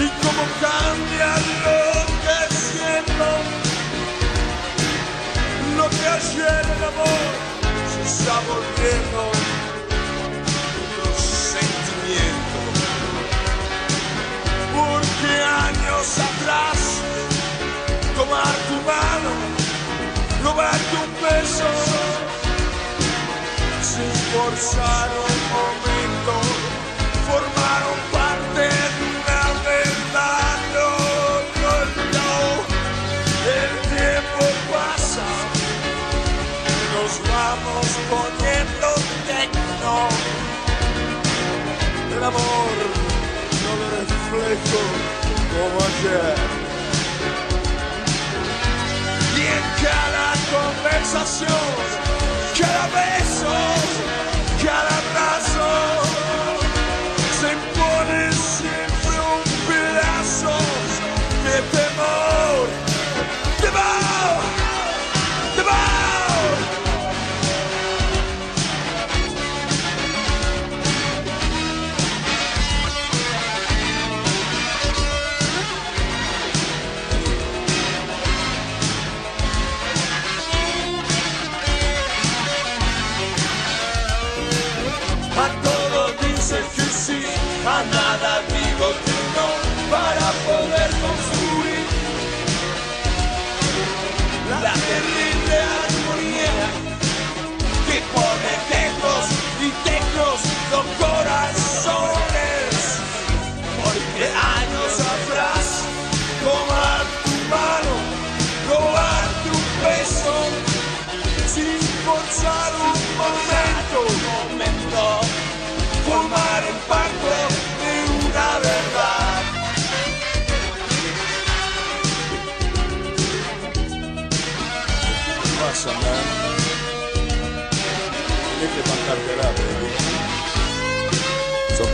[0.00, 1.73] y cómo cambia lo
[6.04, 7.30] que ayer el amor
[7.92, 9.20] se está volviendo
[11.02, 12.58] un sentimiento.
[14.76, 15.32] Porque
[15.68, 16.78] años atrás,
[18.16, 19.32] tomar tu mano,
[20.42, 21.70] robarte un beso,
[23.82, 25.93] sin forzar un momento.
[44.34, 44.82] reflejo
[45.52, 46.34] como ayer.
[49.36, 51.48] Y en cada conversación,
[52.58, 53.83] cada beso.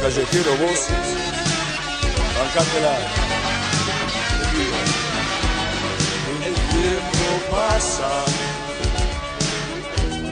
[0.01, 0.87] callejero vos,
[2.39, 2.97] bancátela.
[6.47, 8.25] El tiempo pasa,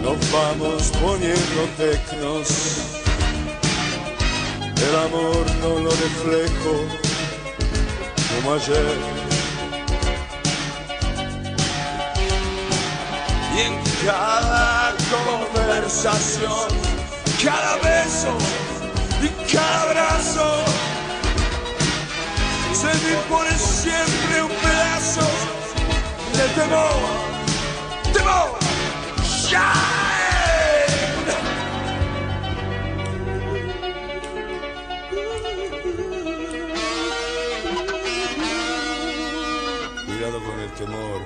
[0.00, 2.48] nos vamos poniendo tecnos.
[4.76, 6.74] El amor no lo reflejo
[8.36, 8.96] como ayer.
[13.54, 13.74] Y en
[14.06, 16.68] cada conversación,
[17.42, 18.67] cada beso
[19.48, 20.64] que abrazo
[22.72, 25.26] se me impone siempre un pedazo
[26.36, 27.00] de temor,
[28.12, 28.58] temor,
[29.50, 29.88] ya.
[40.78, 41.20] temor.